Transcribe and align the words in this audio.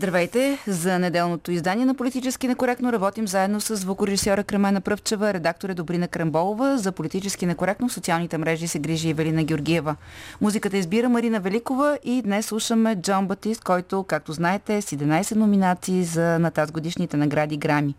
Здравейте! 0.00 0.58
За 0.66 0.98
неделното 0.98 1.52
издание 1.52 1.84
на 1.84 1.94
Политически 1.94 2.48
некоректно 2.48 2.92
работим 2.92 3.28
заедно 3.28 3.60
с 3.60 3.76
звукорежисьора 3.76 4.44
Кремена 4.44 4.80
Пръвчева, 4.80 5.34
редактора 5.34 5.74
Добрина 5.74 6.08
Крамболова. 6.08 6.78
За 6.78 6.92
Политически 6.92 7.46
некоректно 7.46 7.88
в 7.88 7.92
социалните 7.92 8.38
мрежи 8.38 8.68
се 8.68 8.78
грижи 8.78 9.10
Евелина 9.10 9.44
Георгиева. 9.44 9.96
Музиката 10.40 10.76
избира 10.76 11.08
Марина 11.08 11.40
Великова 11.40 11.98
и 12.04 12.22
днес 12.22 12.46
слушаме 12.46 12.96
Джон 12.96 13.26
Батист, 13.26 13.64
който, 13.64 14.02
както 14.02 14.32
знаете, 14.32 14.76
е 14.76 14.82
с 14.82 14.90
11 14.90 15.34
номинации 15.34 16.04
за 16.04 16.38
на 16.38 16.50
тази 16.50 16.72
годишните 16.72 17.16
награди 17.16 17.56
Грами. 17.56 17.94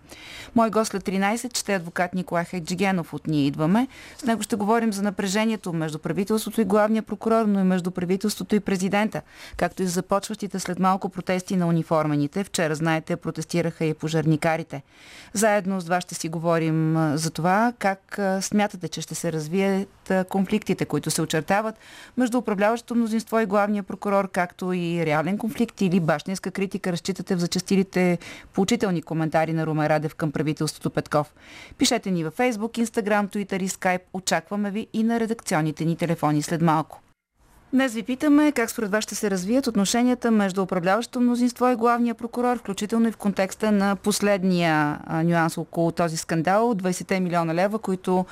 Мой 0.55 0.69
гост 0.69 0.91
след 0.91 1.03
13 1.03 1.57
ще 1.57 1.73
е 1.73 1.75
адвокат 1.75 2.13
Николай 2.13 2.45
Хеджигенов 2.45 3.13
от 3.13 3.27
Ние 3.27 3.45
идваме. 3.45 3.87
С 4.17 4.23
него 4.23 4.41
ще 4.41 4.55
говорим 4.55 4.93
за 4.93 5.01
напрежението 5.01 5.73
между 5.73 5.99
правителството 5.99 6.61
и 6.61 6.65
главния 6.65 7.03
прокурор, 7.03 7.45
но 7.45 7.59
и 7.59 7.63
между 7.63 7.91
правителството 7.91 8.55
и 8.55 8.59
президента, 8.59 9.21
както 9.57 9.83
и 9.83 9.85
за 9.85 9.91
започващите 9.91 10.59
след 10.59 10.79
малко 10.79 11.09
протести 11.09 11.55
на 11.55 11.67
униформените. 11.91 12.43
Вчера, 12.43 12.75
знаете, 12.75 13.15
протестираха 13.15 13.85
и 13.85 13.93
пожарникарите. 13.93 14.83
Заедно 15.33 15.81
с 15.81 15.87
вас 15.87 16.03
ще 16.03 16.15
си 16.15 16.29
говорим 16.29 16.97
за 17.17 17.31
това 17.31 17.73
как 17.79 18.19
смятате, 18.41 18.87
че 18.87 19.01
ще 19.01 19.15
се 19.15 19.31
развият 19.31 20.11
конфликтите, 20.29 20.85
които 20.85 21.11
се 21.11 21.21
очертават 21.21 21.75
между 22.17 22.37
управляващото 22.37 22.95
мнозинство 22.95 23.39
и 23.39 23.45
главния 23.45 23.83
прокурор, 23.83 24.29
както 24.31 24.73
и 24.73 25.05
реален 25.05 25.37
конфликт 25.37 25.81
или 25.81 25.99
башнинска 25.99 26.51
критика 26.51 26.91
разчитате 26.91 27.35
в 27.35 27.39
зачастилите 27.39 28.17
поучителни 28.53 29.01
коментари 29.01 29.53
на 29.53 29.65
Румен 29.65 29.87
Радев 29.87 30.15
към 30.15 30.31
правителството 30.31 30.89
Петков. 30.89 31.33
Пишете 31.77 32.11
ни 32.11 32.23
във 32.23 32.37
Facebook, 32.37 32.85
Instagram, 32.85 33.35
Twitter 33.35 33.63
и 33.63 33.69
Skype. 33.69 34.01
Очакваме 34.13 34.71
ви 34.71 34.87
и 34.93 35.03
на 35.03 35.19
редакционните 35.19 35.85
ни 35.85 35.95
телефони 35.95 36.41
след 36.41 36.61
малко. 36.61 37.01
Днес 37.73 37.93
ви 37.93 38.03
питаме 38.03 38.51
как 38.51 38.69
според 38.69 38.91
вас 38.91 39.03
ще 39.03 39.15
се 39.15 39.31
развият 39.31 39.67
отношенията 39.67 40.31
между 40.31 40.63
управляващото 40.63 41.19
мнозинство 41.21 41.67
и 41.67 41.75
главния 41.75 42.15
прокурор, 42.15 42.57
включително 42.57 43.07
и 43.07 43.11
в 43.11 43.17
контекста 43.17 43.71
на 43.71 43.95
последния 43.95 44.99
нюанс 45.23 45.57
около 45.57 45.91
този 45.91 46.17
скандал 46.17 46.73
20 46.73 47.19
милиона 47.19 47.55
лева, 47.55 47.79
които 47.79 48.25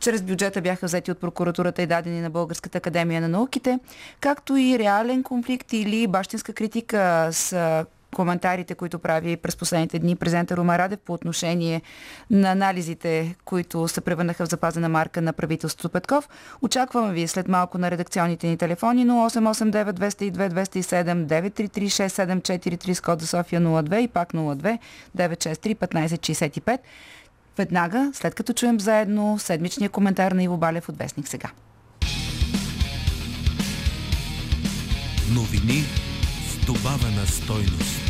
чрез 0.00 0.22
бюджета 0.22 0.60
бяха 0.60 0.86
взети 0.86 1.10
от 1.10 1.18
прокуратурата 1.18 1.82
и 1.82 1.86
дадени 1.86 2.20
на 2.20 2.30
Българската 2.30 2.78
академия 2.78 3.20
на 3.20 3.28
науките, 3.28 3.78
както 4.20 4.56
и 4.56 4.78
реален 4.78 5.22
конфликт 5.22 5.72
или 5.72 6.06
бащинска 6.06 6.52
критика 6.52 7.28
с 7.32 7.84
коментарите, 8.14 8.74
които 8.74 8.98
прави 8.98 9.36
през 9.36 9.56
последните 9.56 9.98
дни 9.98 10.16
президента 10.16 10.56
Рума 10.56 10.78
Радев 10.78 10.98
по 11.04 11.12
отношение 11.12 11.82
на 12.30 12.52
анализите, 12.52 13.34
които 13.44 13.88
се 13.88 14.00
превърнаха 14.00 14.46
в 14.46 14.50
запазена 14.50 14.88
марка 14.88 15.22
на 15.22 15.32
правителството 15.32 15.88
Петков. 15.88 16.28
Очакваме 16.62 17.12
ви 17.12 17.28
след 17.28 17.48
малко 17.48 17.78
на 17.78 17.90
редакционните 17.90 18.46
ни 18.46 18.56
телефони 18.56 19.06
0889 19.06 19.92
202 19.92 20.52
207 20.52 21.26
933 21.26 21.86
6743 21.86 22.92
с 22.92 23.00
кода 23.00 23.26
София 23.26 23.60
02 23.60 23.98
и 23.98 24.08
пак 24.08 24.32
02 24.32 24.78
963 25.16 25.76
1565. 25.76 26.78
Веднага, 27.56 28.10
след 28.14 28.34
като 28.34 28.52
чуем 28.52 28.80
заедно 28.80 29.38
седмичния 29.38 29.90
коментар 29.90 30.32
на 30.32 30.42
Иво 30.42 30.56
Балев 30.56 30.88
от 30.88 30.96
Вестник 30.98 31.28
сега. 31.28 31.50
Новини 35.34 35.84
с 36.48 36.66
добавена 36.66 37.26
стойност. 37.26 38.01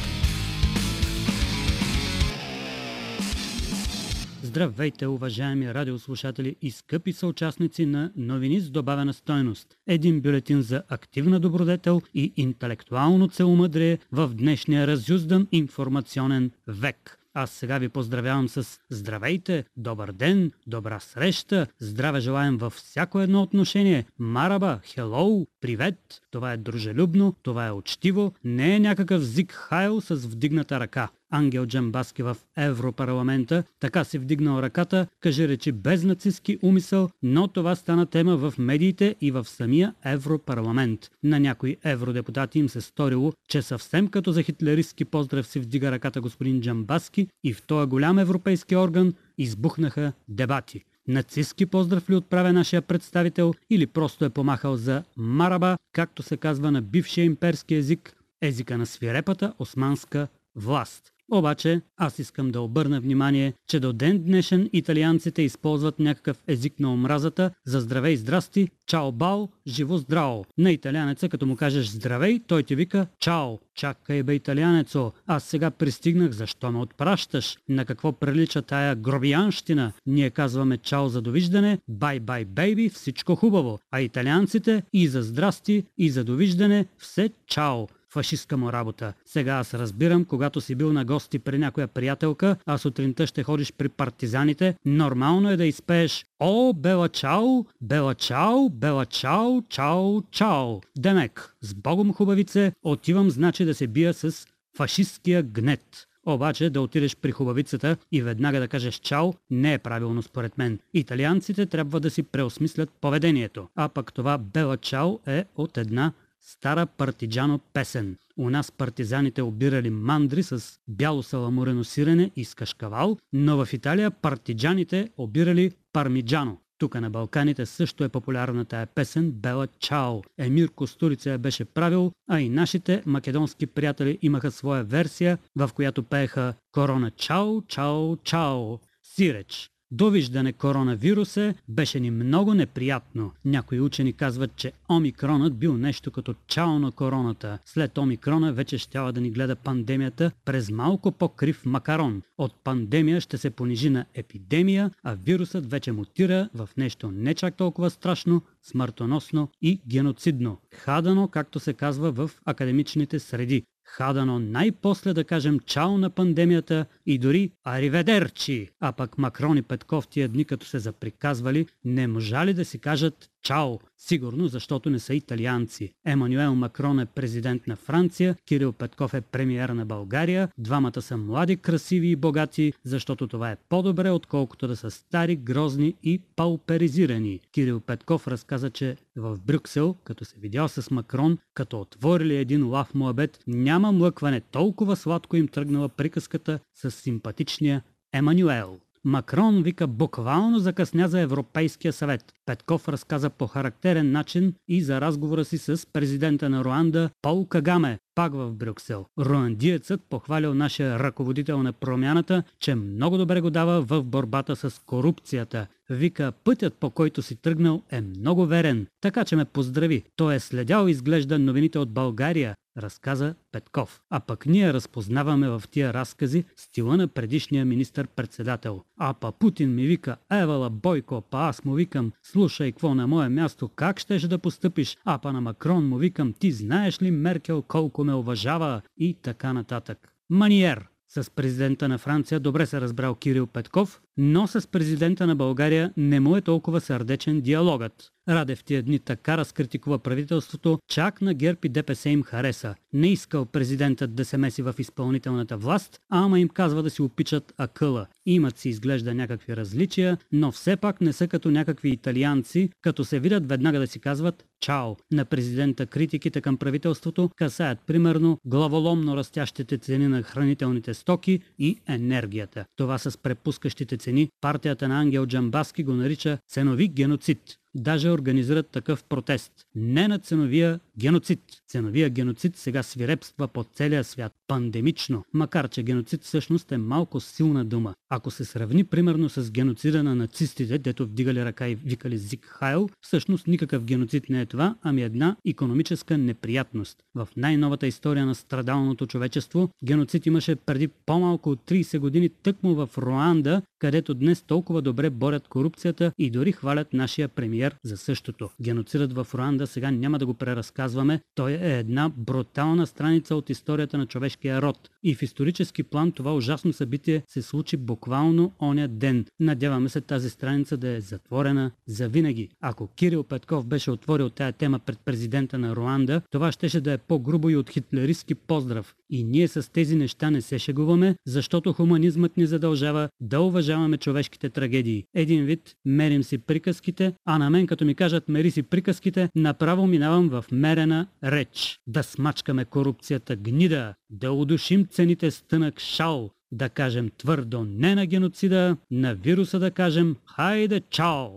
Здравейте, 4.53 5.07
уважаеми 5.07 5.75
радиослушатели 5.75 6.57
и 6.63 6.71
скъпи 6.71 7.13
съучастници 7.13 7.87
на 7.87 8.13
новини 8.17 8.61
с 8.61 8.71
добавена 8.71 9.13
стойност. 9.13 9.77
Един 9.87 10.21
бюлетин 10.21 10.63
за 10.63 10.83
активна 10.89 11.41
добродетел 11.41 12.03
и 12.15 12.33
интелектуално 12.37 13.29
целомъдрие 13.29 13.99
в 14.13 14.29
днешния 14.35 14.87
разюздан 14.87 15.47
информационен 15.53 16.51
век. 16.67 17.19
Аз 17.35 17.51
сега 17.51 17.79
ви 17.79 17.89
поздравявам 17.89 18.49
с 18.49 18.81
здравейте, 18.91 19.65
добър 19.77 20.13
ден, 20.13 20.53
добра 20.67 21.01
среща, 21.01 21.67
здраве 21.79 22.21
желаем 22.21 22.57
във 22.57 22.73
всяко 22.73 23.21
едно 23.21 23.43
отношение. 23.43 24.07
Мараба, 24.19 24.81
хелоу, 24.85 25.47
привет. 25.61 26.21
Това 26.31 26.53
е 26.53 26.57
дружелюбно, 26.57 27.35
това 27.43 27.67
е 27.67 27.73
учтиво, 27.73 28.33
не 28.45 28.77
е 28.77 28.81
някакъв 28.81 29.23
зик 29.23 29.53
хайл 29.53 30.01
с 30.01 30.15
вдигната 30.15 30.81
ръка. 30.81 31.09
Ангел 31.33 31.67
Джамбаски 31.67 32.23
в 32.23 32.37
Европарламента 32.57 33.65
така 33.81 34.05
си 34.05 34.19
вдигнал 34.19 34.63
ръката, 34.63 35.07
каже 35.21 35.49
речи 35.49 35.73
без 35.73 36.05
нацистски 36.05 36.59
умисъл, 36.63 37.09
но 37.23 37.49
това 37.49 37.77
стана 37.77 38.07
тема 38.07 38.37
в 38.37 38.55
медиите 38.59 39.17
и 39.21 39.31
в 39.31 39.45
самия 39.45 39.95
Европарламент. 40.05 41.11
На 41.23 41.41
някои 41.41 41.77
евродепутати 41.85 42.59
им 42.59 42.69
се 42.69 42.81
сторило, 42.81 43.33
че 43.49 43.63
съвсем 43.63 44.09
като 44.09 44.33
за 44.33 44.43
хитлеристски 44.43 45.05
поздрав 45.05 45.47
си 45.47 45.61
вдига 45.61 45.91
ръката 45.91 46.21
господин 46.21 46.61
Джамбаски 46.61 47.27
и 47.45 47.53
в 47.53 47.63
този 47.63 47.89
голям 47.89 48.19
европейски 48.19 48.77
орган 48.77 49.15
избухнаха 49.39 50.13
дебати. 50.29 50.85
Нацистски 51.09 51.67
поздрав 51.67 52.11
ли 52.11 52.15
отправя 52.15 52.53
нашия 52.53 52.83
представител 52.83 53.55
или 53.71 53.87
просто 53.87 54.25
е 54.25 54.31
помахал 54.31 54.77
за 54.77 55.05
мараба, 55.17 55.77
както 55.93 56.23
се 56.23 56.37
казва 56.37 56.71
на 56.71 56.83
бившия 56.83 57.25
имперски 57.25 57.75
език, 57.75 58.17
езика 58.41 58.79
на 58.79 58.87
свирепата 58.87 59.55
османска 59.59 60.29
власт. 60.57 61.12
Обаче 61.35 61.81
аз 61.97 62.19
искам 62.19 62.51
да 62.51 62.61
обърна 62.61 63.01
внимание, 63.01 63.53
че 63.69 63.81
до 63.81 63.93
ден 63.93 64.23
днешен 64.23 64.71
италианците 64.73 65.43
използват 65.43 65.99
някакъв 65.99 66.43
език 66.49 66.81
на 66.81 66.93
омразата 66.93 67.51
за 67.67 67.81
здравей 67.81 68.17
здрасти, 68.17 68.69
чао 68.87 69.13
бао, 69.13 69.49
живо 69.67 69.99
здраво. 69.99 70.45
На 70.59 70.73
италянеца, 70.73 71.29
като 71.29 71.47
му 71.47 71.57
кажеш 71.57 71.87
здравей, 71.87 72.41
той 72.47 72.63
ти 72.63 72.75
вика 72.75 73.07
чао. 73.21 73.59
Чакай 73.75 74.23
бе 74.23 74.35
италянецо, 74.35 75.13
аз 75.27 75.45
сега 75.45 75.71
пристигнах, 75.71 76.33
защо 76.33 76.73
ме 76.73 76.79
отпращаш? 76.79 77.59
На 77.69 77.85
какво 77.85 78.13
прилича 78.13 78.63
тая 78.63 78.97
гробиянщина? 78.97 79.93
Ние 80.07 80.31
казваме 80.31 80.77
чао 80.77 81.09
за 81.09 81.23
довиждане, 81.23 81.79
бай 81.89 82.21
бай 82.21 82.45
бейби, 82.45 82.89
всичко 82.89 83.37
хубаво. 83.37 83.79
А 83.91 84.01
италианците 84.01 84.83
и 84.93 85.09
за 85.09 85.23
здрасти, 85.23 85.85
и 85.99 86.11
за 86.11 86.25
довиждане, 86.25 86.87
все 86.99 87.31
чао 87.47 87.87
фашистка 88.13 88.57
му 88.57 88.73
работа. 88.73 89.13
Сега 89.25 89.53
аз 89.53 89.75
разбирам, 89.75 90.25
когато 90.25 90.61
си 90.61 90.75
бил 90.75 90.93
на 90.93 91.05
гости 91.05 91.39
при 91.39 91.59
някоя 91.59 91.89
приятелка, 91.89 92.57
а 92.67 92.79
сутринта 92.79 93.27
ще 93.27 93.43
ходиш 93.43 93.73
при 93.73 93.89
партизаните, 93.89 94.75
нормално 94.85 95.51
е 95.51 95.57
да 95.57 95.65
изпееш 95.65 96.25
О, 96.41 96.73
бела 96.73 97.09
чао, 97.09 97.65
бела 97.81 98.15
чао, 98.15 98.71
бела 98.71 99.07
чао, 99.07 99.63
чао, 99.69 100.23
чао. 100.23 100.81
Демек, 100.99 101.55
с 101.61 101.75
Богом 101.75 102.13
хубавице, 102.13 102.73
отивам 102.83 103.31
значи 103.31 103.65
да 103.65 103.75
се 103.75 103.87
бия 103.87 104.15
с 104.15 104.47
фашистския 104.77 105.43
гнет. 105.43 106.07
Обаче 106.27 106.71
да 106.71 106.81
отидеш 106.81 107.17
при 107.17 107.33
хубавицата 107.33 107.97
и 108.13 108.23
веднага 108.23 108.61
да 108.61 108.69
кажеш 108.69 108.95
чао 108.95 109.33
не 109.51 109.75
е 109.75 109.79
правилно 109.79 110.23
според 110.23 110.59
мен. 110.59 110.79
Италианците 110.95 111.67
трябва 111.67 112.01
да 112.01 112.11
си 112.11 112.23
преосмислят 112.23 112.91
поведението. 113.01 113.69
А 113.77 113.89
пък 113.89 114.13
това 114.13 114.39
бела 114.39 114.77
чао 114.77 115.19
е 115.27 115.45
от 115.57 115.79
една 115.79 116.13
стара 116.43 116.87
партиджано 116.87 117.61
песен. 117.73 118.17
У 118.37 118.51
нас 118.51 118.73
партизаните 118.73 119.43
обирали 119.43 119.91
мандри 119.91 120.43
с 120.43 120.81
бяло 120.89 121.23
саламурено 121.23 121.85
сирене 121.85 122.31
и 122.37 122.45
с 122.45 122.55
кашкавал, 122.55 123.19
но 123.33 123.65
в 123.65 123.73
Италия 123.73 124.11
партиджаните 124.11 125.09
обирали 125.17 125.73
пармиджано. 125.93 126.59
Тук 126.79 126.95
на 126.95 127.11
Балканите 127.11 127.67
също 127.67 128.05
е 128.05 128.09
популярна 128.09 128.65
тая 128.65 128.87
песен 128.87 129.33
Бела 129.33 129.67
Чао. 129.67 130.23
Емир 130.39 130.69
Костурица 130.69 131.31
я 131.31 131.39
беше 131.39 131.65
правил, 131.65 132.13
а 132.31 132.41
и 132.41 132.49
нашите 132.49 133.03
македонски 133.07 133.67
приятели 133.67 134.19
имаха 134.23 134.51
своя 134.51 134.85
версия, 134.85 135.39
в 135.57 135.71
която 135.75 136.03
пееха 136.03 136.55
Корона 136.73 137.11
Чао, 137.11 137.63
Чао, 137.63 138.17
Чао. 138.17 138.79
Сиреч. 139.05 139.72
Довиждане 139.95 140.53
коронавируса 140.53 141.55
беше 141.69 142.01
ни 142.01 142.11
много 142.11 142.55
неприятно. 142.55 143.33
Някои 143.45 143.81
учени 143.81 144.13
казват, 144.13 144.57
че 144.57 144.73
омикронът 144.91 145.59
бил 145.59 145.77
нещо 145.77 146.11
като 146.11 146.35
чао 146.47 146.79
на 146.79 146.93
короната. 146.93 147.59
След 147.65 147.99
омикрона 147.99 148.53
вече 148.53 148.79
щяла 148.79 149.13
да 149.13 149.21
ни 149.21 149.31
гледа 149.31 149.57
пандемията 149.57 150.31
през 150.45 150.71
малко 150.71 151.13
по-крив 151.13 151.67
макарон. 151.67 152.23
От 152.39 152.55
пандемия 152.65 153.21
ще 153.21 153.39
се 153.39 153.51
понижи 153.51 153.91
на 153.91 154.05
епидемия, 154.15 154.91
а 155.03 155.15
вирусът 155.15 155.71
вече 155.71 155.93
мутира 155.93 156.49
в 156.55 156.69
нещо 156.77 157.11
не 157.11 157.35
чак 157.35 157.57
толкова 157.57 157.91
страшно, 157.91 158.43
смъртоносно 158.63 159.49
и 159.63 159.81
геноцидно. 159.89 160.59
Хадано, 160.75 161.29
както 161.29 161.61
се 161.61 161.73
казва 161.73 162.13
в 162.13 162.31
академичните 162.45 163.19
среди. 163.19 163.65
Хадано 163.93 164.39
най-после 164.39 165.13
да 165.13 165.25
кажем 165.25 165.61
чао 165.61 165.99
на 165.99 166.11
пандемията 166.11 166.87
и 167.07 167.19
дори 167.19 167.53
ариведерчи. 167.65 168.69
А 168.81 168.93
пък 168.93 169.19
Макрон 169.19 169.59
и 169.59 169.63
Петков 169.63 170.09
тия 170.09 170.29
дни 170.29 170.45
като 170.45 170.67
се 170.67 170.79
заприказвали, 170.79 171.67
не 171.85 172.07
можали 172.07 172.55
да 172.55 172.65
си 172.65 172.79
кажат 172.79 173.31
чао. 173.43 173.79
Сигурно, 173.99 174.49
защото 174.49 174.91
не 174.91 174.99
са 174.99 175.15
италианци. 175.15 175.93
Емануел 176.05 176.55
Макрон 176.55 177.01
е 177.01 177.07
президент 177.07 177.67
на 177.67 177.77
Франция, 177.77 178.37
Кирил 178.47 178.73
Петков 178.73 179.15
е 179.15 179.21
премиер 179.21 179.69
на 179.69 179.87
България, 179.87 180.49
двамата 180.59 181.03
са 181.03 181.17
млади, 181.17 181.57
красиви 181.57 182.09
и 182.09 182.17
богати, 182.17 182.73
защото 182.85 183.29
това 183.29 183.51
е 183.51 183.57
по-добре, 183.69 184.11
отколкото 184.11 184.69
да 184.69 184.77
са 184.77 184.91
стари, 184.91 185.37
грозни 185.37 185.95
и 186.03 186.19
пауперизирани. 186.37 187.41
Кирил 187.53 187.81
Петков 187.81 188.29
разказа, 188.29 188.71
че 188.71 188.97
в 189.17 189.39
Брюксел, 189.47 189.95
като 190.05 190.25
се 190.25 190.39
видял 190.39 190.69
с 190.69 190.91
Макрон, 190.91 191.39
като 191.55 191.81
отворили 191.81 192.37
един 192.37 192.69
лав 192.69 192.95
муабет, 192.95 193.39
няма 193.47 193.93
млъкване, 193.93 194.41
толкова 194.41 194.97
сладко 194.97 195.37
им 195.37 195.49
тръгнала 195.49 195.89
приказката 195.89 196.59
с 196.75 196.91
симпатичния 196.91 197.83
Емануел. 198.13 198.79
Макрон 199.05 199.63
вика 199.63 199.87
буквално 199.87 200.59
закъсня 200.59 201.09
за 201.09 201.21
Европейския 201.21 201.93
съвет. 201.93 202.33
Петков 202.47 202.89
разказа 202.89 203.31
по 203.31 203.47
характерен 203.47 204.13
начин 204.13 204.55
и 204.69 204.83
за 204.83 205.01
разговора 205.01 205.45
си 205.45 205.59
с 205.59 205.87
президента 205.93 206.51
на 206.51 206.65
Руанда 206.65 207.11
Пол 207.23 207.47
Кагаме, 207.47 207.99
пак 208.15 208.35
в 208.35 208.53
Брюксел. 208.53 209.07
Руандиецът 209.19 210.01
похвалил 210.11 210.55
нашия 210.55 210.99
ръководител 210.99 211.63
на 211.63 211.73
промяната, 211.73 212.43
че 212.61 212.75
много 212.75 213.19
добре 213.19 213.41
го 213.41 213.51
дава 213.51 213.83
в 213.83 214.03
борбата 214.03 214.57
с 214.57 214.83
корупцията. 214.87 215.67
Вика, 215.91 216.33
пътят 216.45 216.75
по 216.75 216.91
който 216.91 217.23
си 217.23 217.37
тръгнал 217.37 217.83
е 217.91 218.01
много 218.01 218.47
верен, 218.47 218.87
така 219.01 219.25
че 219.25 219.37
ме 219.37 219.45
поздрави. 219.45 220.03
Той 220.17 220.35
е 220.35 220.41
следял 220.41 220.89
изглежда 220.89 221.39
новините 221.39 221.79
от 221.79 221.91
България, 221.91 222.55
разказа 222.79 223.35
Петков. 223.53 224.01
А 224.11 224.21
пък 224.21 224.47
ние 224.47 224.73
разпознаваме 224.73 225.49
в 225.49 225.63
тия 225.71 225.95
разкази 225.95 226.45
стила 226.57 226.97
на 226.97 227.09
предишния 227.09 227.65
министър-председател. 227.65 228.83
А 228.99 229.15
па 229.15 229.33
Путин 229.33 229.75
ми 229.75 229.87
вика, 229.87 230.17
Евала 230.33 230.71
Бойко, 230.71 231.23
па 231.31 231.39
аз 231.39 231.65
му 231.65 231.75
викам, 231.75 232.13
слушай, 232.23 232.73
какво 232.73 232.95
на 232.95 233.07
мое 233.07 233.29
място, 233.29 233.69
как 233.69 234.01
щеш 234.01 234.23
да 234.23 234.39
постъпиш? 234.39 234.99
А 235.05 235.19
па 235.19 235.33
на 235.33 235.41
Макрон 235.41 235.89
му 235.89 235.97
викам, 235.97 236.33
ти 236.33 236.53
знаеш 236.53 237.03
ли 237.03 237.11
Меркел 237.11 237.63
колко 237.63 238.05
ме 238.05 238.15
уважава? 238.15 238.83
И 238.97 239.15
така 239.15 239.53
нататък. 239.53 240.13
Маниер. 240.31 240.89
С 241.15 241.31
президента 241.31 241.89
на 241.89 241.99
Франция 241.99 242.41
добре 242.41 242.67
се 242.67 242.81
разбрал 242.81 243.15
Кирил 243.15 243.47
Петков, 243.47 244.01
но 244.17 244.47
с 244.47 244.69
президента 244.69 245.27
на 245.27 245.37
България 245.37 245.93
не 245.97 246.21
му 246.21 246.37
е 246.37 246.41
толкова 246.41 246.81
сърдечен 246.81 247.41
диалогът. 247.41 248.13
Радев 248.29 248.65
тия 248.65 248.83
дни 248.83 248.99
така 248.99 249.39
разкритикува 249.39 249.99
правителството, 249.99 250.79
чак 250.89 251.21
на 251.21 251.35
ГЕРБ 251.35 251.59
и 251.65 251.69
ДПС 251.69 252.11
им 252.11 252.23
хареса. 252.23 252.75
Не 252.93 253.09
искал 253.09 253.45
президентът 253.45 254.15
да 254.15 254.25
се 254.25 254.37
меси 254.37 254.63
в 254.63 254.75
изпълнителната 254.79 255.57
власт, 255.57 256.01
ама 256.11 256.41
им 256.41 256.49
казва 256.49 256.83
да 256.83 256.91
си 256.91 257.03
опичат 257.03 257.55
акъла. 257.59 258.07
Имат 258.27 258.59
си 258.59 258.69
изглежда 258.69 259.15
някакви 259.15 259.57
различия, 259.57 260.19
но 260.33 260.53
все 260.53 260.77
пак 260.77 261.01
не 261.01 261.13
са 261.13 261.29
като 261.29 261.51
някакви 261.51 261.89
италианци, 261.89 262.71
като 262.81 263.05
се 263.05 263.21
видят 263.21 263.49
веднага 263.49 263.79
да 263.81 263.87
си 263.87 264.01
казват 264.01 264.45
чао. 264.61 264.97
На 265.13 265.25
президента 265.25 265.87
критиките 265.87 266.41
към 266.41 266.57
правителството 266.57 267.31
касаят 267.37 267.79
примерно 267.87 268.39
главоломно 268.45 269.17
растящите 269.17 269.79
цени 269.79 270.09
на 270.09 270.23
хранителните 270.23 270.95
стоки 270.95 271.41
и 271.59 271.79
енергията. 271.89 272.65
Това 272.77 272.99
с 272.99 273.19
препускащите 273.19 273.97
цени 273.97 274.29
партията 274.41 274.89
на 274.89 275.01
Ангел 275.01 275.27
Джамбаски 275.27 275.85
го 275.85 275.93
нарича 275.93 276.39
ценови 276.49 276.89
геноцид 276.89 277.57
даже 277.75 278.13
организират 278.13 278.69
такъв 278.71 279.05
протест. 279.05 279.53
Не 279.75 280.09
на 280.09 280.19
ценовия 280.19 280.81
геноцид. 280.99 281.62
Ценовия 281.73 282.11
геноцид 282.11 282.57
сега 282.57 282.83
свирепства 282.83 283.49
по 283.49 283.65
целия 283.65 284.05
свят, 284.05 284.33
пандемично, 284.49 285.25
макар 285.33 285.69
че 285.69 285.83
геноцид 285.83 286.25
всъщност 286.25 286.73
е 286.73 286.79
малко 286.79 287.21
силна 287.21 287.65
дума. 287.65 287.95
Ако 288.11 288.31
се 288.31 288.45
сравни 288.45 288.85
примерно 288.85 289.29
с 289.29 289.51
геноцида 289.51 290.03
на 290.03 290.15
нацистите, 290.15 290.79
дето 290.79 291.05
вдигали 291.05 291.45
ръка 291.45 291.69
и 291.69 291.75
викали 291.75 292.19
Зик 292.19 292.45
Хайл, 292.45 292.89
всъщност 293.01 293.47
никакъв 293.47 293.85
геноцид 293.85 294.29
не 294.29 294.41
е 294.41 294.47
това, 294.47 294.75
ами 294.83 295.03
една 295.03 295.37
економическа 295.47 296.19
неприятност. 296.19 296.99
В 297.15 297.29
най-новата 297.37 297.87
история 297.87 298.27
на 298.27 298.35
страдалното 298.35 299.07
човечество, 299.07 299.71
геноцид 299.85 300.27
имаше 300.27 300.57
преди 300.57 300.89
по-малко 300.89 301.51
от 301.51 301.61
30 301.71 301.99
години 301.99 302.29
тъкмо 302.29 302.75
в 302.75 302.89
Руанда, 302.99 303.63
където 303.79 304.15
днес 304.15 304.43
толкова 304.43 304.83
добре 304.83 305.11
борят 305.11 305.49
корупцията 305.49 306.13
и 306.19 306.31
дори 306.31 306.53
хвалят 306.53 306.93
нашия 306.93 307.29
премиер 307.29 307.75
за 307.85 307.97
същото. 307.97 308.51
Геноцидът 308.61 309.13
в 309.13 309.27
Руанда 309.35 309.67
сега 309.67 309.91
няма 309.91 310.19
да 310.19 310.27
го 310.27 310.35
преразказваме. 310.35 311.21
Той 311.35 311.53
е 311.53 311.62
една 311.63 312.09
брутална 312.17 312.87
страница 312.87 313.37
от 313.37 313.51
историята 313.51 313.99
на 313.99 314.07
човешкия 314.07 314.63
род. 314.63 314.91
И 315.03 315.15
в 315.15 315.23
исторически 315.23 315.83
план 315.83 316.13
това 316.13 316.35
ужасно 316.35 316.73
събитие 316.73 317.23
се 317.29 317.43
случи 317.43 317.77
буквално 317.77 318.53
оня 318.61 318.89
ден. 318.89 319.27
Надяваме 319.41 319.89
се 319.89 320.01
тази 320.01 320.31
страница 320.31 320.77
да 320.77 320.89
е 320.89 321.01
затворена 321.01 321.71
за 321.87 322.09
винаги. 322.09 322.49
Ако 322.61 322.87
Кирил 322.87 323.23
Петков 323.23 323.67
беше 323.67 323.91
отворил 323.91 324.31
тая 324.31 324.53
тема 324.53 324.79
пред 324.79 324.99
президента 325.05 325.59
на 325.59 325.77
Руанда, 325.77 326.23
това 326.31 326.53
щеше 326.53 326.81
да 326.81 326.93
е 326.93 326.99
по-грубо 326.99 327.51
и 327.51 327.57
от 327.57 327.71
хитлеристски 327.71 328.35
поздрав. 328.35 328.95
И 329.15 329.25
ние 329.25 329.49
с 329.49 329.73
тези 329.73 329.97
неща 329.97 330.31
не 330.31 330.43
се 330.43 330.59
шегуваме, 330.59 331.15
защото 331.27 331.73
хуманизмът 331.73 332.37
ни 332.37 332.47
задължава 332.47 333.09
да 333.21 333.41
уважаваме 333.41 333.97
човешките 333.97 334.51
трагедии. 334.51 335.05
Един 335.15 335.45
вид 335.45 335.75
мерим 335.85 336.23
си 336.23 336.39
приказките, 336.39 337.13
а 337.25 337.39
на 337.39 337.51
мен 337.51 337.67
като 337.67 337.85
ми 337.85 337.95
кажат 337.95 338.29
мери 338.29 338.51
си 338.51 338.63
приказките, 338.63 339.29
направо 339.35 339.87
минавам 339.87 340.29
в 340.29 340.45
мерена 340.53 341.07
реч. 341.25 341.79
Да 341.87 342.03
смачкаме 342.03 342.65
корупцията 342.65 343.37
гнида, 343.37 343.95
да 344.11 344.33
удушим 344.33 344.87
цените 344.87 345.31
с 345.31 345.43
тънък 345.43 345.81
шал, 345.81 346.31
да 346.53 346.69
кажем 346.69 347.11
твърдо 347.19 347.65
не 347.65 347.95
на 347.95 348.07
геноцида, 348.07 348.77
на 348.91 349.15
вируса 349.15 349.59
да 349.59 349.71
кажем 349.71 350.17
хайде 350.37 350.81
чао! 350.91 351.29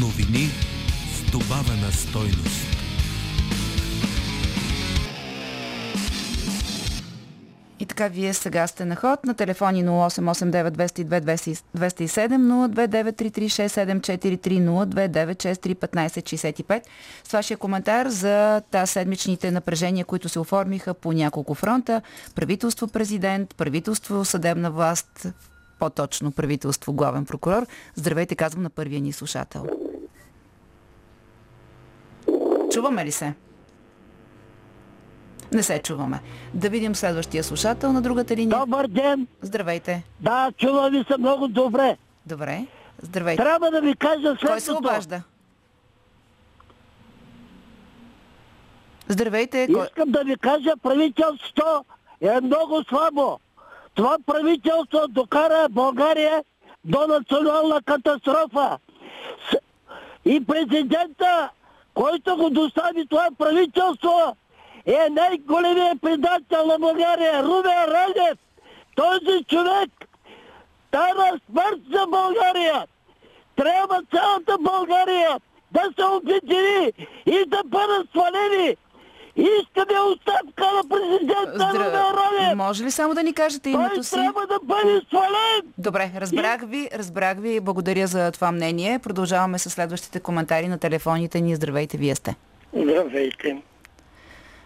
Новини 0.00 0.48
с 1.12 1.32
добавена 1.32 1.92
стойност. 1.92 2.61
И 7.82 7.86
така, 7.86 8.08
вие 8.08 8.34
сега 8.34 8.66
сте 8.66 8.84
на 8.84 8.96
ход 8.96 9.24
на 9.24 9.34
телефони 9.34 9.84
0889 9.84 10.70
202 10.70 11.20
с 17.24 17.32
вашия 17.32 17.56
коментар 17.56 18.08
за 18.08 18.62
тази 18.70 18.92
седмичните 18.92 19.50
напрежения, 19.50 20.04
които 20.04 20.28
се 20.28 20.38
оформиха 20.38 20.94
по 20.94 21.12
няколко 21.12 21.54
фронта. 21.54 22.02
Правителство 22.34 22.88
президент, 22.88 23.54
правителство 23.54 24.24
съдебна 24.24 24.70
власт, 24.70 25.26
по-точно 25.78 26.32
правителство 26.32 26.92
главен 26.92 27.24
прокурор. 27.24 27.66
Здравейте, 27.94 28.34
казвам 28.34 28.62
на 28.62 28.70
първия 28.70 29.00
ни 29.00 29.12
слушател. 29.12 29.66
Чуваме 32.72 33.04
ли 33.04 33.12
се? 33.12 33.34
Не 35.52 35.62
се 35.62 35.82
чуваме. 35.82 36.20
Да 36.54 36.68
видим 36.68 36.94
следващия 36.94 37.44
слушател 37.44 37.92
на 37.92 38.02
другата 38.02 38.36
линия. 38.36 38.58
Добър 38.58 38.86
ден! 38.86 39.26
Здравейте. 39.42 40.02
Да, 40.20 40.52
чува 40.58 40.90
ви 40.90 41.04
се 41.10 41.18
много 41.18 41.48
добре. 41.48 41.96
Добре. 42.26 42.66
Здравейте. 43.02 43.42
Трябва 43.42 43.70
да 43.70 43.80
ви 43.80 43.96
кажа 43.96 44.20
следното. 44.20 44.46
Кой 44.46 44.60
се 44.60 44.72
обажда? 44.72 45.22
Здравейте. 49.08 49.68
Кой... 49.74 49.84
Искам 49.84 50.10
да 50.10 50.24
ви 50.24 50.36
кажа, 50.36 50.72
правителството 50.82 51.84
е 52.20 52.40
много 52.40 52.84
слабо. 52.88 53.38
Това 53.94 54.16
правителство 54.26 55.00
докара 55.08 55.68
България 55.70 56.44
до 56.84 57.06
национална 57.06 57.82
катастрофа. 57.82 58.78
И 60.24 60.44
президента, 60.44 61.50
който 61.94 62.36
го 62.36 62.50
достави 62.50 63.06
това 63.06 63.28
правителство, 63.38 64.36
е 64.86 65.08
най-големият 65.10 66.02
предател 66.02 66.66
на 66.66 66.78
България, 66.78 67.42
Румен 67.42 67.84
Радев. 67.84 68.38
Този 68.96 69.44
човек 69.44 69.90
дава 70.92 71.40
смърт 71.50 71.80
за 71.92 72.06
България. 72.06 72.86
Трябва 73.56 74.02
цялата 74.14 74.58
България 74.60 75.40
да 75.72 75.80
се 75.98 76.04
обедини 76.04 76.92
и 77.26 77.44
да 77.46 77.62
бъдат 77.64 78.10
свалени. 78.10 78.76
Искаме 79.36 80.00
оставка 80.00 80.64
на 80.76 80.88
президента 80.88 81.54
Здра... 81.54 81.74
Румен 81.74 81.94
Радев. 81.94 82.56
Може 82.56 82.84
ли 82.84 82.90
само 82.90 83.14
да 83.14 83.22
ни 83.22 83.32
кажете 83.32 83.70
името 83.70 84.02
си? 84.02 84.10
Той 84.10 84.22
трябва 84.22 84.46
да 84.46 84.58
бъде 84.62 85.00
свален. 85.08 85.72
Добре, 85.78 86.12
разбрах 86.16 86.60
ви, 86.66 86.88
разбрах 86.94 87.38
ви. 87.38 87.60
Благодаря 87.60 88.06
за 88.06 88.32
това 88.32 88.52
мнение. 88.52 88.98
Продължаваме 88.98 89.58
с 89.58 89.70
следващите 89.70 90.20
коментари 90.20 90.68
на 90.68 90.78
телефоните 90.78 91.40
ни. 91.40 91.54
Здравейте, 91.54 91.96
вие 91.96 92.14
сте. 92.14 92.36
Здравейте. 92.74 93.62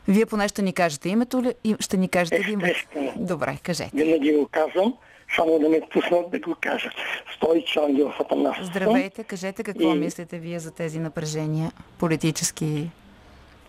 Вие 0.09 0.27
поне 0.27 0.49
ще 0.49 0.63
ни 0.63 0.73
кажете 0.73 1.09
името 1.09 1.43
ли? 1.43 1.77
Ще 1.81 1.97
ни 1.97 2.09
кажете 2.09 2.45
ли 2.45 2.53
името? 2.53 2.79
Добре, 3.17 3.59
кажете. 3.63 3.91
Винаги 3.95 4.33
го 4.33 4.49
казвам, 4.51 4.95
само 5.37 5.59
да 5.59 5.69
ме 5.69 5.81
пуснат 5.93 6.31
да 6.31 6.39
го 6.39 6.57
кажа. 6.61 6.91
Стойчо 7.37 7.85
Ангелов 7.85 8.21
Атанасов. 8.21 8.65
Здравейте, 8.65 9.25
кажете 9.25 9.63
какво 9.63 9.95
и... 9.95 9.99
мислите 9.99 10.39
вие 10.39 10.59
за 10.59 10.71
тези 10.71 10.99
напрежения, 10.99 11.73
политически? 11.99 12.91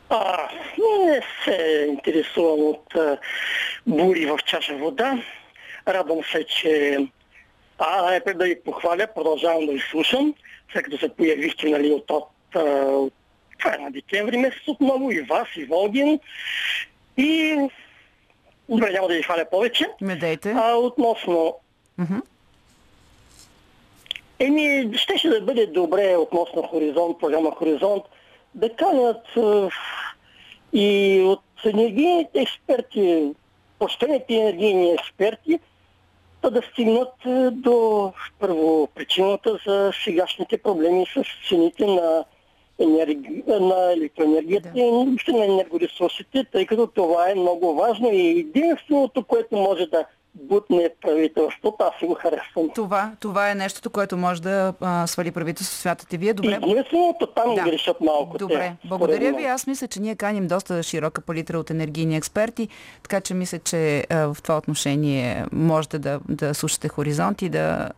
А, 0.10 0.50
не 1.08 1.22
се 1.44 1.88
интересувам 1.90 2.60
от 2.60 2.96
а, 2.96 3.18
бури 3.88 4.26
в 4.26 4.40
чаша 4.46 4.78
вода. 4.78 5.24
Радвам 5.88 6.20
се, 6.32 6.44
че 6.44 6.98
А, 7.80 8.02
най-напред 8.02 8.38
да 8.38 8.46
ви 8.46 8.62
похваля, 8.66 9.08
продължавам 9.16 9.66
да 9.66 9.72
ви 9.72 9.80
слушам, 9.80 10.34
след 10.74 10.86
като 10.86 10.98
се 10.98 11.10
появихте 11.10 11.70
нали, 11.70 11.92
от, 11.92 12.12
от, 12.12 12.30
от 12.56 13.14
края 13.58 13.80
на 13.80 13.92
декември 13.92 14.38
месец 14.38 14.68
отново, 14.68 15.12
и 15.12 15.22
вас, 15.22 15.48
и 15.58 15.66
Волгин. 15.66 16.20
И 17.18 17.60
добре, 18.70 18.92
няма 18.92 19.08
да 19.08 19.14
ви 19.14 19.24
хваля 19.24 19.46
повече. 19.52 19.86
Ме 20.02 20.16
дайте. 20.16 20.56
А 20.58 20.76
относно... 20.76 21.56
Мгм. 21.98 22.18
Еми, 24.40 24.90
щеше 24.98 25.30
да 25.30 25.42
бъде 25.42 25.68
добре 25.68 26.16
относно 26.18 26.62
Хоризонт, 26.64 27.20
програма 27.20 27.52
Хоризонт, 27.52 28.04
да 28.56 28.76
канят 28.76 29.26
е, 29.38 29.70
и 30.74 31.22
от 31.22 31.44
енергийните 31.66 32.42
експерти, 32.42 33.34
постоянните 33.80 34.36
енергийни 34.36 34.92
експерти, 34.92 35.60
та 36.42 36.50
да 36.50 36.62
стигнат 36.72 37.14
е, 37.26 37.50
до 37.52 38.14
първо 38.40 38.88
причината 38.96 39.60
за 39.66 39.92
сегашните 40.04 40.58
проблеми 40.58 41.06
с 41.14 41.24
цените 41.50 41.86
на, 41.86 42.26
енерги... 42.80 43.44
на 43.48 43.94
електроенергията 43.94 44.70
Да. 44.74 44.80
и 44.80 44.84
въобще 44.84 45.32
на 45.32 45.46
енергоресурсите, 45.46 46.46
тъй 46.52 46.66
като 46.66 46.88
това 46.88 47.30
е 47.30 47.36
много 47.36 47.76
важно 47.76 48.10
и 48.12 48.40
единственото, 48.40 49.24
което 49.24 49.56
може 49.56 49.86
да 49.86 50.06
бутне 50.42 50.90
правителството, 51.02 51.76
аз 51.80 52.00
си 52.00 52.06
го 52.06 52.14
харесвам. 52.14 52.70
Това, 52.76 53.12
това 53.20 53.52
е 53.52 53.56
нещото, 53.56 53.90
което 53.90 54.18
може 54.18 54.42
да 54.42 54.74
а, 54.82 55.08
свали 55.08 55.32
правителството. 55.32 55.82
Смятате 55.82 56.18
вие. 56.18 56.34
Добре. 56.34 56.60
Единственото 56.64 57.28
там 57.28 57.56
Да. 57.56 57.64
грешат 57.64 58.02
малко. 58.02 58.38
Добре, 58.38 58.76
те, 58.82 58.88
благодаря 58.88 59.34
ви. 59.34 59.46
Аз 59.46 59.68
мисля, 59.68 59.88
че 59.88 60.00
ние 60.00 60.16
каним 60.16 60.48
доста 60.48 60.84
широка 60.84 61.22
палитра 61.22 61.60
от 61.60 61.70
енергийни 61.70 62.18
експерти, 62.18 62.68
така 63.04 63.22
че 63.22 63.34
мисля, 63.34 63.60
че 63.60 64.06
а, 64.10 64.34
в 64.34 64.42
това 64.44 64.58
отношение 64.58 65.46
можете 65.52 66.00
да, 66.00 66.20
да 66.30 66.54
слушате 66.54 66.88
хоризонт 66.88 67.42
и 67.42 67.50
да 67.50 67.90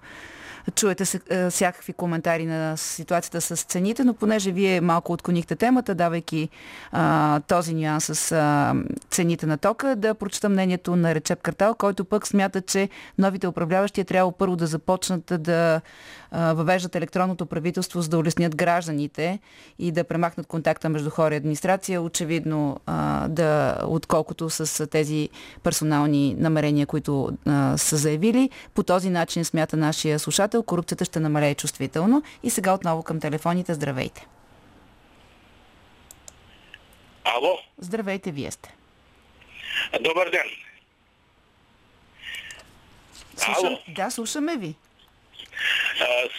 чуете 0.71 1.03
а, 1.31 1.49
всякакви 1.49 1.93
коментари 1.93 2.45
на 2.45 2.77
ситуацията 2.77 3.41
с 3.41 3.63
цените, 3.63 4.03
но 4.03 4.13
понеже 4.13 4.51
вие 4.51 4.81
малко 4.81 5.13
отклонихте 5.13 5.55
темата, 5.55 5.95
давайки 5.95 6.49
а, 6.91 7.39
този 7.39 7.73
нюанс 7.73 8.05
с 8.05 8.31
а, 8.31 8.75
цените 9.11 9.45
на 9.45 9.57
тока, 9.57 9.95
да 9.95 10.13
прочета 10.13 10.49
мнението 10.49 10.95
на 10.95 11.15
Речеп 11.15 11.41
Картал, 11.41 11.75
който 11.75 12.05
пък 12.05 12.27
смята, 12.27 12.61
че 12.61 12.89
новите 13.17 13.47
управляващи 13.47 14.01
е 14.01 14.03
трябва 14.03 14.31
първо 14.31 14.55
да 14.55 14.67
започнат 14.67 15.33
да 15.39 15.81
въвеждат 16.31 16.95
електронното 16.95 17.45
правителство, 17.45 18.01
за 18.01 18.09
да 18.09 18.17
улеснят 18.17 18.55
гражданите 18.55 19.39
и 19.79 19.91
да 19.91 20.03
премахнат 20.03 20.47
контакта 20.47 20.89
между 20.89 21.09
хора 21.09 21.33
и 21.33 21.37
администрация, 21.37 22.01
очевидно 22.01 22.79
да, 23.27 23.77
отколкото 23.83 24.49
с 24.49 24.87
тези 24.87 25.29
персонални 25.63 26.35
намерения, 26.37 26.87
които 26.87 27.37
са 27.77 27.97
заявили. 27.97 28.49
По 28.73 28.83
този 28.83 29.09
начин 29.09 29.45
смята 29.45 29.77
нашия 29.77 30.19
слушател, 30.19 30.63
корупцията 30.63 31.05
ще 31.05 31.19
намалее 31.19 31.55
чувствително. 31.55 32.23
И 32.43 32.49
сега 32.49 32.73
отново 32.73 33.03
към 33.03 33.19
телефоните. 33.19 33.73
Здравейте! 33.73 34.27
Ало, 37.23 37.57
Здравейте, 37.77 38.31
вие 38.31 38.51
сте. 38.51 38.75
добър 40.01 40.29
ден. 40.31 40.47
Слушам, 43.37 43.65
Ало. 43.65 43.77
да, 43.95 44.09
слушаме 44.09 44.57
ви. 44.57 44.75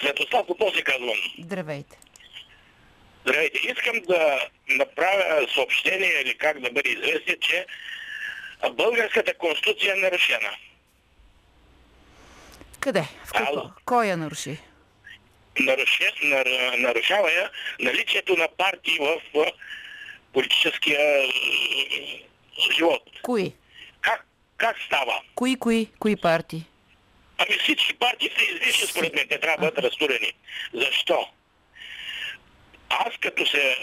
Светослав 0.01 0.47
Попов 0.47 0.77
се 0.77 0.83
казвам. 0.83 1.19
Здравейте. 1.39 1.99
Здравейте. 3.23 3.59
Искам 3.59 4.01
да 4.09 4.49
направя 4.69 5.49
съобщение 5.55 6.21
или 6.21 6.39
как 6.39 6.61
да 6.61 6.71
бъде 6.71 6.89
известие, 6.89 7.37
че 7.41 7.67
българската 8.73 9.35
конституция 9.35 9.93
е 9.93 10.01
нарушена. 10.01 10.51
Къде? 12.81 13.03
В? 13.25 13.31
Ало. 13.35 13.71
Кой 13.85 14.07
я 14.07 14.17
наруши? 14.17 14.59
Наруше, 15.61 16.13
нар, 16.23 16.47
нарушава 16.79 17.33
я 17.33 17.51
наличието 17.81 18.37
на 18.37 18.49
партии 18.49 18.99
в 18.99 19.21
а, 19.39 19.53
политическия 20.33 21.01
а, 21.01 21.33
живот. 22.77 23.03
Кои? 23.23 23.53
Как, 24.01 24.27
как 24.57 24.77
става? 24.87 25.23
Кои, 25.35 25.57
кои, 25.57 25.87
кои 25.99 26.17
партии? 26.17 26.65
Ами 27.43 27.59
всички 27.59 27.95
партии 27.95 28.31
са 28.39 28.45
излишни, 28.45 28.87
според 28.87 29.15
мен. 29.15 29.29
Те 29.29 29.41
трябва 29.41 29.57
да 29.57 29.71
бъдат 29.71 29.85
разтурени. 29.85 30.33
Защо? 30.73 31.29
Аз 32.89 33.15
като 33.21 33.47
се 33.47 33.77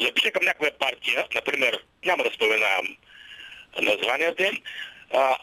запиша 0.00 0.32
към 0.32 0.44
някоя 0.44 0.78
партия, 0.78 1.26
например, 1.34 1.84
няма 2.04 2.24
да 2.24 2.30
споменавам 2.30 2.96
названията 3.82 4.46
им, 4.46 4.62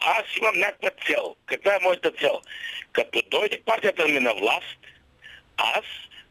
аз 0.00 0.36
имам 0.36 0.58
някаква 0.58 0.90
цел. 1.06 1.36
Каква 1.46 1.74
е 1.74 1.78
моята 1.82 2.10
цел? 2.10 2.40
Като 2.92 3.22
дойде 3.30 3.62
партията 3.66 4.08
ми 4.08 4.20
на 4.20 4.34
власт, 4.34 4.78
аз 5.56 5.84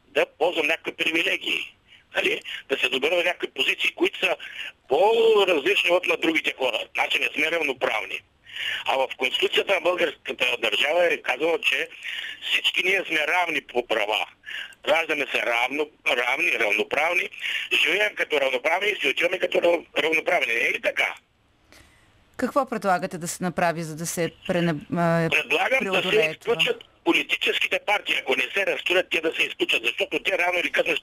да 0.07 0.25
ползвам 0.25 0.67
някакви 0.67 0.91
привилегии. 0.91 1.75
Нали? 2.15 2.41
Да 2.69 2.77
се 2.77 2.89
добера 2.89 3.15
на 3.15 3.23
някакви 3.23 3.47
позиции, 3.47 3.93
които 3.95 4.19
са 4.19 4.35
по-различни 4.89 5.89
от 5.89 6.05
на 6.05 6.17
другите 6.17 6.53
хора. 6.57 6.79
Значи 6.93 7.19
не 7.19 7.29
сме 7.33 7.51
равноправни. 7.51 8.21
А 8.85 8.95
в 8.95 9.07
Конституцията 9.17 9.73
на 9.75 9.81
българската 9.81 10.45
държава 10.59 11.05
е 11.05 11.17
казано, 11.17 11.57
че 11.57 11.89
всички 12.41 12.83
ние 12.83 13.03
сме 13.07 13.27
равни 13.27 13.61
по 13.61 13.87
права. 13.87 14.25
Раждаме 14.87 15.25
се 15.31 15.41
равно, 15.41 15.89
равни, 16.07 16.51
равноправни, 16.51 17.29
живеем 17.83 18.15
като 18.15 18.41
равноправни 18.41 18.87
и 18.89 18.95
си 18.95 19.07
отиваме 19.07 19.39
като 19.39 19.57
рав- 19.57 19.85
равноправни. 19.97 20.47
Не 20.47 20.59
е 20.59 20.71
ли 20.71 20.81
така? 20.81 21.15
Какво 22.37 22.65
предлагате 22.65 23.17
да 23.17 23.27
се 23.27 23.43
направи, 23.43 23.83
за 23.83 23.95
да 23.95 24.05
се 24.05 24.31
прене... 24.47 24.75
а, 24.97 25.29
Предлагам 25.31 25.83
да 25.83 26.11
се 26.11 26.29
изключат 26.31 26.83
политическите 27.05 27.79
партии. 27.85 28.15
Ако 28.21 28.35
не 28.35 28.43
се 28.53 28.65
разтурят, 28.65 29.07
те 29.11 29.21
да 29.21 29.33
се 29.35 29.43
изключат, 29.43 29.83
защото 29.83 30.23
те 30.23 30.37
рано 30.37 30.59
или 30.59 30.71
късно 30.71 30.95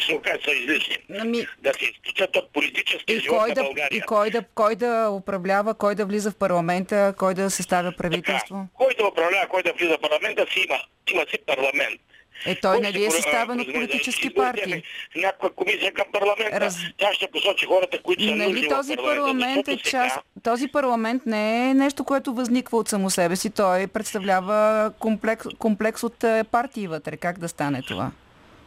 се 0.00 0.14
окажат 0.14 0.42
са 0.42 0.50
излишни. 0.52 0.96
Ами, 1.20 1.46
Да 1.58 1.72
се 1.74 1.84
изключат 1.84 2.36
от 2.36 2.52
политическия 2.52 3.16
и 3.16 3.20
живот 3.20 3.38
кой, 3.38 3.48
на 3.48 3.54
да, 3.54 3.62
България. 3.62 3.88
и 3.92 4.00
кой 4.00 4.30
да, 4.30 4.42
кой 4.54 4.76
да 4.76 5.10
управлява, 5.10 5.74
кой 5.74 5.94
да 5.94 6.06
влиза 6.06 6.30
в 6.30 6.36
парламента, 6.36 7.14
кой 7.18 7.34
да 7.34 7.50
съставя 7.50 7.92
правителство? 7.92 8.54
Така, 8.54 8.68
кой 8.74 8.94
да 8.94 9.06
управлява, 9.06 9.48
кой 9.48 9.62
да 9.62 9.72
влиза 9.72 9.96
в 9.96 10.00
парламента, 10.00 10.46
си 10.50 10.60
има. 10.60 10.78
Има 11.12 11.24
си 11.30 11.38
парламент. 11.46 12.00
Е, 12.46 12.54
той 12.54 12.72
Кой 12.72 12.82
нали 12.82 13.04
е 13.04 13.10
съставен 13.10 13.60
от 13.60 13.72
политически 13.72 14.34
партии. 14.34 14.82
Някаква 15.16 15.50
комисия 15.50 15.92
към 15.92 16.04
парламента. 16.12 16.60
Раз- 16.60 16.92
Тя 16.98 17.12
ще 17.12 17.26
посочи 17.26 17.66
хората, 17.66 18.02
които 18.02 18.22
са 18.22 18.30
нужни 18.30 18.44
Нали 18.44 18.64
в 18.64 18.68
този 18.68 18.96
парламент 18.96 19.68
е 19.68 19.76
част... 19.76 19.84
сега- 19.84 20.22
Този 20.44 20.68
парламент 20.68 21.22
не 21.26 21.70
е 21.70 21.74
нещо, 21.74 22.04
което 22.04 22.34
възниква 22.34 22.78
от 22.78 22.88
само 22.88 23.10
себе 23.10 23.36
си. 23.36 23.50
Той 23.50 23.86
представлява 23.86 24.92
комплекс, 24.98 25.46
комплекс 25.58 26.02
от 26.02 26.24
е, 26.24 26.44
партии 26.44 26.86
вътре. 26.86 27.16
Как 27.16 27.38
да 27.38 27.48
стане 27.48 27.82
това? 27.82 28.10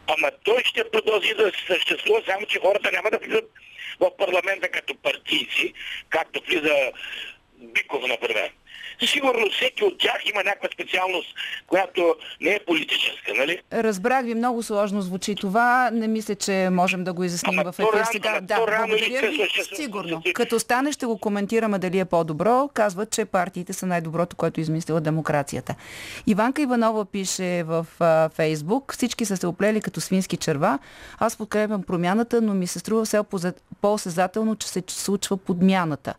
Ама 0.06 0.30
той 0.44 0.62
ще 0.64 0.90
продължи 0.90 1.34
да 1.34 1.52
съществува, 1.66 2.22
само 2.26 2.46
че 2.46 2.60
хората 2.60 2.92
няма 2.92 3.10
да 3.10 3.18
влизат 3.18 3.50
в 4.00 4.16
парламента 4.18 4.68
като 4.68 4.94
партийци, 4.94 5.72
както 6.10 6.40
влиза 6.46 6.92
Биков, 7.58 8.02
например. 8.08 8.52
Сигурно 9.06 9.46
всеки 9.50 9.84
от 9.84 9.98
тях 9.98 10.18
има 10.30 10.44
някаква 10.44 10.68
специалност, 10.74 11.28
която 11.66 12.14
не 12.40 12.50
е 12.50 12.60
политическа, 12.66 13.32
нали? 13.38 13.62
Разбрах 13.72 14.24
ви, 14.24 14.34
много 14.34 14.62
сложно 14.62 15.02
звучи 15.02 15.34
това. 15.34 15.90
Не 15.92 16.08
мисля, 16.08 16.34
че 16.34 16.68
можем 16.72 17.04
да 17.04 17.12
го 17.12 17.24
изясним 17.24 17.60
в 17.64 17.74
ефир 17.78 18.04
сега. 18.12 18.40
Да, 18.40 18.56
благодаря 18.56 18.86
ви. 19.30 19.48
Сигурно. 19.76 20.22
Като 20.34 20.60
стане, 20.60 20.92
ще 20.92 21.06
го 21.06 21.18
коментираме 21.18 21.78
дали 21.78 21.98
е 21.98 22.04
по-добро. 22.04 22.68
Казват, 22.74 23.10
че 23.10 23.24
партиите 23.24 23.72
са 23.72 23.86
най-доброто, 23.86 24.36
което 24.36 24.60
е 24.60 24.62
измислила 24.62 25.00
демокрацията. 25.00 25.74
Иванка 26.26 26.62
Иванова 26.62 27.04
пише 27.04 27.62
в 27.62 27.86
а, 28.00 28.28
Фейсбук. 28.28 28.92
Всички 28.94 29.24
са 29.24 29.36
се 29.36 29.46
оплели 29.46 29.80
като 29.80 30.00
свински 30.00 30.36
черва. 30.36 30.78
Аз 31.18 31.36
подкрепям 31.36 31.82
промяната, 31.82 32.40
но 32.42 32.54
ми 32.54 32.66
се 32.66 32.78
струва 32.78 33.04
все 33.04 33.22
по- 33.22 33.38
по-осезателно, 33.80 34.56
че 34.56 34.68
се 34.68 34.82
случва 34.88 35.36
подмяната. 35.36 36.14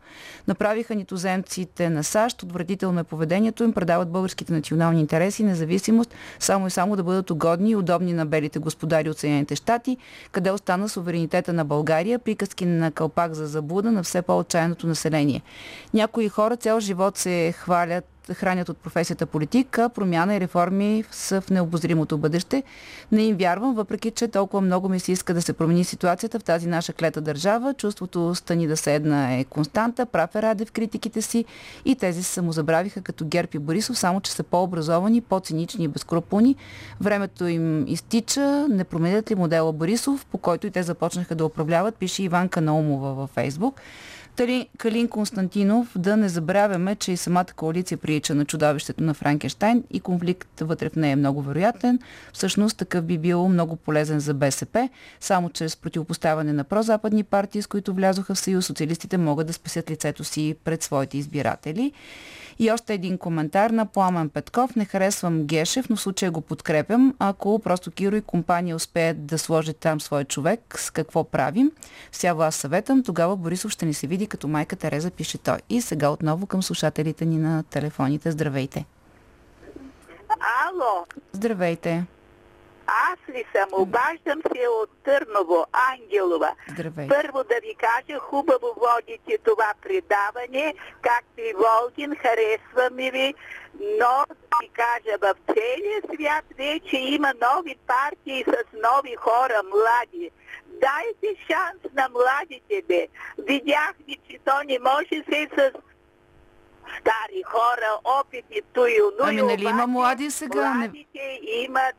Направиха 0.47 0.95
ни 0.95 1.05
туземците 1.05 1.89
на 1.89 2.03
САЩ, 2.03 2.43
отвратително 2.43 2.64
е 2.73 3.03
поведението 3.03 3.63
им, 3.63 3.73
предават 3.73 4.11
българските 4.11 4.53
национални 4.53 4.99
интереси, 4.99 5.43
независимост, 5.43 6.13
само 6.39 6.67
и 6.67 6.69
само 6.69 6.95
да 6.95 7.03
бъдат 7.03 7.31
угодни 7.31 7.71
и 7.71 7.75
удобни 7.75 8.13
на 8.13 8.25
белите 8.25 8.59
господари 8.59 9.09
от 9.09 9.17
Съединените 9.17 9.55
щати, 9.55 9.97
къде 10.31 10.51
остана 10.51 10.89
суверенитета 10.89 11.53
на 11.53 11.65
България, 11.65 12.19
приказки 12.19 12.65
на 12.65 12.91
кълпак 12.91 13.33
за 13.33 13.47
заблуда 13.47 13.91
на 13.91 14.03
все 14.03 14.21
по-отчаяното 14.21 14.87
население. 14.87 15.41
Някои 15.93 16.29
хора 16.29 16.57
цял 16.57 16.79
живот 16.79 17.17
се 17.17 17.51
хвалят 17.51 18.14
хранят 18.33 18.69
от 18.69 18.77
професията 18.77 19.25
политик, 19.25 19.77
а 19.77 19.89
промяна 19.89 20.35
и 20.35 20.39
реформи 20.39 21.03
са 21.11 21.41
в 21.41 21.49
необозримото 21.49 22.17
бъдеще. 22.17 22.63
Не 23.11 23.23
им 23.23 23.37
вярвам, 23.37 23.75
въпреки 23.75 24.11
че 24.11 24.27
толкова 24.27 24.61
много 24.61 24.89
ми 24.89 24.99
се 24.99 25.11
иска 25.11 25.33
да 25.33 25.41
се 25.41 25.53
промени 25.53 25.83
ситуацията 25.83 26.39
в 26.39 26.43
тази 26.43 26.67
наша 26.67 26.93
клета 26.93 27.21
държава. 27.21 27.73
Чувството 27.73 28.35
стани 28.35 28.67
да 28.67 28.77
седна 28.77 29.33
е 29.33 29.43
константа, 29.43 30.05
прав 30.05 30.35
е 30.35 30.41
Раде 30.41 30.65
в 30.65 30.71
критиките 30.71 31.21
си 31.21 31.45
и 31.85 31.95
тези 31.95 32.23
се 32.23 32.33
самозабравиха 32.33 33.01
като 33.01 33.25
Герб 33.25 33.53
и 33.53 33.59
Борисов, 33.59 33.97
само 33.97 34.21
че 34.21 34.31
са 34.31 34.43
по-образовани, 34.43 35.21
по-цинични 35.21 35.85
и 35.85 35.87
безкруполни. 35.87 36.55
Времето 37.01 37.47
им 37.47 37.87
изтича, 37.87 38.67
не 38.69 38.83
променят 38.83 39.31
ли 39.31 39.35
модела 39.35 39.73
Борисов, 39.73 40.25
по 40.25 40.37
който 40.37 40.67
и 40.67 40.71
те 40.71 40.83
започнаха 40.83 41.35
да 41.35 41.45
управляват, 41.45 41.95
пише 41.95 42.23
Иванка 42.23 42.61
Наумова 42.61 43.13
във 43.13 43.29
Фейсбук. 43.29 43.81
Калин 44.77 45.07
Константинов, 45.07 45.91
да 45.95 46.17
не 46.17 46.29
забравяме, 46.29 46.95
че 46.95 47.11
и 47.11 47.17
самата 47.17 47.45
коалиция 47.55 47.97
прилича 47.97 48.35
на 48.35 48.45
чудовището 48.45 49.03
на 49.03 49.13
Франкенштайн 49.13 49.83
и 49.91 49.99
конфликт 49.99 50.59
вътре 50.59 50.89
в 50.89 50.95
нея 50.95 51.13
е 51.13 51.15
много 51.15 51.41
вероятен. 51.41 51.99
Всъщност 52.33 52.77
такъв 52.77 53.03
би 53.05 53.17
бил 53.17 53.47
много 53.47 53.75
полезен 53.75 54.19
за 54.19 54.33
БСП, 54.33 54.89
само 55.19 55.49
чрез 55.49 55.75
противопоставяне 55.75 56.53
на 56.53 56.63
прозападни 56.63 57.23
партии, 57.23 57.61
с 57.61 57.67
които 57.67 57.93
влязоха 57.93 58.35
в 58.35 58.39
съюз, 58.39 58.65
социалистите 58.65 59.17
могат 59.17 59.47
да 59.47 59.53
спасят 59.53 59.89
лицето 59.91 60.23
си 60.23 60.55
пред 60.63 60.83
своите 60.83 61.17
избиратели. 61.17 61.91
И 62.59 62.71
още 62.71 62.93
един 62.93 63.17
коментар 63.17 63.69
на 63.69 63.85
Пламен 63.85 64.29
Петков. 64.29 64.75
Не 64.75 64.85
харесвам 64.85 65.43
Гешев, 65.43 65.89
но 65.89 65.95
в 65.95 66.01
случая 66.01 66.31
го 66.31 66.41
подкрепям. 66.41 67.15
Ако 67.19 67.59
просто 67.59 67.91
Киро 67.91 68.15
и 68.15 68.21
компания 68.21 68.75
успеят 68.75 69.25
да 69.25 69.37
сложат 69.37 69.77
там 69.77 70.01
свой 70.01 70.23
човек, 70.23 70.75
с 70.77 70.91
какво 70.91 71.23
правим? 71.23 71.71
Всяво 72.11 72.41
аз 72.41 72.55
съветам, 72.55 73.03
тогава 73.03 73.35
Борисов 73.35 73.71
ще 73.71 73.85
ни 73.85 73.93
се 73.93 74.07
види 74.07 74.27
като 74.27 74.47
майка 74.47 74.75
Тереза, 74.75 75.11
пише 75.11 75.37
той. 75.37 75.57
И 75.69 75.81
сега 75.81 76.09
отново 76.09 76.45
към 76.45 76.63
слушателите 76.63 77.25
ни 77.25 77.37
на 77.37 77.63
телефоните. 77.63 78.31
Здравейте! 78.31 78.85
Ало! 80.29 81.05
Здравейте! 81.31 82.05
Аз 82.87 83.35
ли 83.35 83.45
съм? 83.55 83.69
Обаждам 83.71 84.41
се 84.41 84.67
от 84.67 84.89
Търново, 85.03 85.65
Ангелова. 85.91 86.51
Здравейте. 86.67 87.15
Първо 87.15 87.43
да 87.43 87.55
ви 87.61 87.75
кажа, 87.75 88.19
хубаво 88.19 88.67
водите 88.77 89.37
това 89.43 89.73
предаване, 89.81 90.73
както 91.01 91.41
и 91.41 91.53
Волгин, 91.53 92.15
харесваме 92.15 93.11
ви, 93.11 93.33
но 93.79 94.25
да 94.29 94.57
ви 94.61 94.69
кажа, 94.73 95.17
в 95.21 95.35
целия 95.53 96.01
свят 96.01 96.45
вече 96.57 96.97
има 96.97 97.33
нови 97.41 97.75
партии 97.87 98.43
с 98.47 98.77
нови 98.83 99.15
хора, 99.15 99.61
млади. 99.63 100.31
Дайте 100.67 101.41
шанс 101.47 101.93
на 101.93 102.09
младите, 102.09 102.81
бе. 102.87 103.07
Видяхме, 103.37 104.17
че 104.29 104.39
то 104.45 104.63
не 104.65 104.79
може 104.79 105.23
се 105.29 105.47
с 105.57 105.71
стари 106.99 107.43
хора, 107.45 107.99
опити 108.03 108.61
туй, 108.73 108.97
но 109.19 109.25
Ами, 109.27 109.41
нали 109.41 109.63
има 109.63 109.87
млади 109.87 110.31
сега? 110.31 110.73
Младите 110.73 111.39
имат 111.43 111.95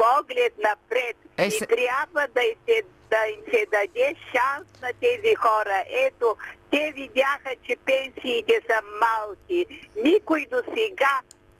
поглед 0.00 0.54
напред 0.58 1.16
Е, 1.38 1.46
и 1.46 1.58
трябва 1.60 2.26
да 2.34 2.42
им, 2.42 2.58
се, 2.68 2.82
да 3.10 3.22
им 3.28 3.40
се 3.52 3.66
даде 3.70 4.14
шанс 4.32 4.66
на 4.82 4.90
тези 5.00 5.34
хора. 5.34 5.84
Ето, 6.06 6.36
те 6.70 6.92
видяха, 6.94 7.52
че 7.66 7.76
пенсиите 7.76 8.60
са 8.66 8.78
малки. 9.00 9.66
Никой 10.04 10.46
до 10.50 10.62
сега 10.76 11.14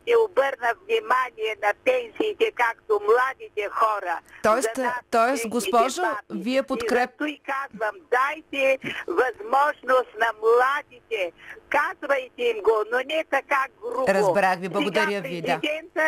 не 0.06 0.16
обърна 0.16 0.70
внимание 0.84 1.56
на 1.62 1.72
пенсиите, 1.84 2.52
както 2.54 3.00
младите 3.02 3.68
хора. 3.70 4.18
Тоест, 4.42 4.76
нас, 4.76 4.94
тоест, 5.10 5.48
госпожо, 5.48 6.02
баби. 6.02 6.42
вие 6.42 6.62
подкреп- 6.62 7.26
И 7.26 7.40
казвам, 7.46 7.96
дайте 8.10 8.78
възможност 9.06 10.10
на 10.18 10.30
младите. 10.40 11.32
Казвайте 11.68 12.42
им 12.42 12.62
го, 12.62 12.84
но 12.92 12.98
не 12.98 13.24
така 13.30 13.64
грубо. 13.82 14.08
Разбрах 14.08 14.58
ви, 14.58 14.68
благодаря 14.68 15.22
Сега 15.22 15.28
ви, 15.28 15.42
да. 15.42 15.60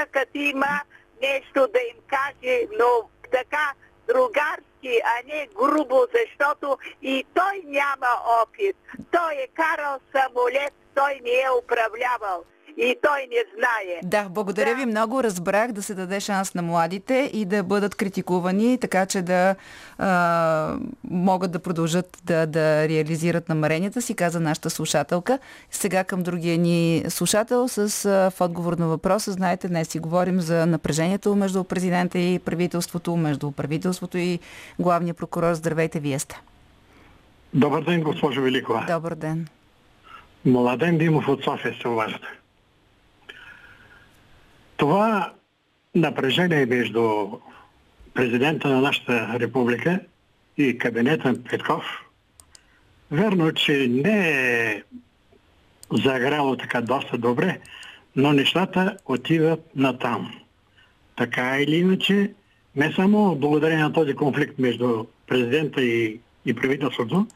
като 0.07 0.39
има 0.39 0.81
нещо 1.23 1.69
да 1.73 1.81
им 1.81 1.97
каже, 2.07 2.67
но 2.79 3.09
така 3.31 3.73
другарски, 4.07 5.01
а 5.05 5.27
не 5.27 5.49
грубо, 5.55 6.07
защото 6.15 6.79
и 7.03 7.25
той 7.35 7.63
няма 7.65 8.13
опит. 8.43 8.77
Той 9.11 9.35
е 9.35 9.49
карал 9.55 10.01
самолет, 10.13 10.75
той 10.95 11.21
не 11.25 11.31
е 11.31 11.51
управлявал 11.63 12.45
и 12.77 12.97
той 13.03 13.21
не 13.31 13.45
знае. 13.57 14.01
Да, 14.03 14.29
благодаря 14.29 14.75
ви 14.75 14.87
много. 14.87 15.23
Разбрах 15.23 15.73
да 15.73 15.83
се 15.83 15.95
даде 15.95 16.21
шанс 16.21 16.55
на 16.55 16.63
младите 16.63 17.31
и 17.33 17.45
да 17.45 17.63
бъдат 17.63 17.95
критикувани, 17.95 18.79
така 18.79 19.07
че 19.07 19.23
да 19.23 19.55
а, 19.99 20.77
могат 21.11 21.51
да 21.53 21.59
продължат 21.59 22.19
да, 22.25 22.47
да 22.47 22.89
реализират 22.89 23.49
намеренията 23.49 24.03
си, 24.03 24.15
каза 24.15 24.41
нашата 24.41 24.71
слушателка. 24.71 25.39
Сега 25.71 26.05
към 26.05 26.23
другия 26.23 26.59
ни 26.59 27.05
слушател 27.09 27.69
с 27.69 28.05
а, 28.05 28.31
в 28.31 28.41
отговор 28.41 28.73
на 28.73 28.87
въпроса. 28.89 29.33
Знаете, 29.33 29.69
днес 29.69 29.89
си 29.89 29.99
говорим 29.99 30.41
за 30.41 30.67
напрежението 30.67 31.37
между 31.37 31.65
президента 31.65 32.19
и 32.19 32.39
правителството, 32.39 33.17
между 33.17 33.51
правителството 33.51 34.19
и 34.19 34.39
главния 34.79 35.15
прокурор. 35.15 35.55
Здравейте, 35.55 36.01
вие 36.01 36.19
сте. 36.19 36.41
Добър 37.55 37.85
ден, 37.85 38.03
госпожо 38.03 38.43
Великова. 38.43 38.87
Добър 38.89 39.15
ден. 39.15 39.47
Младен 40.45 40.99
Димов 40.99 41.29
от 41.29 41.45
София 41.45 41.75
се 41.83 41.89
обажда. 41.89 42.19
Това 44.83 45.33
напрежение 45.95 46.67
между 46.67 47.27
президента 48.15 48.69
на 48.69 48.81
нашата 48.81 49.37
република 49.41 50.01
и 50.57 50.79
кабинета 50.79 51.33
на 51.33 51.45
Петков, 51.45 51.85
верно, 53.11 53.53
че 53.53 53.87
не 53.91 54.31
е 54.31 54.83
загряло 55.93 56.57
така 56.57 56.81
доста 56.81 57.19
добре, 57.19 57.61
но 58.17 58.33
нещата 58.33 58.97
отиват 59.07 59.77
на 59.77 59.99
там. 59.99 60.35
Така 61.17 61.59
или 61.61 61.77
иначе, 61.77 62.33
не 62.77 62.93
само 62.93 63.37
благодарение 63.37 63.85
на 63.85 63.93
този 63.93 64.15
конфликт 64.15 64.59
между 64.59 65.05
президента 65.27 65.83
и, 65.83 66.21
и 66.47 66.55
правителството, 66.55 67.27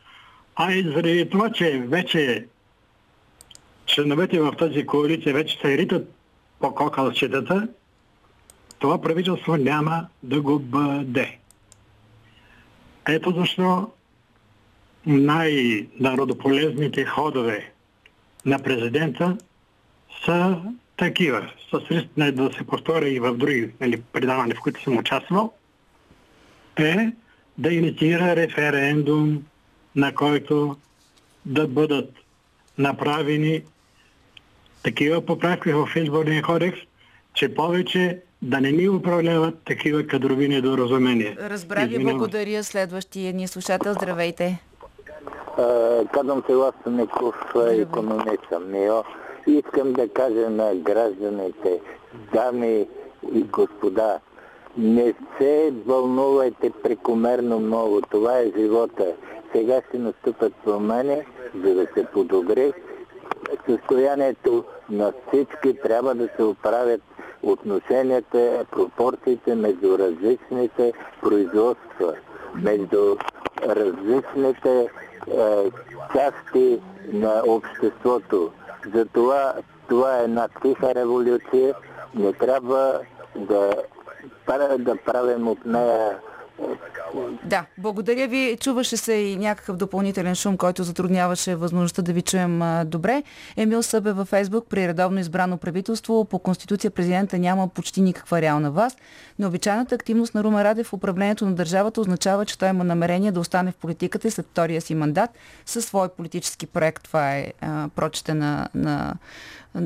а 0.57 0.73
и 0.73 0.83
заради 0.83 1.29
това, 1.31 1.53
че 1.53 1.83
вече 1.87 2.47
членовете 3.87 4.41
в 4.41 4.53
тази 4.59 4.87
коалиция 4.87 5.35
вече 5.35 5.59
се 5.59 5.79
ритат 5.79 6.16
по 6.61 6.75
кокалчетата, 6.75 7.69
това 8.79 9.01
правителство 9.01 9.57
няма 9.57 10.07
да 10.23 10.41
го 10.41 10.59
бъде. 10.59 11.39
Ето 13.09 13.31
защо 13.31 13.91
най-народополезните 15.07 17.05
ходове 17.05 17.73
на 18.47 18.59
президента 18.59 19.37
са 20.25 20.63
такива. 20.97 21.53
С 21.71 21.81
риск 21.91 22.09
да 22.17 22.51
се 22.53 22.67
повторя 22.67 23.09
и 23.09 23.21
в 23.21 23.35
други 23.35 23.71
нали, 23.81 24.03
предавания, 24.13 24.57
в 24.57 24.61
които 24.61 24.83
съм 24.83 24.99
участвал, 24.99 25.53
е 26.77 27.13
да 27.59 27.73
инициира 27.73 28.37
референдум, 28.37 29.43
на 29.97 30.15
който 30.15 30.77
да 31.47 31.69
бъдат 31.69 32.15
направени 32.79 33.63
такива 34.87 35.21
поправки 35.21 35.73
в 35.73 35.89
изборния 35.97 36.43
кодекс, 36.43 36.79
че 37.35 37.55
повече 37.55 38.21
да 38.43 38.61
не 38.61 38.73
ни 38.73 38.89
управляват 38.89 39.55
такива 39.65 40.07
кадрови 40.07 40.49
недоразумения. 40.49 41.37
Разбрах 41.41 41.89
ви, 41.89 42.05
благодаря. 42.05 42.65
Следващия 42.65 43.33
ни 43.33 43.49
слушател. 43.49 43.93
Здравейте. 43.93 44.63
А, 45.59 46.05
Казвам 46.13 46.43
се 46.47 46.55
Ласто 46.55 46.91
Ников, 46.91 47.35
економист 47.71 48.43
съм. 48.53 48.63
Искам 49.47 49.93
да 49.93 50.09
кажа 50.09 50.51
на 50.51 50.75
гражданите, 50.75 51.81
дами 52.35 52.87
и 53.35 53.43
господа, 53.43 54.19
не 54.79 55.15
се 55.39 55.73
вълнувайте 55.87 56.71
прекомерно 56.83 57.59
много. 57.61 58.01
Това 58.11 58.39
е 58.39 58.53
живота. 58.59 59.15
Сега 59.53 59.81
ще 59.89 59.99
настъпат 59.99 60.53
промени, 60.65 61.17
за 61.65 61.75
да 61.75 61.87
се 61.95 62.05
подобри 62.05 62.73
състоянието 63.69 64.65
на 64.91 65.13
всички. 65.29 65.81
Трябва 65.83 66.15
да 66.15 66.29
се 66.37 66.43
оправят 66.43 67.01
отношенията, 67.43 68.65
пропорциите 68.71 69.55
между 69.55 69.99
различните 69.99 70.93
производства, 71.21 72.15
между 72.55 73.17
различните 73.63 74.81
е, 74.81 75.71
части 76.15 76.81
на 77.13 77.43
обществото. 77.47 78.51
Затова 78.95 79.55
това 79.89 80.21
е 80.21 80.25
една 80.25 80.49
тиха 80.63 80.95
революция. 80.95 81.75
Не 82.15 82.33
трябва 82.33 83.01
да, 83.37 83.71
да 84.79 84.97
правим 84.97 85.49
от 85.49 85.67
нея 85.67 86.19
Да, 87.45 87.67
благодаря 87.79 88.29
ви. 88.29 88.57
Чуваше 88.61 88.97
се 88.97 89.13
и 89.13 89.37
някакъв 89.37 89.77
допълнителен 89.77 90.35
шум, 90.35 90.57
който 90.57 90.85
затрудняваше 90.85 91.57
възможността 91.57 92.03
да 92.03 92.13
ви 92.13 92.23
чуем 92.23 92.63
добре. 92.85 93.23
Емил 93.57 93.83
Събе 93.83 94.13
във 94.13 94.29
Фейсбук 94.29 94.67
при 94.69 94.89
редовно 94.89 95.21
избрано 95.21 95.57
правителство 95.57 96.25
по 96.25 96.39
Конституция 96.39 96.91
президента 96.91 97.39
няма 97.39 97.69
почти 97.69 98.01
никаква 98.01 98.41
реална 98.41 98.71
власт. 98.71 98.99
Необичайната 99.39 99.95
активност 99.95 100.35
на 100.35 100.45
Рума 100.45 100.65
Радев 100.65 100.87
в 100.87 100.93
управлението 100.93 101.47
на 101.47 101.55
държавата 101.55 102.01
означава, 102.01 102.45
че 102.45 102.59
той 102.59 102.69
има 102.69 102.85
намерение 102.85 103.33
да 103.33 103.41
остане 103.41 103.73
в 103.73 103.77
политиката 103.77 104.31
след 104.31 104.47
втория 104.47 104.81
си 104.81 104.95
мандат 104.95 105.31
със 105.67 105.85
свой 105.85 106.09
политически 106.09 106.67
проект. 106.67 107.03
Това 107.03 107.37
е 107.37 107.53
а, 107.61 107.89
прочете 107.97 108.35
на, 108.35 108.69
на 108.75 109.15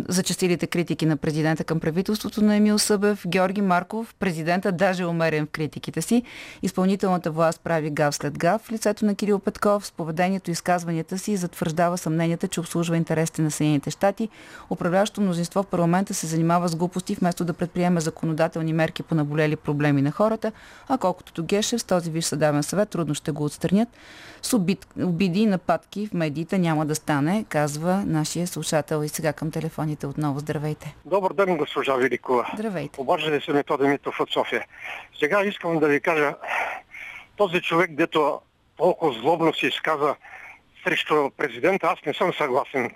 зачастилите 0.09 0.66
критики 0.66 1.07
на 1.07 1.16
президента 1.16 1.64
към 1.64 1.81
правителството 1.81 2.44
на 2.44 2.57
Емил 2.57 2.79
Събев, 2.79 3.22
Георги 3.26 3.61
Марков, 3.61 4.14
президента 4.18 4.72
даже 4.72 5.03
е 5.03 5.07
умерен 5.07 5.46
в 5.46 5.50
критиките 5.50 6.03
си. 6.03 6.22
Изпълнителната 6.62 7.31
власт 7.31 7.61
прави 7.64 7.90
гав 7.90 8.14
след 8.14 8.38
гав 8.38 8.61
в 8.61 8.72
лицето 8.72 9.05
на 9.05 9.14
Кирил 9.14 9.38
Петков. 9.38 9.87
С 9.87 9.92
поведението 9.92 10.50
и 10.50 10.53
изказванията 10.53 11.18
си 11.18 11.37
затвърждава 11.37 11.98
съмненията, 11.98 12.48
че 12.48 12.61
обслужва 12.61 12.96
интересите 12.96 13.42
на 13.42 13.50
Съединените 13.50 13.90
щати. 13.90 14.29
Управляващото 14.70 15.20
мнозинство 15.20 15.62
в 15.62 15.66
парламента 15.66 16.14
се 16.14 16.26
занимава 16.26 16.68
с 16.68 16.76
глупости 16.76 17.14
вместо 17.14 17.44
да 17.44 17.53
предприеме 17.53 18.00
законодателни 18.00 18.72
мерки 18.72 19.03
по 19.03 19.14
наболели 19.14 19.57
проблеми 19.57 20.03
на 20.03 20.11
хората, 20.11 20.53
а 20.88 20.98
колкото 20.98 21.33
до 21.33 21.42
Гешев 21.42 21.81
с 21.81 21.85
този 21.85 22.11
виж 22.11 22.24
съдебен 22.24 22.62
съвет 22.62 22.88
трудно 22.88 23.14
ще 23.14 23.31
го 23.31 23.44
отстранят. 23.44 23.88
С 24.42 24.53
обид, 24.53 24.87
обиди 25.03 25.40
и 25.40 25.46
нападки 25.46 26.07
в 26.07 26.14
медиите 26.14 26.59
няма 26.59 26.87
да 26.87 26.94
стане, 26.94 27.44
казва 27.48 28.05
нашия 28.07 28.46
слушател. 28.46 29.03
И 29.05 29.09
сега 29.09 29.33
към 29.33 29.50
телефоните 29.81 30.07
отново. 30.09 30.38
Здравейте. 30.38 30.95
Добър 31.05 31.33
ден, 31.33 31.57
госпожа 31.57 31.95
Великова. 31.95 32.51
Здравейте. 32.55 33.01
Обаждали 33.01 33.40
се 33.40 33.53
Методи 33.53 33.85
Митов 33.85 34.21
от 34.21 34.31
София. 34.31 34.64
Сега 35.21 35.43
искам 35.43 35.79
да 35.79 35.88
ви 35.88 36.01
кажа, 36.01 36.35
този 37.37 37.61
човек, 37.61 37.90
дето 37.93 38.40
толкова 38.77 39.12
злобно 39.12 39.55
се 39.55 39.66
изказа 39.66 40.14
срещу 40.85 41.31
президента, 41.31 41.87
аз 41.87 41.99
не 42.07 42.14
съм 42.14 42.33
съгласен. 42.35 42.90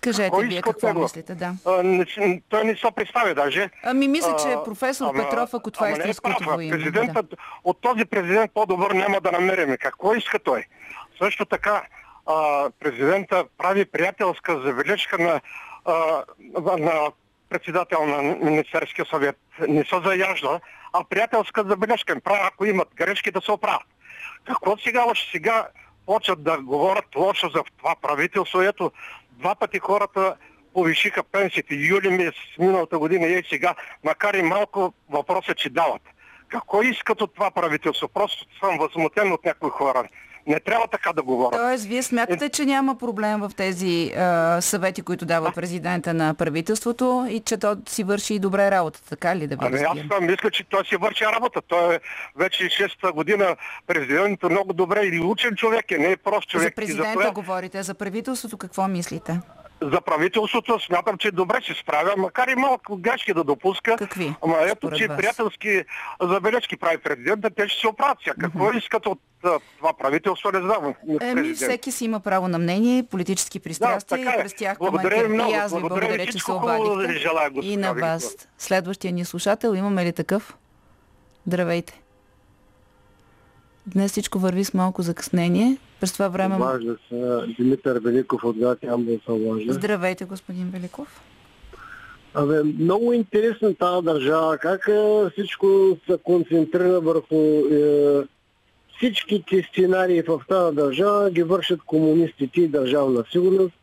Кажете 0.00 0.30
Кой 0.30 0.46
вие 0.46 0.62
какво 0.62 0.86
него? 0.86 1.02
мислите, 1.02 1.34
да. 1.34 1.54
А, 1.66 1.82
не, 1.82 2.06
той 2.48 2.64
не 2.64 2.76
се 2.76 2.90
представя 2.90 3.34
даже. 3.34 3.70
Ами 3.82 4.08
мисля, 4.08 4.36
че 4.36 4.48
А, 4.48 4.64
професор 4.64 5.06
ама- 5.06 5.24
Петров, 5.24 5.54
ако 5.54 5.70
това 5.70 5.88
е 5.88 5.92
не 5.92 5.98
истинското 5.98 6.42
му 6.44 6.60
име. 6.60 6.66
Да. 6.68 6.84
Президентът, 6.84 7.26
от 7.64 7.80
този 7.80 8.04
президент 8.04 8.50
по-добър 8.54 8.90
няма 8.90 9.20
да 9.20 9.32
намерим. 9.32 9.76
Какво 9.78 10.14
иска 10.14 10.38
той? 10.38 10.64
Също 11.18 11.44
така, 11.44 11.82
а, 12.26 12.34
президента 12.80 13.44
прави 13.58 13.84
приятелска 13.84 14.60
забележка 14.60 15.18
на, 15.18 15.40
на 16.78 17.12
председател 17.48 18.06
на 18.06 18.22
Министерския 18.22 19.06
съвет. 19.06 19.36
Не 19.68 19.84
се 19.84 20.00
заяжда, 20.04 20.60
а 20.92 21.04
приятелска 21.04 21.64
забележка. 21.68 22.12
им 22.12 22.20
Прави, 22.20 22.40
ако 22.42 22.64
имат 22.64 22.88
грешки, 22.94 23.30
да 23.30 23.40
се 23.40 23.52
оправят. 23.52 23.86
Какво 24.44 24.76
сега, 24.76 25.04
още 25.04 25.30
сега 25.30 25.68
почват 26.06 26.42
да 26.42 26.58
говорят 26.62 27.16
лошо 27.16 27.48
за 27.48 27.62
това 27.78 27.94
правителство? 28.02 28.62
Ето, 28.62 28.92
два 29.30 29.54
пъти 29.54 29.78
хората 29.78 30.36
повишиха 30.74 31.22
пенсиите. 31.22 31.74
Юли 31.74 32.08
месец 32.08 32.34
миналата 32.58 32.98
година 32.98 33.26
и 33.26 33.42
сега, 33.48 33.74
макар 34.04 34.34
и 34.34 34.42
малко, 34.42 34.92
въпросът, 35.10 35.56
че 35.56 35.70
дават. 35.70 36.02
Какво 36.48 36.82
искат 36.82 37.20
от 37.20 37.34
това 37.34 37.50
правителство? 37.50 38.08
Просто 38.08 38.46
съм 38.60 38.78
възмутен 38.78 39.32
от 39.32 39.44
някои 39.44 39.70
хора. 39.70 40.08
Не 40.46 40.60
трябва 40.60 40.86
така 40.86 41.12
да 41.12 41.22
говорят. 41.22 41.60
Тоест, 41.60 41.84
вие 41.84 42.02
смятате, 42.02 42.48
че 42.48 42.64
няма 42.64 42.98
проблем 42.98 43.40
в 43.40 43.50
тези 43.56 44.12
а, 44.16 44.60
съвети, 44.60 45.02
които 45.02 45.24
дава 45.26 45.52
президента 45.52 46.14
на 46.14 46.34
правителството 46.34 47.26
и 47.30 47.40
че 47.40 47.56
то 47.56 47.76
си 47.88 48.04
върши 48.04 48.38
добре 48.38 48.70
работа, 48.70 49.00
така 49.08 49.36
ли 49.36 49.46
да 49.46 49.56
ви 49.56 49.60
Ами 49.64 49.80
аз 49.80 50.20
мисля, 50.20 50.50
че 50.50 50.64
той 50.64 50.84
си 50.84 50.96
върши 50.96 51.24
работа. 51.24 51.60
Той 51.68 51.94
е 51.94 52.00
вече 52.36 52.64
6-та 52.64 53.12
година 53.12 53.56
президент, 53.86 54.42
много 54.42 54.72
добре 54.72 55.00
и 55.02 55.20
учен 55.20 55.56
човек 55.56 55.90
е, 55.90 55.98
не 55.98 56.10
е 56.10 56.16
прост 56.16 56.48
човек. 56.48 56.62
За 56.62 56.68
И 56.68 56.74
президента 56.74 57.12
затова 57.12 57.30
говорите, 57.30 57.82
за 57.82 57.94
правителството 57.94 58.58
какво 58.58 58.88
мислите? 58.88 59.40
За 59.82 60.00
правителството 60.00 60.80
смятам, 60.80 61.18
че 61.18 61.30
добре 61.30 61.58
се 61.66 61.74
справя, 61.74 62.14
макар 62.16 62.48
и 62.48 62.54
малко 62.54 62.96
грешки 62.96 63.34
да 63.34 63.44
допуска. 63.44 63.96
Какви? 63.96 64.34
Ама 64.42 64.56
ето, 64.60 64.90
че 64.90 65.06
вас? 65.06 65.16
приятелски 65.16 65.84
забележки 66.22 66.76
прави 66.76 66.98
президента, 66.98 67.50
те 67.50 67.68
ще 67.68 67.80
се 67.80 67.88
оправят. 67.88 68.18
Какво 68.40 68.72
искат 68.72 69.06
от 69.06 69.20
това 69.78 69.92
правителство, 69.98 70.50
не 70.52 70.60
знам. 70.60 70.94
Еми, 71.20 71.52
всеки 71.54 71.92
си 71.92 72.04
има 72.04 72.20
право 72.20 72.48
на 72.48 72.58
мнение, 72.58 73.02
политически 73.10 73.60
пристрастия 73.60 74.18
така 74.18 74.30
и 74.30 74.40
е. 74.40 74.42
през 74.42 74.54
тях 74.54 74.78
Благодаря 74.78 75.22
ви 75.22 75.34
много. 75.34 75.50
И 75.50 75.54
аз 75.54 75.74
ви 75.74 75.80
Благодаря 75.80 76.00
благодаря, 76.00 76.32
че 76.32 76.38
се 76.38 76.50
да 76.50 76.56
обадихте. 76.56 77.18
желая, 77.18 77.50
И 77.62 77.76
на 77.76 77.94
вас. 77.94 78.36
Следващия 78.58 79.12
ни 79.12 79.24
слушател, 79.24 79.74
имаме 79.74 80.04
ли 80.04 80.12
такъв? 80.12 80.56
Здравейте. 81.46 82.01
Днес 83.86 84.12
всичко 84.12 84.38
върви 84.38 84.64
с 84.64 84.74
малко 84.74 85.02
закъснение. 85.02 85.76
През 86.00 86.12
това 86.12 86.28
време... 86.28 86.54
Обажда 86.56 86.96
се 87.08 87.40
Димитър 87.58 88.00
Великов 88.00 88.44
от 88.44 88.56
град 88.56 88.78
Ямбол 88.82 89.18
се 89.24 89.32
обажда. 89.32 89.72
Здравейте, 89.72 90.24
господин 90.24 90.70
Великов. 90.70 91.22
Абе, 92.34 92.62
много 92.62 93.12
интересна 93.12 93.74
тази 93.74 94.04
държава. 94.04 94.58
Как 94.58 94.88
е, 94.88 95.30
всичко 95.30 95.96
се 96.06 96.18
концентрира 96.22 97.00
върху 97.00 97.34
е, 97.34 98.22
всичките 98.96 99.68
сценарии 99.72 100.22
в 100.22 100.40
тази 100.48 100.76
държава 100.76 101.30
ги 101.30 101.42
вършат 101.42 101.80
комунистите 101.86 102.60
и 102.60 102.68
държавна 102.68 103.24
сигурност. 103.32 103.74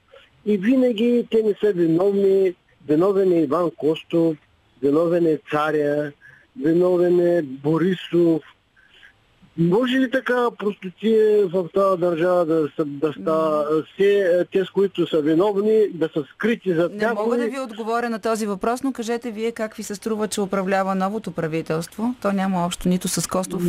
И 0.46 0.58
винаги 0.58 1.28
те 1.32 1.44
не 1.44 1.54
са 1.60 1.74
виновни. 1.74 2.54
Виновен 2.88 3.32
е 3.32 3.42
Иван 3.42 3.72
Костов, 3.78 4.38
виновен 4.82 5.26
е 5.26 5.40
царя, 5.52 6.12
виновен 6.64 7.20
е 7.20 7.42
Борисов. 7.42 8.42
Може 9.60 9.94
ли 9.94 10.12
така 10.12 10.48
простотие 10.52 11.44
в 11.44 11.66
тази 11.74 12.02
държава 12.02 12.46
да, 12.46 12.70
са- 12.76 12.86
да 12.86 13.14
става 13.14 13.66
все 13.86 14.46
те, 14.52 14.66
с 14.66 14.70
които 14.70 15.08
са 15.08 15.22
виновни, 15.22 15.88
да 15.90 16.10
са 16.14 16.24
скрити 16.26 16.74
зад 16.74 16.92
Не 16.92 16.98
някой? 16.98 17.24
мога 17.24 17.38
да 17.38 17.48
ви 17.48 17.60
отговоря 17.60 18.10
на 18.10 18.20
този 18.20 18.46
въпрос, 18.46 18.84
но 18.84 18.92
кажете 18.94 19.32
вие 19.32 19.52
как 19.52 19.76
ви 19.76 19.84
се 19.84 19.96
струва, 19.96 20.28
че 20.28 20.42
управлява 20.42 20.96
новото 20.96 21.32
правителство. 21.32 22.16
То 22.22 22.32
няма 22.32 22.66
общо 22.66 22.90
нито 22.90 23.08
с 23.08 23.28
Костов. 23.28 23.62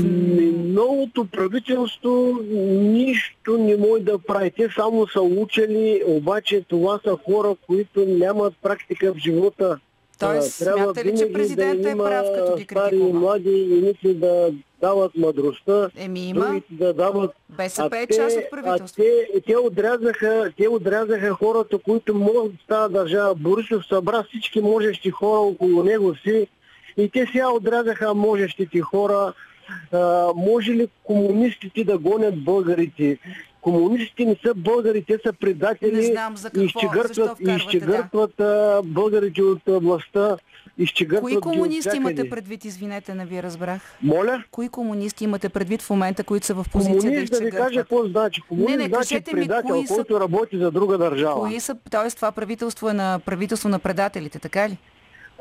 Новото 0.54 1.24
правителство 1.26 2.38
нищо 2.72 3.58
не 3.58 3.76
може 3.78 4.02
да 4.02 4.18
прави. 4.18 4.50
Те 4.50 4.68
само 4.76 5.06
са 5.06 5.20
учили, 5.20 6.02
обаче 6.06 6.64
това 6.68 7.00
са 7.04 7.16
хора, 7.24 7.54
които 7.66 8.00
нямат 8.00 8.54
практика 8.62 9.14
в 9.14 9.18
живота. 9.18 9.78
Тоест, 10.20 10.58
трябва 10.58 10.84
смятате 10.84 11.04
ли, 11.04 11.18
че 11.18 11.32
президента 11.32 11.82
да 11.82 11.90
е 11.90 11.96
прав, 11.96 12.26
като 12.36 12.56
ги 12.56 12.64
стари 12.64 12.86
и 12.86 12.90
критикува? 12.90 13.20
млади, 13.20 13.68
едните 13.72 14.14
да 14.14 14.50
дават 14.80 15.16
мъдростта, 15.16 15.90
Еми 15.96 16.20
има. 16.20 16.60
да 16.70 16.94
дават 16.94 17.30
БСП 17.48 17.98
е 17.98 18.06
част 18.06 18.36
от 18.36 18.50
правителството. 18.50 19.02
те, 19.02 19.40
те, 19.46 19.56
отрязаха, 19.56 20.52
те 20.56 20.68
отрязаха 20.68 21.30
хората, 21.30 21.78
които 21.78 22.14
могат 22.14 22.52
в 22.52 22.66
тази 22.68 22.92
държава. 22.94 23.34
Борисов 23.34 23.86
събра 23.86 24.22
всички 24.22 24.60
можещи 24.60 25.10
хора 25.10 25.38
около 25.40 25.82
него 25.82 26.14
си 26.14 26.46
и 26.96 27.08
те 27.10 27.26
сега 27.32 27.50
отрязаха 27.50 28.14
можещите 28.14 28.80
хора. 28.80 29.32
А, 29.92 30.28
може 30.36 30.70
ли 30.70 30.88
комунистите 31.04 31.84
да 31.84 31.98
гонят 31.98 32.44
българите? 32.44 33.18
Комунистите 33.60 34.24
не 34.24 34.36
са 34.46 34.54
българи, 34.54 35.04
те 35.04 35.18
са 35.26 35.32
предатели 35.32 35.96
Не 35.96 36.02
знам 36.02 36.36
за 36.36 36.50
какво, 36.50 36.64
изчегъртват, 36.64 37.40
изчегъртват 37.40 38.40
а, 38.40 38.82
българите 38.84 39.42
от 39.42 39.62
властта. 39.66 40.36
Кои 41.20 41.40
комунисти 41.40 41.96
имате 41.96 42.30
предвид, 42.30 42.64
извинете, 42.64 43.14
не 43.14 43.26
ви 43.26 43.42
разбрах? 43.42 43.98
Моля? 44.02 44.44
Кои 44.50 44.68
комунисти 44.68 45.24
имате 45.24 45.48
предвид 45.48 45.82
в 45.82 45.90
момента, 45.90 46.24
които 46.24 46.46
са 46.46 46.54
в 46.54 46.66
позиция 46.72 46.94
да 46.94 47.08
Комунист 47.08 47.32
да 47.32 47.38
ви 47.38 47.50
кажа 47.50 47.80
какво 47.80 48.04
значи. 48.04 48.40
Комунист 48.40 48.70
Не, 48.70 48.76
не, 48.76 48.88
значи 48.88 49.14
кажете 49.14 49.34
ми, 49.34 49.40
предател, 49.40 49.74
кои 49.74 49.86
са- 49.86 49.94
който 49.94 50.20
работи 50.20 50.58
за 50.58 50.70
друга 50.70 50.98
държава. 50.98 51.40
Кои 51.40 51.60
са, 51.60 51.76
т.е. 51.90 52.10
това 52.10 52.32
правителство 52.32 52.88
е 52.88 52.92
на 52.92 53.20
правителство 53.26 53.68
на 53.68 53.78
предателите, 53.78 54.38
така 54.38 54.68
ли? 54.68 54.78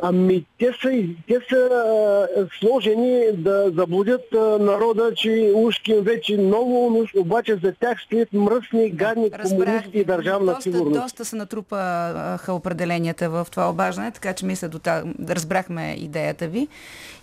Ами 0.02 0.46
те 0.60 0.72
са, 0.82 0.90
те 1.28 1.40
са 1.50 2.28
сложени 2.60 3.22
да 3.34 3.72
заблудят 3.76 4.22
народа, 4.60 5.12
че 5.16 5.52
ушки 5.56 5.92
им 5.92 6.04
вече 6.04 6.38
много, 6.38 6.90
но 7.16 7.22
обаче 7.22 7.56
за 7.64 7.74
тях 7.80 8.02
стоят 8.02 8.34
мръсни, 8.34 8.90
гадни 8.90 9.32
комунисти 9.32 10.00
и 10.00 10.04
държавна 10.04 10.46
доста, 10.46 10.62
сигурност. 10.62 11.02
доста 11.02 11.26
се 11.26 11.36
натрупаха 11.36 12.54
определенията 12.54 13.30
в 13.30 13.48
това 13.52 13.70
обаждане, 13.70 14.12
така 14.12 14.34
че 14.34 14.46
мисля, 14.46 14.70
до 14.70 14.80
та, 14.80 15.04
разбрахме 15.30 15.96
идеята 16.00 16.48
ви 16.48 16.68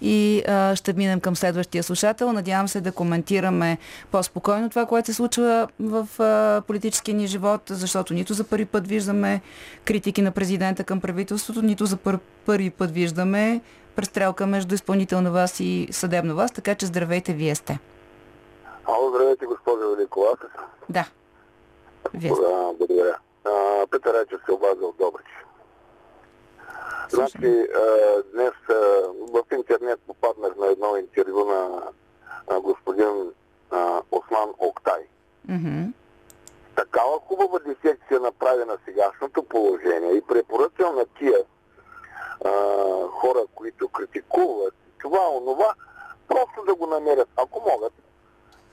и 0.03 0.43
а, 0.49 0.77
ще 0.77 0.93
минем 0.93 1.21
към 1.21 1.37
следващия 1.37 1.83
слушател. 1.83 2.33
Надявам 2.33 2.69
се 2.69 2.81
да 2.81 2.93
коментираме 2.93 3.79
по-спокойно 4.11 4.71
това, 4.71 4.87
което 4.87 5.07
се 5.07 5.15
случва 5.15 5.69
в 5.81 6.09
а, 6.21 6.63
политическия 6.67 7.15
ни 7.15 7.27
живот, 7.27 7.63
защото 7.71 8.15
нито 8.15 8.35
за 8.35 8.45
първи 8.45 8.65
път 8.65 8.89
виждаме 8.89 9.41
критики 9.85 10.23
на 10.23 10.31
президента 10.31 10.85
към 10.85 11.01
правителството, 11.01 11.63
нито 11.63 11.87
за 11.87 11.97
пър, 11.97 12.19
първи 12.47 12.71
път 12.71 12.91
виждаме 12.91 13.61
престрелка 13.97 14.47
между 14.47 14.75
изпълнителна 14.75 15.31
власт 15.31 15.61
и 15.61 15.89
съдебна 15.91 16.35
власт, 16.35 16.55
така 16.55 16.75
че 16.75 16.87
здравейте, 16.87 17.33
вие 17.33 17.55
сте. 17.55 17.79
Ало, 18.85 19.11
здравейте, 19.11 19.47
госпожо 19.47 19.97
Великова. 19.97 20.37
Да. 20.89 21.05
Вие 22.15 22.31
сте. 22.31 22.43
Благодаря. 22.79 23.19
А, 23.45 23.51
Петър 23.91 24.15
Райчев 24.15 24.41
се 24.47 24.53
обажда 24.53 24.87
от 24.87 24.97
Добрич. 24.97 25.27
Значи, 27.09 27.67
а, 27.75 28.23
днес 28.33 28.55
а, 28.71 28.75
в 29.33 29.43
интернет 29.53 30.01
попаднах 30.07 30.57
на 30.57 30.67
едно 30.67 30.97
интервю 30.97 31.45
на 31.45 31.83
а, 32.49 32.61
господин 32.61 33.33
а, 33.71 34.03
Осман 34.13 34.51
Октай. 34.59 35.03
Мгм. 35.49 35.93
Такава 36.77 37.19
хубава 37.21 37.59
дисекция 37.59 38.21
направи 38.21 38.65
на 38.65 38.79
сегашното 38.85 39.43
положение 39.43 40.13
и 40.13 40.23
препоръчвам 40.23 40.97
на 40.97 41.07
тия 41.19 41.39
а, 42.45 42.51
хора, 43.11 43.41
които 43.55 43.89
критикуват 43.89 44.75
това, 45.03 45.21
онова, 45.43 45.75
просто 46.29 46.65
да 46.67 46.75
го 46.75 46.87
намерят, 46.87 47.29
ако 47.37 47.63
могат, 47.73 47.93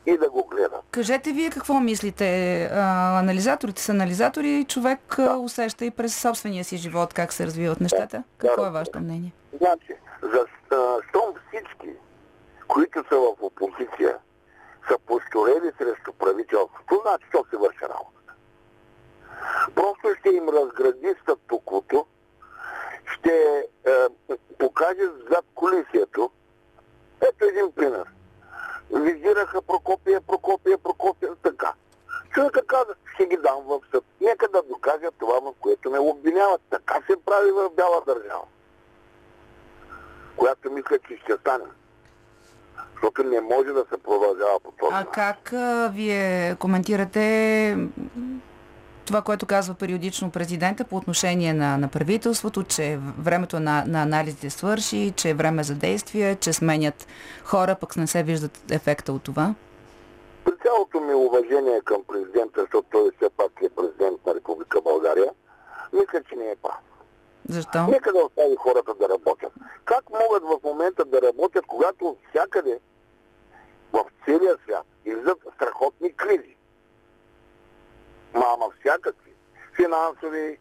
и 0.05 0.17
да 0.17 0.29
го 0.29 0.43
гледат. 0.43 0.81
Кажете 0.91 1.31
вие 1.31 1.49
какво 1.49 1.79
мислите. 1.79 2.63
А, 2.73 3.19
анализаторите 3.19 3.81
са 3.81 3.91
анализатори, 3.91 4.65
човек 4.67 4.99
да. 5.17 5.37
усеща 5.37 5.85
и 5.85 5.91
през 5.91 6.21
собствения 6.21 6.63
си 6.63 6.77
живот 6.77 7.13
как 7.13 7.33
се 7.33 7.45
развиват 7.45 7.81
нещата. 7.81 8.17
Да, 8.17 8.23
какво 8.37 8.61
да, 8.61 8.67
е 8.67 8.71
вашето 8.71 8.99
мнение? 8.99 9.33
Значи, 9.57 9.95
за, 10.21 10.45
щом 11.09 11.33
всички, 11.47 11.89
които 12.67 13.03
са 13.09 13.15
в 13.15 13.35
опозиция, 13.41 14.17
са 14.87 14.97
построили 15.07 15.71
срещу 15.77 16.13
правителството, 16.13 17.01
значи 17.05 17.25
то 17.31 17.45
се 17.49 17.57
върши 17.57 17.81
работа. 17.81 18.33
Просто 19.75 20.07
ще 20.19 20.29
им 20.29 20.49
разгради 20.49 21.13
статуквото, 21.21 22.05
ще 23.05 23.67
е, 23.85 23.91
покаже 24.59 25.05
зад 25.31 25.45
колисието. 25.55 26.31
Ето 27.21 27.45
един 27.45 27.71
пример. 27.71 28.05
Визираха 28.91 29.61
Прокопия, 29.61 30.21
Прокопия, 30.21 30.77
Прокопия, 30.77 31.31
така. 31.43 31.73
Човека 32.33 32.65
каза, 32.67 32.95
ще 33.13 33.25
ги 33.25 33.37
дам 33.37 33.63
в 33.65 33.79
съд. 33.91 34.03
Нека 34.21 34.47
да 34.47 34.63
докажа 34.63 35.11
това, 35.19 35.39
в 35.39 35.53
което 35.59 35.91
ме 35.91 35.99
обвиняват. 35.99 36.61
Така 36.69 36.95
се 37.07 37.15
прави 37.25 37.51
в 37.51 37.69
бяла 37.75 38.01
държава. 38.07 38.45
Която 40.37 40.71
мисля, 40.71 40.99
че 41.07 41.17
ще 41.17 41.37
стане. 41.37 41.65
Защото 42.93 43.23
не 43.23 43.41
може 43.41 43.69
да 43.69 43.85
се 43.91 44.03
продължава 44.03 44.59
по 44.63 44.71
този 44.71 44.93
А 44.93 45.05
как 45.05 45.53
а, 45.53 45.91
вие 45.93 46.55
коментирате 46.59 47.77
това, 49.05 49.21
което 49.21 49.45
казва 49.45 49.73
периодично 49.73 50.31
президента 50.31 50.83
по 50.83 50.97
отношение 50.97 51.53
на, 51.53 51.77
на 51.77 51.87
правителството, 51.87 52.63
че 52.63 52.99
времето 53.19 53.59
на, 53.59 53.83
на 53.87 54.01
анализите 54.01 54.49
свърши, 54.49 55.13
че 55.15 55.29
е 55.29 55.33
време 55.33 55.63
за 55.63 55.75
действие, 55.75 56.35
че 56.35 56.53
сменят 56.53 57.07
хора, 57.43 57.75
пък 57.81 57.97
не 57.97 58.07
се 58.07 58.23
виждат 58.23 58.71
ефекта 58.71 59.13
от 59.13 59.23
това? 59.23 59.55
При 60.45 60.53
цялото 60.63 60.99
ми 60.99 61.13
уважение 61.13 61.81
към 61.81 62.03
президента, 62.07 62.61
защото 62.61 62.87
той 62.91 63.11
все 63.17 63.29
пак 63.29 63.51
е 63.61 63.69
президент 63.69 64.25
на 64.25 64.35
Република 64.35 64.81
България, 64.81 65.31
мисля, 65.93 66.23
че 66.29 66.35
не 66.35 66.51
е 66.51 66.55
прав. 66.55 66.79
Защо? 67.49 67.87
Нека 67.87 68.13
да 68.13 68.19
остави 68.19 68.55
хората 68.55 68.93
да 68.93 69.09
работят. 69.09 69.53
Как 69.85 70.03
могат 70.09 70.43
в 70.43 70.63
момента 70.63 71.05
да 71.05 71.21
работят, 71.21 71.65
когато 71.67 72.17
всякъде 72.29 72.79
в 73.93 74.05
целия 74.25 74.55
свят 74.63 74.85
излизат 75.05 75.37
страхотни 75.55 76.13
кризи? 76.13 76.55
Мама 78.33 78.65
всякакви. 78.79 79.31
Финансови, 79.75 80.47
е, 80.47 80.57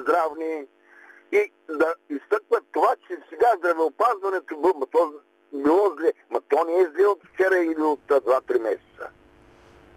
здравни. 0.00 0.66
И 1.32 1.52
да 1.68 1.94
изтъкват 2.10 2.64
това, 2.72 2.94
че 3.06 3.16
сега 3.28 3.46
здравеопазването 3.58 4.56
било, 4.56 4.86
то 4.92 5.12
било 5.52 5.96
зле. 5.98 6.12
Ма 6.30 6.40
то 6.48 6.64
не 6.64 6.78
е 6.78 6.86
зле 6.96 7.06
от 7.06 7.20
вчера 7.32 7.58
или 7.58 7.82
от 7.82 8.00
2-3 8.08 8.58
месеца. 8.58 9.08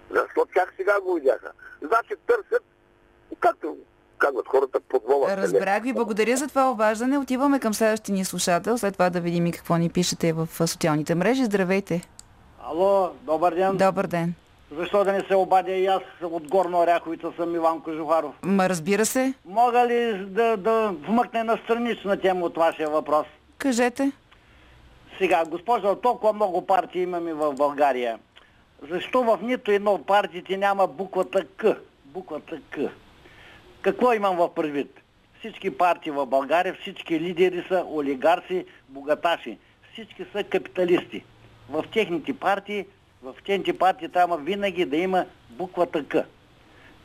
Защо 0.09 0.45
чак 0.53 0.73
сега 0.77 1.01
го 1.01 1.13
видяха? 1.13 1.51
Значи 1.81 2.13
търсят, 2.27 2.63
както 3.39 3.77
казват 4.17 4.47
хората, 4.47 4.79
подвола. 4.79 5.37
Разбрах 5.37 5.83
ви. 5.83 5.93
Благодаря 5.93 6.37
за 6.37 6.47
това 6.47 6.71
обаждане. 6.71 7.17
Отиваме 7.17 7.59
към 7.59 7.73
следващия 7.73 8.13
ни 8.13 8.25
слушател. 8.25 8.77
След 8.77 8.93
това 8.93 9.09
да 9.09 9.19
видим 9.19 9.45
и 9.45 9.51
какво 9.51 9.77
ни 9.77 9.89
пишете 9.89 10.33
в 10.33 10.47
социалните 10.67 11.15
мрежи. 11.15 11.45
Здравейте. 11.45 12.01
Ало, 12.63 13.09
добър 13.21 13.53
ден. 13.53 13.77
Добър 13.77 14.07
ден. 14.07 14.33
Защо 14.71 15.03
да 15.03 15.13
не 15.13 15.21
се 15.21 15.35
обадя 15.35 15.71
и 15.71 15.85
аз 15.85 16.01
от 16.23 16.47
Горно 16.47 16.79
Оряховица 16.79 17.31
съм 17.35 17.55
Иван 17.55 17.81
Кожухаров. 17.81 18.35
Ма 18.43 18.69
разбира 18.69 19.05
се. 19.05 19.33
Мога 19.45 19.87
ли 19.87 20.25
да, 20.25 20.57
да 20.57 20.93
вмъкне 21.07 21.43
на 21.43 21.57
странична 21.57 22.17
тема 22.21 22.45
от 22.45 22.57
вашия 22.57 22.89
въпрос? 22.89 23.27
Кажете. 23.57 24.11
Сега, 25.17 25.43
госпожа, 25.45 25.95
толкова 25.95 26.33
много 26.33 26.65
партии 26.65 27.01
имаме 27.01 27.33
в 27.33 27.53
България. 27.53 28.19
Защо 28.89 29.23
в 29.23 29.39
нито 29.41 29.71
едно 29.71 29.91
от 29.91 30.05
партиите 30.05 30.57
няма 30.57 30.87
буквата 30.87 31.45
К? 31.57 31.65
Буквата 32.05 32.59
К. 32.69 32.77
Какво 33.81 34.13
имам 34.13 34.37
в 34.37 34.53
предвид? 34.53 35.01
Всички 35.39 35.77
партии 35.77 36.11
в 36.11 36.25
България, 36.25 36.77
всички 36.81 37.19
лидери 37.19 37.65
са 37.67 37.85
олигарси, 37.93 38.65
богаташи. 38.89 39.57
Всички 39.93 40.25
са 40.31 40.43
капиталисти. 40.43 41.23
В 41.69 41.83
техните 41.93 42.33
партии 42.33 42.85
в 43.23 43.35
тези 43.45 43.73
партии 43.73 44.09
трябва 44.09 44.37
винаги 44.37 44.85
да 44.85 44.97
има 44.97 45.25
буквата 45.49 46.03
К. 46.03 46.15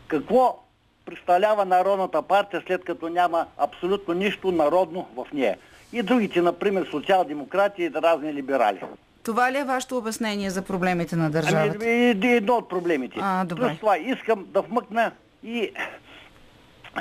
Какво 0.09 0.59
представлява 1.05 1.65
Народната 1.65 2.23
партия, 2.23 2.63
след 2.67 2.85
като 2.85 3.09
няма 3.09 3.47
абсолютно 3.59 4.15
нищо 4.15 4.53
народно 4.53 5.09
в 5.17 5.27
нея? 5.33 5.59
И 5.93 6.03
другите, 6.03 6.43
например, 6.43 6.87
социал-демократи 6.91 7.83
и 7.83 7.91
разни 7.91 8.35
либерали. 8.35 8.81
Това 9.23 9.53
ли 9.53 9.59
е 9.59 9.65
вашето 9.65 9.97
обяснение 9.97 10.51
за 10.51 10.63
проблемите 10.63 11.17
на 11.17 11.31
държавата? 11.31 11.79
Ами, 11.81 12.35
едно 12.35 12.55
от 12.55 12.69
проблемите. 12.69 13.19
А, 13.23 13.45
добре. 13.45 13.69
Плюс 13.69 13.79
това 13.79 13.99
искам 13.99 14.47
да 14.49 14.63
вмъкна 14.63 15.13
и 15.45 15.71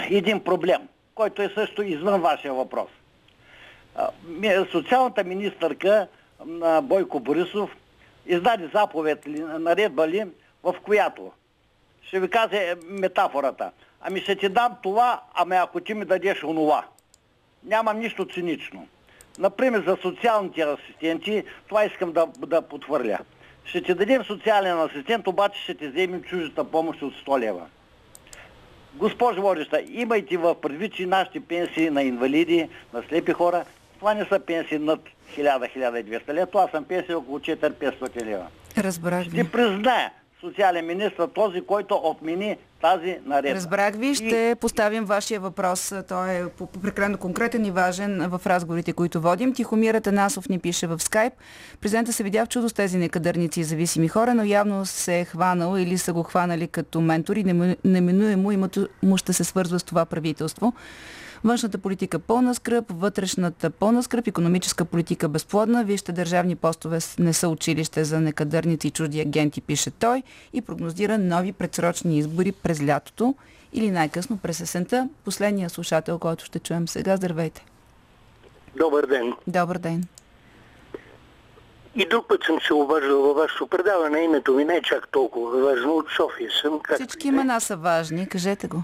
един 0.10 0.40
проблем, 0.40 0.82
който 1.16 1.42
е 1.42 1.50
също 1.56 1.84
извън 1.84 2.22
вашия 2.22 2.54
въпрос. 2.54 2.90
Социалната 4.72 5.24
министърка 5.24 6.08
на 6.46 6.82
Бойко 6.82 7.20
Борисов 7.20 7.70
издаде 8.26 8.70
заповед 8.74 9.28
ли, 9.28 9.40
наредба 9.40 10.08
ли, 10.08 10.26
в 10.64 10.76
която 10.84 11.32
ще 12.02 12.20
ви 12.20 12.30
кажа 12.30 12.58
е, 12.58 12.76
метафората. 12.86 13.72
Ами 14.02 14.22
ще 14.22 14.36
ти 14.36 14.50
дам 14.50 14.76
това, 14.84 15.22
ами 15.34 15.56
ако 15.56 15.80
ти 15.80 15.94
ми 15.94 16.06
дадеш 16.06 16.44
онова. 16.44 16.86
Нямам 17.64 18.00
нищо 18.00 18.26
цинично. 18.26 18.88
Например, 19.40 19.84
за 19.88 19.98
социалните 20.02 20.62
асистенти, 20.62 21.44
това 21.68 21.86
искам 21.86 22.12
да, 22.12 22.28
да 22.38 22.62
потвърля. 22.62 23.18
Ще 23.66 23.82
ти 23.82 23.94
дадем 23.94 24.24
социален 24.24 24.80
асистент, 24.80 25.28
обаче 25.28 25.62
ще 25.62 25.76
ти 25.76 25.88
вземем 25.88 26.24
чуждата 26.24 26.64
помощ 26.64 27.02
от 27.02 27.14
100 27.14 27.40
лева. 27.40 27.66
Госпожо 28.94 29.42
Водеща, 29.42 29.82
имайте 29.90 30.38
в 30.38 30.62
предвид, 30.62 30.94
че 30.94 31.06
нашите 31.06 31.40
пенсии 31.40 31.90
на 31.90 32.04
инвалиди, 32.04 32.70
на 32.94 33.04
слепи 33.10 33.32
хора, 33.32 33.66
това 34.00 34.14
не 34.14 34.26
са 34.26 34.40
пенсии 34.40 34.78
над 34.78 35.00
1000-1200 35.38 36.34
лева, 36.34 36.46
това 36.46 36.68
съм 36.72 36.84
пенсия 36.84 37.18
около 37.18 37.40
4-500 37.40 38.26
лева. 38.26 38.48
Разбрах 38.78 39.24
ви. 39.24 39.40
Ще 39.40 39.52
призная 39.52 40.12
социален 40.46 40.86
министр 40.86 41.28
този, 41.28 41.62
който 41.62 41.96
отмени 41.96 42.58
тази 42.82 43.18
наредба. 43.26 43.56
Разбрах 43.56 43.96
ви, 43.96 44.16
ще 44.16 44.52
и... 44.52 44.56
поставим 44.56 45.06
вашия 45.06 45.40
въпрос. 45.40 45.94
Той 46.08 46.32
е 46.32 46.44
прекалено 46.84 47.18
конкретен 47.18 47.66
и 47.66 47.72
важен 47.72 48.30
в 48.30 48.42
разговорите, 48.46 48.94
които 48.94 49.22
водим. 49.22 49.54
Тихомир 49.54 49.94
Атанасов 49.94 50.50
ни 50.50 50.60
пише 50.60 50.88
в 50.88 51.00
скайп. 51.00 51.34
Президента 51.82 52.14
се 52.14 52.24
видя 52.24 52.46
в 52.46 52.50
чудо 52.50 52.70
с 52.70 52.74
тези 52.74 52.98
некадърници 52.98 53.60
и 53.60 53.64
зависими 53.64 54.08
хора, 54.08 54.34
но 54.34 54.44
явно 54.44 54.86
се 54.86 55.20
е 55.20 55.26
хванал 55.26 55.78
или 55.78 55.98
са 55.98 56.14
го 56.14 56.24
хванали 56.24 56.68
като 56.68 57.02
ментор 57.02 57.36
и 57.36 57.44
неминуемо 57.86 58.52
името 58.52 58.88
му 59.04 59.18
ще 59.18 59.34
се 59.34 59.44
свързва 59.44 59.80
с 59.80 59.84
това 59.84 60.06
правителство. 60.06 60.74
Външната 61.46 61.78
политика 61.78 62.20
пълна 62.20 62.56
скръп, 62.56 62.86
вътрешната 62.90 63.70
пълна 63.70 64.04
скръп, 64.04 64.28
економическа 64.28 64.86
политика 64.86 65.30
безплодна. 65.30 65.84
Вижте, 65.84 66.12
държавни 66.12 66.56
постове 66.56 67.00
не 67.20 67.34
са 67.34 67.50
училище 67.50 68.04
за 68.04 68.22
некадърници 68.22 68.88
и 68.88 68.92
чужди 68.92 69.22
агенти, 69.22 69.62
пише 69.62 69.92
той 69.92 70.24
и 70.54 70.62
прогнозира 70.62 71.18
нови 71.18 71.52
предсрочни 71.52 72.18
избори 72.18 72.52
през 72.52 72.88
лятото 72.88 73.36
или 73.74 73.92
най-късно 73.92 74.38
през 74.38 74.60
есента. 74.60 75.10
Последния 75.26 75.70
слушател, 75.70 76.20
който 76.20 76.46
ще 76.46 76.60
чуем 76.60 76.88
сега. 76.88 77.18
Здравейте! 77.18 77.66
Добър 78.76 79.06
ден! 79.06 79.34
Добър 79.48 79.78
ден! 79.78 80.04
И 81.96 82.08
друг 82.10 82.28
път 82.28 82.44
съм 82.44 82.58
се 82.68 82.74
обаждал 82.74 83.22
във 83.22 83.38
вашето 83.38 83.68
предаване. 83.68 84.20
Името 84.20 84.54
ми 84.54 84.66
не 84.66 84.76
е 84.76 84.82
чак 84.82 85.08
толкова 85.08 85.66
важно. 85.66 85.92
От 85.98 86.06
София 86.18 86.52
съм. 86.62 86.80
Как 86.84 86.96
Всички 86.96 87.28
имена 87.28 87.62
са 87.62 87.78
важни. 87.78 88.28
Кажете 88.28 88.68
го. 88.68 88.84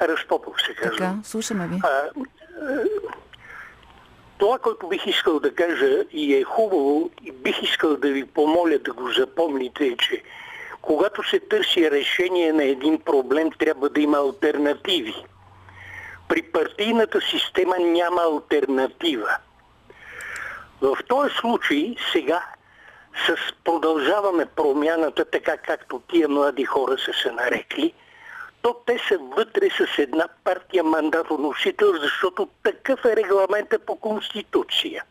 Разпопов 0.00 0.62
се 0.62 0.74
казва. 0.74 0.96
Така, 0.96 1.14
слушаме 1.24 1.66
ви. 1.66 1.80
А, 1.84 2.10
това, 4.38 4.58
което 4.58 4.88
бих 4.88 5.06
искал 5.06 5.40
да 5.40 5.54
кажа 5.54 6.04
и 6.12 6.34
е 6.34 6.44
хубаво 6.44 7.10
и 7.22 7.32
бих 7.32 7.62
искал 7.62 7.96
да 7.96 8.08
ви 8.08 8.24
помоля 8.24 8.78
да 8.78 8.92
го 8.92 9.12
запомните 9.12 9.86
е, 9.86 9.96
че 9.96 10.22
когато 10.82 11.28
се 11.28 11.40
търси 11.40 11.90
решение 11.90 12.52
на 12.52 12.64
един 12.64 13.00
проблем, 13.00 13.50
трябва 13.58 13.88
да 13.88 14.00
има 14.00 14.18
альтернативи. 14.18 15.14
При 16.28 16.42
партийната 16.42 17.20
система 17.20 17.78
няма 17.78 18.22
альтернатива. 18.22 19.36
В 20.80 20.98
този 21.08 21.34
случай 21.34 21.96
сега 22.12 22.44
с 23.26 23.36
продължаваме 23.64 24.46
промяната, 24.46 25.24
така 25.24 25.56
както 25.56 26.02
тия 26.10 26.28
млади 26.28 26.64
хора 26.64 26.98
са 26.98 27.12
се 27.22 27.30
нарекли– 27.30 27.92
то 28.64 28.76
те 28.86 28.98
са 29.08 29.18
вътре 29.18 29.68
с 29.70 29.98
една 29.98 30.28
партия 30.44 30.84
мандатоносител, 30.84 31.92
защото 32.00 32.48
такъв 32.62 33.04
е 33.04 33.16
регламента 33.16 33.78
по 33.78 33.96
Конституция. 33.96 35.04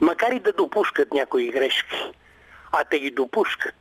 Макар 0.00 0.32
и 0.32 0.40
да 0.40 0.52
допускат 0.52 1.12
някои 1.12 1.50
грешки, 1.50 2.12
а 2.72 2.84
те 2.84 2.98
ги 2.98 3.10
допускат, 3.10 3.74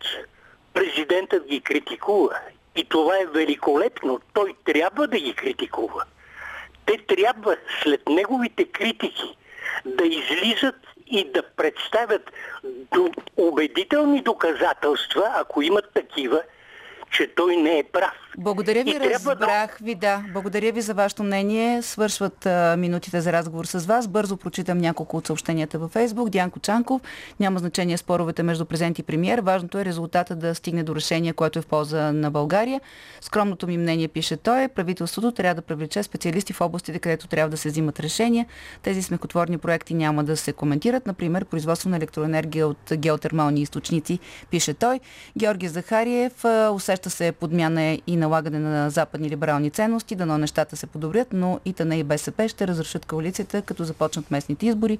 президентът 0.74 1.48
ги 1.48 1.62
критикува. 1.62 2.40
И 2.76 2.86
това 2.86 3.18
е 3.18 3.26
великолепно. 3.26 4.22
Той 4.34 4.56
трябва 4.66 5.08
да 5.08 5.20
ги 5.20 5.34
критикува. 5.34 6.04
Те 6.86 6.98
трябва 6.98 7.58
след 7.84 8.10
неговите 8.10 8.66
критики 8.66 9.38
да 9.86 10.06
излизат 10.06 10.76
и 11.08 11.32
да 11.32 11.44
представят 11.44 12.32
убедителни 13.38 14.22
доказателства, 14.22 15.32
ако 15.36 15.62
имат 15.62 15.94
такива, 15.94 16.42
че 17.12 17.28
той 17.36 17.58
не 17.58 17.80
е 17.80 17.84
прав. 17.84 18.21
Благодаря 18.38 18.84
ви, 18.84 19.00
разбрах 19.00 19.78
да... 19.80 19.86
ви, 19.86 19.96
да. 19.96 20.24
Благодаря 20.34 20.72
ви 20.72 20.82
за 20.82 20.94
вашето 20.94 21.24
мнение. 21.24 21.82
Свършват 21.82 22.46
а, 22.46 22.76
минутите 22.78 23.22
за 23.22 23.34
разговор 23.34 23.66
с 23.66 23.86
вас. 23.86 24.08
Бързо 24.08 24.38
прочитам 24.38 24.78
няколко 24.78 25.18
от 25.18 25.28
съобщенията 25.28 25.80
във 25.80 25.92
Фейсбук. 25.92 26.30
Дянко 26.30 26.60
Чанков. 26.60 27.02
Няма 27.40 27.60
значение 27.60 27.98
споровете 27.98 28.44
между 28.44 28.66
президент 28.66 29.00
и 29.00 29.04
премьер. 29.04 29.40
Важното 29.40 29.80
е 29.80 29.86
резултата 29.86 30.36
да 30.36 30.56
стигне 30.56 30.84
до 30.84 30.96
решение, 30.96 31.34
което 31.34 31.60
е 31.60 31.62
в 31.62 31.66
полза 31.66 32.12
на 32.12 32.32
България. 32.32 32.82
Скромното 33.22 33.68
ми 33.68 33.78
мнение, 33.78 34.08
пише 34.08 34.38
той, 34.38 34.68
правителството 34.68 35.32
трябва 35.32 35.56
да 35.56 35.62
привлече 35.62 36.04
специалисти 36.04 36.54
в 36.54 36.62
областите, 36.62 37.00
където 37.00 37.28
трябва 37.28 37.50
да 37.50 37.58
се 37.58 37.70
взимат 37.70 38.00
решения. 38.00 38.46
Тези 38.84 39.02
смехотворни 39.02 39.58
проекти 39.58 39.94
няма 39.94 40.24
да 40.24 40.38
се 40.38 40.54
коментират. 40.54 41.08
Например, 41.08 41.46
производство 41.46 41.90
на 41.90 41.98
електроенергия 41.98 42.68
от 42.68 42.92
геотермални 42.94 43.62
източници, 43.62 44.20
пише 44.50 44.74
той. 44.74 45.00
Георги 45.38 45.68
Захариев 45.68 46.46
усеща 46.72 47.10
се 47.10 47.32
подмяна 47.32 47.98
и 48.08 48.21
налагане 48.22 48.60
на 48.60 48.90
западни 48.90 49.30
либерални 49.30 49.70
ценности, 49.70 50.16
дано 50.16 50.38
нещата 50.38 50.78
се 50.78 50.88
подобрят, 50.88 51.28
но 51.34 51.60
ИТН 51.66 51.92
и 51.92 52.04
БСП 52.04 52.48
ще 52.48 52.68
разрешат 52.68 53.06
коалицията, 53.06 53.62
като 53.62 53.84
започнат 53.84 54.32
местните 54.32 54.66
избори. 54.66 54.98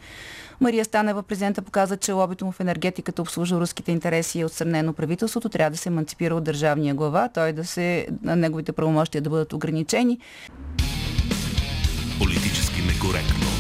Мария 0.62 0.86
Станева, 0.86 1.24
президента, 1.24 1.62
показа, 1.62 1.98
че 1.98 2.12
лобито 2.12 2.46
му 2.46 2.52
в 2.52 2.60
енергетиката 2.60 3.22
обслужва 3.22 3.60
руските 3.60 3.92
интереси 3.92 4.38
и 4.38 4.42
е 4.42 4.46
отсъмнено 4.46 4.94
правителството. 4.94 5.50
Трябва 5.50 5.72
да 5.72 5.78
се 5.78 5.90
еманципира 5.90 6.36
от 6.36 6.44
държавния 6.44 6.96
глава, 6.96 7.30
той 7.34 7.54
да 7.54 7.66
се, 7.66 8.08
неговите 8.24 8.72
правомощия 8.72 9.22
да 9.22 9.30
бъдат 9.30 9.54
ограничени. 9.54 10.20
Политически 12.20 12.82
некоректно. 12.82 13.52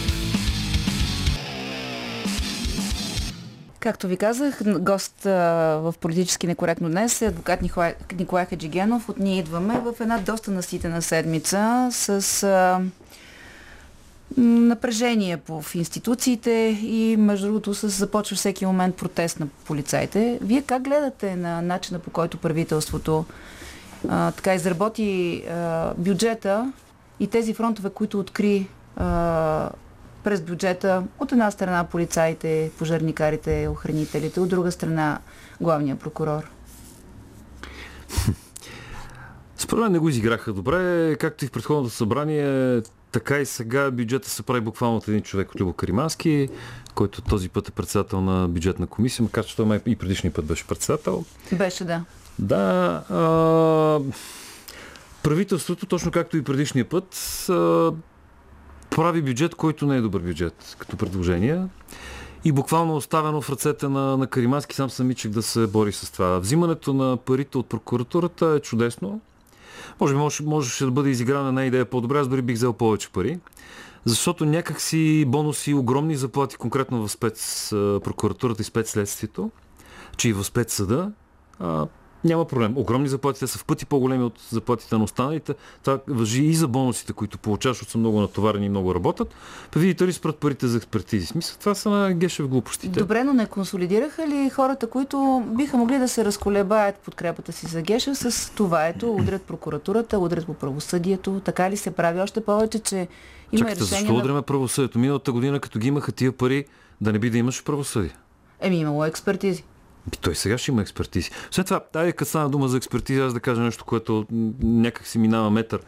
Както 3.82 4.08
ви 4.08 4.18
казах, 4.18 4.64
гост 4.64 5.24
в 5.24 5.94
политически 6.02 6.48
некоректно 6.48 6.90
днес 6.90 7.22
е 7.22 7.26
адвокат 7.26 7.62
Николай, 7.62 7.94
Николай 8.18 8.46
Хаджигенов. 8.46 9.10
От 9.10 9.20
ние 9.20 9.40
идваме 9.40 9.80
в 9.80 9.94
една 10.02 10.18
доста 10.18 10.52
наситена 10.52 11.02
седмица 11.02 11.90
с 11.92 12.44
а, 12.44 12.82
напрежение 14.42 15.38
по, 15.38 15.62
в 15.62 15.76
институциите 15.76 16.52
и 16.82 17.16
между 17.20 17.48
другото 17.48 17.74
с 17.74 17.90
започва 17.90 18.38
всеки 18.38 18.66
момент 18.66 18.96
протест 18.96 19.40
на 19.40 19.48
полицаите. 19.48 20.40
Вие 20.42 20.62
как 20.62 20.82
гледате 20.82 21.36
на 21.36 21.62
начина 21.62 22.00
по 22.00 22.10
който 22.10 22.38
правителството 22.38 23.26
а, 24.10 24.32
така 24.32 24.54
изработи 24.54 25.44
а, 25.50 25.94
бюджета 25.98 26.74
и 27.20 27.28
тези 27.28 27.54
фронтове, 27.54 27.90
които 27.90 28.20
откри 28.20 28.68
а, 28.96 29.70
през 30.24 30.42
бюджета. 30.42 31.04
От 31.20 31.32
една 31.32 31.52
страна 31.52 31.84
полицаите, 31.84 32.72
пожарникарите, 32.78 33.68
охранителите, 33.68 34.40
от 34.40 34.50
друга 34.50 34.72
страна 34.72 35.20
главния 35.62 35.96
прокурор. 35.96 36.44
Според 39.58 39.84
мен 39.84 39.92
не 39.92 40.00
го 40.00 40.10
изиграха 40.10 40.54
добре, 40.54 41.16
както 41.20 41.46
и 41.46 41.48
в 41.48 41.52
предходното 41.52 41.96
събрание, 41.96 42.82
така 43.12 43.40
и 43.40 43.46
сега 43.46 43.92
бюджета 43.92 44.30
се 44.30 44.44
прави 44.44 44.62
буквално 44.62 44.98
от 44.98 45.08
един 45.08 45.22
човек 45.22 45.52
от 45.52 45.62
Любо 45.62 45.74
Каримански, 45.74 46.50
който 46.96 47.22
този 47.22 47.50
път 47.50 47.68
е 47.68 47.72
председател 47.72 48.22
на 48.22 48.48
бюджетна 48.48 48.88
комисия, 48.88 49.24
макар 49.24 49.46
че 49.46 49.56
той 49.56 49.66
май 49.66 49.82
и 49.86 49.96
предишния 49.96 50.34
път 50.34 50.46
беше 50.46 50.68
председател. 50.68 51.26
Беше, 51.52 51.86
да. 51.86 52.04
Да. 52.40 53.04
А, 53.10 54.00
правителството, 55.24 55.86
точно 55.86 56.12
както 56.12 56.38
и 56.38 56.44
предишния 56.44 56.90
път, 56.90 57.16
а, 57.50 57.92
прави 58.96 59.22
бюджет, 59.22 59.56
който 59.56 59.86
не 59.86 59.98
е 59.98 60.02
добър 60.02 60.22
бюджет 60.22 60.76
като 60.80 60.98
предложение. 60.98 61.66
И 62.44 62.52
буквално 62.52 62.96
оставено 62.96 63.42
в 63.42 63.50
ръцете 63.50 63.88
на, 63.88 64.18
на 64.18 64.28
Каримански 64.28 64.76
сам 64.76 64.90
самичък 64.90 65.32
да 65.32 65.42
се 65.42 65.68
бори 65.68 65.92
с 65.92 66.12
това. 66.12 66.40
Взимането 66.40 66.94
на 66.94 67.18
парите 67.18 67.58
от 67.58 67.70
прокуратурата 67.70 68.46
е 68.46 68.60
чудесно. 68.60 69.22
Може 70.00 70.14
би 70.14 70.20
може, 70.20 70.44
можеше 70.44 70.86
да 70.86 70.92
бъде 70.92 71.10
изиграна 71.10 71.48
една 71.48 71.66
идея 71.66 71.86
по-добре, 71.86 72.20
аз 72.20 72.28
дори 72.28 72.42
бих 72.42 72.56
взел 72.56 72.74
повече 72.74 73.10
пари. 73.10 73.40
Защото 74.06 74.46
някакси 74.46 75.26
бонуси, 75.28 75.74
огромни 75.74 76.16
заплати, 76.16 76.56
конкретно 76.56 77.08
в 77.08 77.12
спец 77.12 77.68
прокуратурата 78.04 78.62
и 78.62 78.66
спецследствието, 78.66 79.52
че 80.18 80.30
и 80.30 80.34
в 80.34 80.44
спецсъда, 80.44 81.12
няма 82.24 82.46
проблем. 82.46 82.78
Огромни 82.78 83.08
заплати, 83.08 83.48
са 83.48 83.58
в 83.58 83.66
пъти 83.66 83.86
по-големи 83.86 84.24
от 84.24 84.40
заплатите 84.50 84.98
на 84.98 85.04
останалите. 85.04 85.54
Това 85.84 86.00
въжи 86.08 86.44
и 86.44 86.54
за 86.54 86.68
бонусите, 86.68 87.14
които 87.14 87.38
получаваш, 87.38 87.78
защото 87.78 87.92
са 87.92 87.98
много 87.98 88.22
натоварени 88.22 88.66
и 88.66 88.70
много 88.70 88.96
работят. 88.96 89.34
Па 89.72 89.80
видите 89.80 90.08
ли 90.08 90.14
спрат 90.14 90.38
парите 90.38 90.68
за 90.68 90.78
експертизи. 90.78 91.26
Смисъл, 91.26 91.58
това 91.60 91.76
са 91.76 91.90
на 91.90 92.14
Гешев 92.14 92.48
глупостите. 92.48 93.00
Добре, 93.00 93.24
но 93.24 93.34
не 93.34 93.46
консолидираха 93.46 94.28
ли 94.28 94.50
хората, 94.50 94.88
които 94.88 95.44
биха 95.48 95.78
могли 95.78 95.98
да 95.98 96.08
се 96.08 96.26
разколебаят 96.26 96.96
подкрепата 96.96 97.52
си 97.52 97.68
за 97.68 97.82
Гешев 97.82 98.18
с 98.18 98.52
това 98.56 98.88
ето, 98.88 99.16
удрят 99.16 99.42
прокуратурата, 99.42 100.20
удрят 100.20 100.46
по 100.46 100.54
правосъдието. 100.54 101.42
Така 101.46 101.72
ли 101.72 101.78
се 101.78 101.92
прави? 101.92 102.20
Още 102.20 102.42
повече, 102.42 102.80
че 102.80 103.08
има 103.52 103.60
Чакайте, 103.60 103.82
решение 103.82 104.00
защо 104.00 104.16
удряме 104.16 104.42
правосъдието? 104.42 105.00
Миналата 105.00 105.32
година, 105.32 105.60
като 105.60 105.80
ги 105.80 105.88
имаха 105.88 106.12
тия 106.12 106.32
пари, 106.32 106.66
да 107.02 107.12
не 107.12 107.20
би 107.20 107.30
да 107.30 107.38
имаш 107.38 107.64
правосъдие. 107.64 108.16
Еми, 108.60 108.78
имало 108.78 109.06
експертизи. 109.06 109.64
Той 110.22 110.36
сега 110.36 110.58
ще 110.58 110.72
има 110.72 110.82
експертизи. 110.82 111.32
След 111.52 111.66
това, 111.66 111.82
дай 111.94 112.12
като 112.12 112.30
стана 112.30 112.50
дума 112.50 112.68
за 112.68 112.78
експертиза, 112.78 113.26
аз 113.26 113.34
да 113.34 113.40
кажа 113.40 113.62
нещо, 113.62 113.86
което 113.86 114.26
някак 114.64 115.08
си 115.08 115.18
минава 115.18 115.50
метър. 115.50 115.80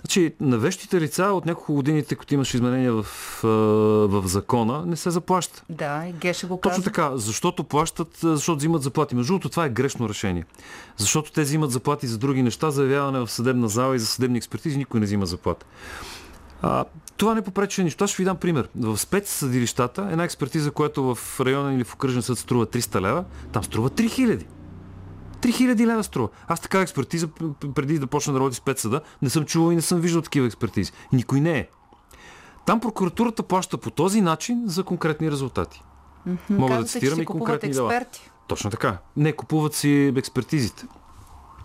Значи, 0.00 0.34
на 0.40 0.58
вещите 0.58 1.00
лица 1.00 1.24
от 1.24 1.46
няколко 1.46 1.74
годините, 1.74 2.14
като 2.14 2.34
имаш 2.34 2.54
изменения 2.54 2.92
в, 2.92 3.06
в 4.08 4.22
закона, 4.26 4.86
не 4.86 4.96
се 4.96 5.10
заплаща. 5.10 5.62
Да, 5.68 6.06
и 6.08 6.12
Геше 6.12 6.46
го 6.46 6.60
казва. 6.60 6.76
Точно 6.76 6.84
така, 6.84 7.16
защото 7.16 7.64
плащат, 7.64 8.18
защото 8.22 8.56
взимат 8.56 8.82
заплати. 8.82 9.14
Между 9.14 9.32
другото, 9.32 9.48
това 9.48 9.64
е 9.64 9.68
грешно 9.68 10.08
решение. 10.08 10.44
Защото 10.96 11.32
те 11.32 11.42
взимат 11.42 11.70
заплати 11.70 12.06
за 12.06 12.18
други 12.18 12.42
неща, 12.42 12.70
заявяване 12.70 13.18
в 13.18 13.30
съдебна 13.30 13.68
зала 13.68 13.96
и 13.96 13.98
за 13.98 14.06
съдебни 14.06 14.38
експертизи, 14.38 14.78
никой 14.78 15.00
не 15.00 15.06
взима 15.06 15.26
заплата. 15.26 15.66
А, 16.62 16.84
това 17.20 17.34
не 17.34 17.42
попречи 17.42 17.84
нищо. 17.84 18.04
Аз 18.04 18.10
ще 18.10 18.22
ви 18.22 18.24
дам 18.24 18.36
пример. 18.36 18.68
В 18.76 18.98
спецсъдилищата 18.98 20.08
една 20.10 20.24
експертиза, 20.24 20.70
която 20.70 21.14
в 21.14 21.40
района 21.40 21.74
или 21.74 21.84
в 21.84 21.94
окръжен 21.94 22.22
съд 22.22 22.38
струва 22.38 22.66
300 22.66 23.00
лева, 23.00 23.24
там 23.52 23.64
струва 23.64 23.90
3000. 23.90 24.46
3000 25.40 25.86
лева 25.86 26.04
струва. 26.04 26.28
Аз 26.48 26.60
така 26.60 26.80
експертиза, 26.80 27.28
преди 27.74 27.98
да 27.98 28.06
почна 28.06 28.32
да 28.32 28.38
работи 28.38 28.56
спецсъда, 28.56 29.00
не 29.22 29.30
съм 29.30 29.44
чувал 29.44 29.72
и 29.72 29.74
не 29.74 29.82
съм 29.82 30.00
виждал 30.00 30.22
такива 30.22 30.46
експертизи. 30.46 30.92
Никой 31.12 31.40
не 31.40 31.58
е. 31.58 31.68
Там 32.66 32.80
прокуратурата 32.80 33.42
плаща 33.42 33.78
по 33.78 33.90
този 33.90 34.20
начин 34.20 34.62
за 34.66 34.84
конкретни 34.84 35.30
резултати. 35.30 35.82
Mm-hmm. 36.28 36.38
Мога 36.50 36.76
да 36.76 36.84
цитирам 36.84 37.20
и 37.20 37.24
конкретни 37.24 37.68
експерти. 37.68 38.20
дела. 38.20 38.30
Точно 38.48 38.70
така. 38.70 38.98
Не, 39.16 39.32
купуват 39.32 39.74
си 39.74 40.12
експертизите. 40.16 40.86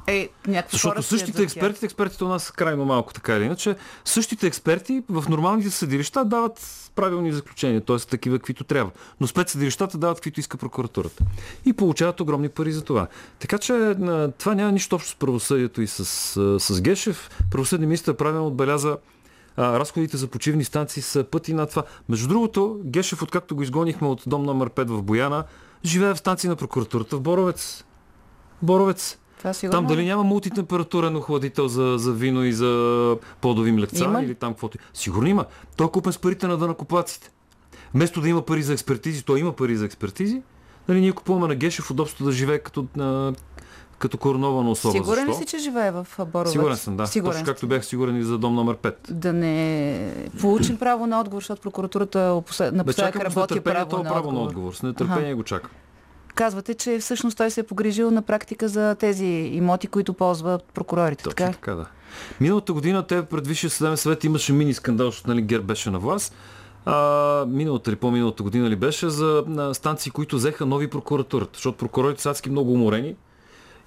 Е, 0.08 0.30
Защото 0.72 1.04
същите 1.04 1.44
експерти, 1.44 1.86
експертите 1.86 2.24
у 2.24 2.28
нас 2.28 2.44
са 2.44 2.54
крайно 2.54 2.86
малко 2.86 3.14
така 3.14 3.36
или 3.36 3.44
иначе, 3.44 3.76
същите 4.06 4.48
експерти 4.48 5.04
в 5.10 5.30
нормалните 5.30 5.70
съдилища 5.70 6.26
дават 6.26 6.92
правилни 6.96 7.32
заключения, 7.32 7.82
т.е. 7.82 7.98
такива, 7.98 8.40
каквито 8.40 8.64
трябва. 8.64 8.92
Но 9.22 9.28
спецсъдилищата 9.28 9.98
дават 9.98 10.18
каквито 10.18 10.40
иска 10.40 10.58
прокуратурата. 10.58 11.24
И 11.66 11.74
получават 11.74 12.20
огромни 12.20 12.50
пари 12.50 12.72
за 12.72 12.84
това. 12.84 13.08
Така 13.40 13.58
че 13.58 13.96
това 14.38 14.56
няма 14.56 14.72
нищо 14.72 14.96
общо 14.96 15.10
с 15.10 15.16
правосъдието 15.16 15.82
и 15.82 15.88
с, 15.88 16.06
с 16.60 16.82
Гешев. 16.82 17.30
Правосъдният 17.52 17.88
министр 17.88 18.14
правилно 18.14 18.48
отбеляза 18.48 18.98
а, 19.58 19.80
разходите 19.80 20.18
за 20.18 20.28
почивни 20.28 20.64
станции 20.64 21.02
са 21.02 21.24
пъти 21.24 21.54
на 21.54 21.68
това. 21.68 21.84
Между 22.10 22.28
другото, 22.28 22.80
Гешев, 22.84 23.22
откакто 23.22 23.56
го 23.56 23.64
изгонихме 23.64 24.08
от 24.08 24.24
дом 24.28 24.44
номер 24.44 24.70
5 24.70 24.88
в 24.88 25.04
Бояна, 25.04 25.44
живее 25.86 26.14
в 26.14 26.18
станции 26.18 26.50
на 26.50 26.56
прокуратурата 26.56 27.18
в 27.18 27.22
Боровец. 27.22 27.84
Боровец. 28.62 29.18
Това 29.54 29.70
там 29.70 29.86
дали 29.86 30.06
няма 30.06 30.24
мултитемпературен 30.24 31.16
охладител 31.16 31.68
за, 31.68 31.96
за 31.98 32.12
вино 32.12 32.44
и 32.44 32.54
за 32.54 33.18
плодови 33.42 33.72
млекца 33.72 34.04
има? 34.04 34.24
или 34.24 34.36
там 34.36 34.54
каквото. 34.54 34.78
Сигурно 34.94 35.28
има. 35.28 35.46
Той 35.78 35.88
е 35.88 35.90
купен 35.90 36.14
с 36.14 36.18
парите 36.18 36.48
на 36.48 36.58
дънакоплаците. 36.58 37.32
Вместо 37.94 38.22
да 38.22 38.30
има 38.30 38.42
пари 38.42 38.64
за 38.64 38.74
експертизи, 38.74 39.24
той 39.24 39.40
има 39.40 39.52
пари 39.52 39.76
за 39.76 39.86
експертизи. 39.86 40.42
Нали, 40.88 41.02
ние 41.02 41.12
купуваме 41.12 41.48
на 41.48 41.56
Гешев 41.56 41.92
удобството 41.92 42.24
да 42.24 42.32
живее 42.32 42.60
като, 42.60 42.86
а, 43.00 43.34
като 44.00 44.18
коронована 44.18 44.72
особа. 44.72 44.92
Сигурен 44.92 45.30
ли 45.30 45.34
си, 45.34 45.46
че 45.46 45.58
живее 45.58 45.92
в 45.92 46.08
Боровец? 46.20 46.52
Сигурен 46.52 46.78
съм, 46.78 46.98
да. 46.98 47.08
Сигурен. 47.08 47.34
Точно 47.34 47.46
както 47.46 47.68
бях 47.68 47.86
сигурен 47.86 48.18
и 48.18 48.24
за 48.24 48.38
дом 48.38 48.56
номер 48.56 48.76
5. 48.76 49.12
Да 49.12 49.34
не 49.34 50.28
получим 50.42 50.78
право 50.78 51.08
на 51.08 51.20
отговор, 51.20 51.42
защото 51.42 51.62
прокуратурата 51.62 52.42
напоследък 52.72 53.16
работи 53.16 53.60
право, 53.60 53.98
на, 53.98 54.04
право 54.04 54.18
отговор. 54.18 54.34
на 54.34 54.40
отговор. 54.40 54.74
С 54.74 54.84
нетърпение 54.84 55.28
Аха. 55.28 55.36
го 55.36 55.44
чакам. 55.44 55.72
Казвате, 56.36 56.74
че 56.74 57.00
всъщност 57.00 57.38
той 57.38 57.52
се 57.52 57.60
е 57.60 57.64
погрижил 57.64 58.12
на 58.12 58.22
практика 58.22 58.68
за 58.68 58.96
тези 58.96 59.26
имоти, 59.26 59.88
които 59.88 60.14
ползват 60.14 60.64
прокурорите. 60.64 61.24
Точно 61.24 61.36
така? 61.36 61.52
така, 61.52 61.76
да. 61.76 61.86
Миналата 62.42 62.74
година 62.74 63.08
те 63.08 63.26
пред 63.26 63.48
Висшия 63.48 63.70
съдебен 63.70 63.98
съвет 63.98 64.24
имаше 64.24 64.54
мини 64.54 64.74
скандал, 64.74 65.08
защото 65.08 65.30
нали, 65.30 65.42
Гер 65.42 65.60
беше 65.60 65.90
на 65.90 66.00
власт. 66.00 66.36
А, 66.86 67.46
миналата 67.48 67.92
или 67.92 67.96
по-миналата 67.96 68.44
година 68.44 68.70
ли 68.70 68.76
беше 68.76 69.10
за 69.10 69.44
на 69.48 69.74
станции, 69.74 70.12
които 70.12 70.36
взеха 70.36 70.66
нови 70.66 70.90
прокуратурата, 70.90 71.52
защото 71.54 71.78
прокурорите 71.78 72.22
са 72.22 72.30
адски 72.30 72.50
много 72.50 72.74
уморени 72.74 73.16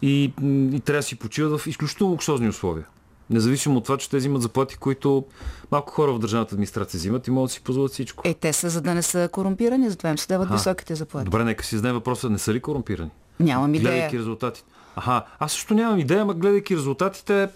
и, 0.02 0.24
и 0.72 0.80
трябва 0.84 0.98
да 0.98 1.02
си 1.02 1.18
почиват 1.18 1.60
в 1.60 1.66
изключително 1.66 2.12
луксозни 2.12 2.48
условия. 2.48 2.86
Независимо 3.30 3.78
от 3.78 3.84
това, 3.84 3.96
че 3.96 4.10
те 4.10 4.16
взимат 4.16 4.42
заплати, 4.42 4.76
които 4.76 5.24
малко 5.70 5.92
хора 5.92 6.12
в 6.12 6.18
държавната 6.18 6.54
администрация 6.54 6.98
взимат 6.98 7.26
и 7.26 7.30
могат 7.30 7.48
да 7.48 7.52
си 7.52 7.62
позволят 7.62 7.92
всичко. 7.92 8.22
Е, 8.28 8.34
те 8.34 8.52
са 8.52 8.68
за 8.68 8.80
да 8.80 8.94
не 8.94 9.02
са 9.02 9.28
корумпирани, 9.32 9.90
затова 9.90 10.10
им 10.10 10.18
се 10.18 10.28
дават 10.28 10.46
Аха. 10.46 10.54
високите 10.54 10.94
заплати. 10.94 11.24
Добре, 11.24 11.44
нека 11.44 11.64
си 11.64 11.76
зададе 11.76 11.92
въпроса, 11.92 12.30
не 12.30 12.38
са 12.38 12.54
ли 12.54 12.60
корумпирани? 12.60 13.10
Нямам 13.40 13.74
идея. 13.74 13.92
Гледайки 13.92 14.18
резултатите. 14.18 14.66
Аха, 14.96 15.24
аз 15.38 15.52
също 15.52 15.74
нямам 15.74 15.98
идея, 15.98 16.22
ама 16.22 16.34
гледайки 16.34 16.76
резултатите, 16.76 17.48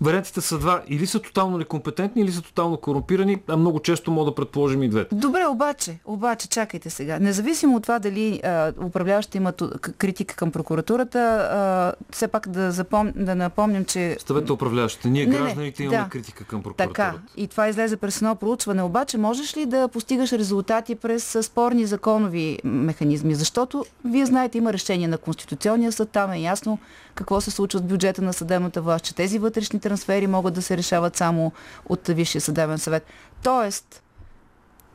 вариантите 0.00 0.40
са 0.40 0.58
два. 0.58 0.82
Или 0.88 1.06
са 1.06 1.20
тотално 1.20 1.58
некомпетентни, 1.58 2.22
или 2.22 2.32
са 2.32 2.42
тотално 2.42 2.76
корумпирани, 2.76 3.42
а 3.48 3.56
много 3.56 3.80
често 3.80 4.10
мога 4.10 4.30
да 4.30 4.34
предположим 4.34 4.82
и 4.82 4.88
двете. 4.88 5.14
Добре, 5.14 5.46
обаче, 5.46 5.98
обаче, 6.04 6.48
чакайте 6.48 6.90
сега. 6.90 7.18
Независимо 7.18 7.76
от 7.76 7.82
това 7.82 7.98
дали 7.98 8.40
а, 8.44 8.72
управляващите 8.84 9.38
имат 9.38 9.62
критика 9.98 10.36
към 10.36 10.50
прокуратурата, 10.50 11.18
а, 11.18 11.92
все 12.12 12.28
пак 12.28 12.48
да, 12.48 12.72
запом... 12.72 13.12
да 13.16 13.34
напомням, 13.34 13.84
че... 13.84 14.16
Ставете 14.20 14.52
управляващите. 14.52 15.08
Ние, 15.08 15.26
Не, 15.26 15.32
не, 15.32 15.38
гражданите, 15.38 15.82
имаме 15.82 15.98
да. 15.98 16.08
критика 16.08 16.44
към 16.44 16.62
Така, 16.62 16.74
прокуратурата. 16.74 17.22
и 17.36 17.48
това 17.48 17.68
излезе 17.68 17.96
през 17.96 18.16
едно 18.16 18.34
проучване. 18.34 18.82
Обаче, 18.82 19.18
можеш 19.18 19.56
ли 19.56 19.66
да 19.66 19.88
постигаш 19.88 20.32
резултати 20.32 20.94
през 20.94 21.38
спорни 21.42 21.86
законови 21.86 22.58
механизми? 22.64 23.34
Защото, 23.34 23.84
вие 24.04 24.26
знаете, 24.26 24.58
има 24.58 24.72
решение 24.72 25.08
на 25.08 25.18
Конституционния 25.18 25.92
съд, 25.92 26.10
там 26.10 26.32
е 26.32 26.40
ясно 26.40 26.78
какво 27.18 27.40
се 27.40 27.50
случва 27.50 27.78
с 27.78 27.82
бюджета 27.82 28.22
на 28.22 28.32
съдебната 28.32 28.82
власт, 28.82 29.04
че 29.04 29.14
тези 29.14 29.38
вътрешни 29.38 29.80
трансфери 29.80 30.26
могат 30.26 30.54
да 30.54 30.62
се 30.62 30.76
решават 30.76 31.16
само 31.16 31.52
от 31.88 32.06
Висшия 32.08 32.40
съдебен 32.40 32.78
съвет. 32.78 33.06
Тоест, 33.42 34.02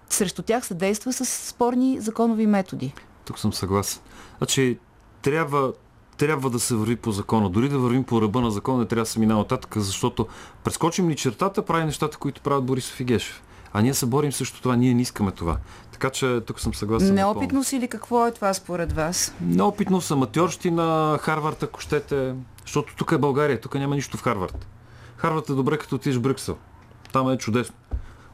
срещу 0.10 0.42
тях 0.42 0.66
се 0.66 0.74
действа 0.74 1.14
с 1.14 1.26
спорни 1.26 2.00
законови 2.00 2.48
методи. 2.48 2.94
Тук 3.26 3.40
съм 3.40 3.54
съгласен. 3.54 4.02
Значи, 4.38 4.80
трябва, 5.22 5.74
трябва 6.18 6.50
да 6.50 6.60
се 6.60 6.76
върви 6.76 6.96
по 6.96 7.12
закона. 7.12 7.50
Дори 7.50 7.70
да 7.70 7.80
вървим 7.80 8.04
по 8.04 8.22
ръба 8.22 8.42
на 8.42 8.52
закона, 8.52 8.80
не 8.80 8.86
трябва 8.86 9.04
да 9.04 9.10
се 9.10 9.20
минава 9.20 9.40
нататък, 9.40 9.74
защото 9.78 10.28
прескочим 10.64 11.10
ли 11.10 11.16
чертата, 11.16 11.66
прави 11.66 11.86
нещата, 11.86 12.18
които 12.18 12.42
правят 12.42 12.66
Борисов 12.66 13.00
и 13.00 13.04
Гешев. 13.04 13.44
А 13.74 13.82
ние 13.82 13.94
се 13.94 14.06
борим 14.06 14.32
също 14.32 14.62
това, 14.62 14.76
ние 14.76 14.94
не 14.94 15.02
искаме 15.02 15.32
това. 15.32 15.58
Така 16.04 16.14
че 16.14 16.42
тук 16.48 16.60
съм 16.60 16.74
съгласен. 16.74 17.16
Неопитно 17.16 17.64
си 17.64 17.80
ли 17.80 17.88
какво 17.88 18.28
е 18.28 18.32
това 18.32 18.54
според 18.54 18.94
вас? 18.94 19.34
Неопитно 19.42 20.02
съм 20.02 20.18
аматьорщи 20.18 20.72
на 20.72 21.18
Харвард, 21.22 21.64
ако 21.64 21.82
щете. 21.82 22.34
Защото 22.62 22.96
тук 22.96 23.12
е 23.12 23.18
България, 23.18 23.62
тук 23.62 23.76
няма 23.76 23.96
нищо 23.96 24.18
в 24.18 24.22
Харвард. 24.22 24.68
Харвард 25.18 25.50
е 25.50 25.54
добре, 25.54 25.78
като 25.78 25.96
отидеш 25.96 26.18
в 26.18 26.22
Брюксел. 26.22 26.58
Там 27.14 27.32
е 27.32 27.38
чудесно. 27.38 27.76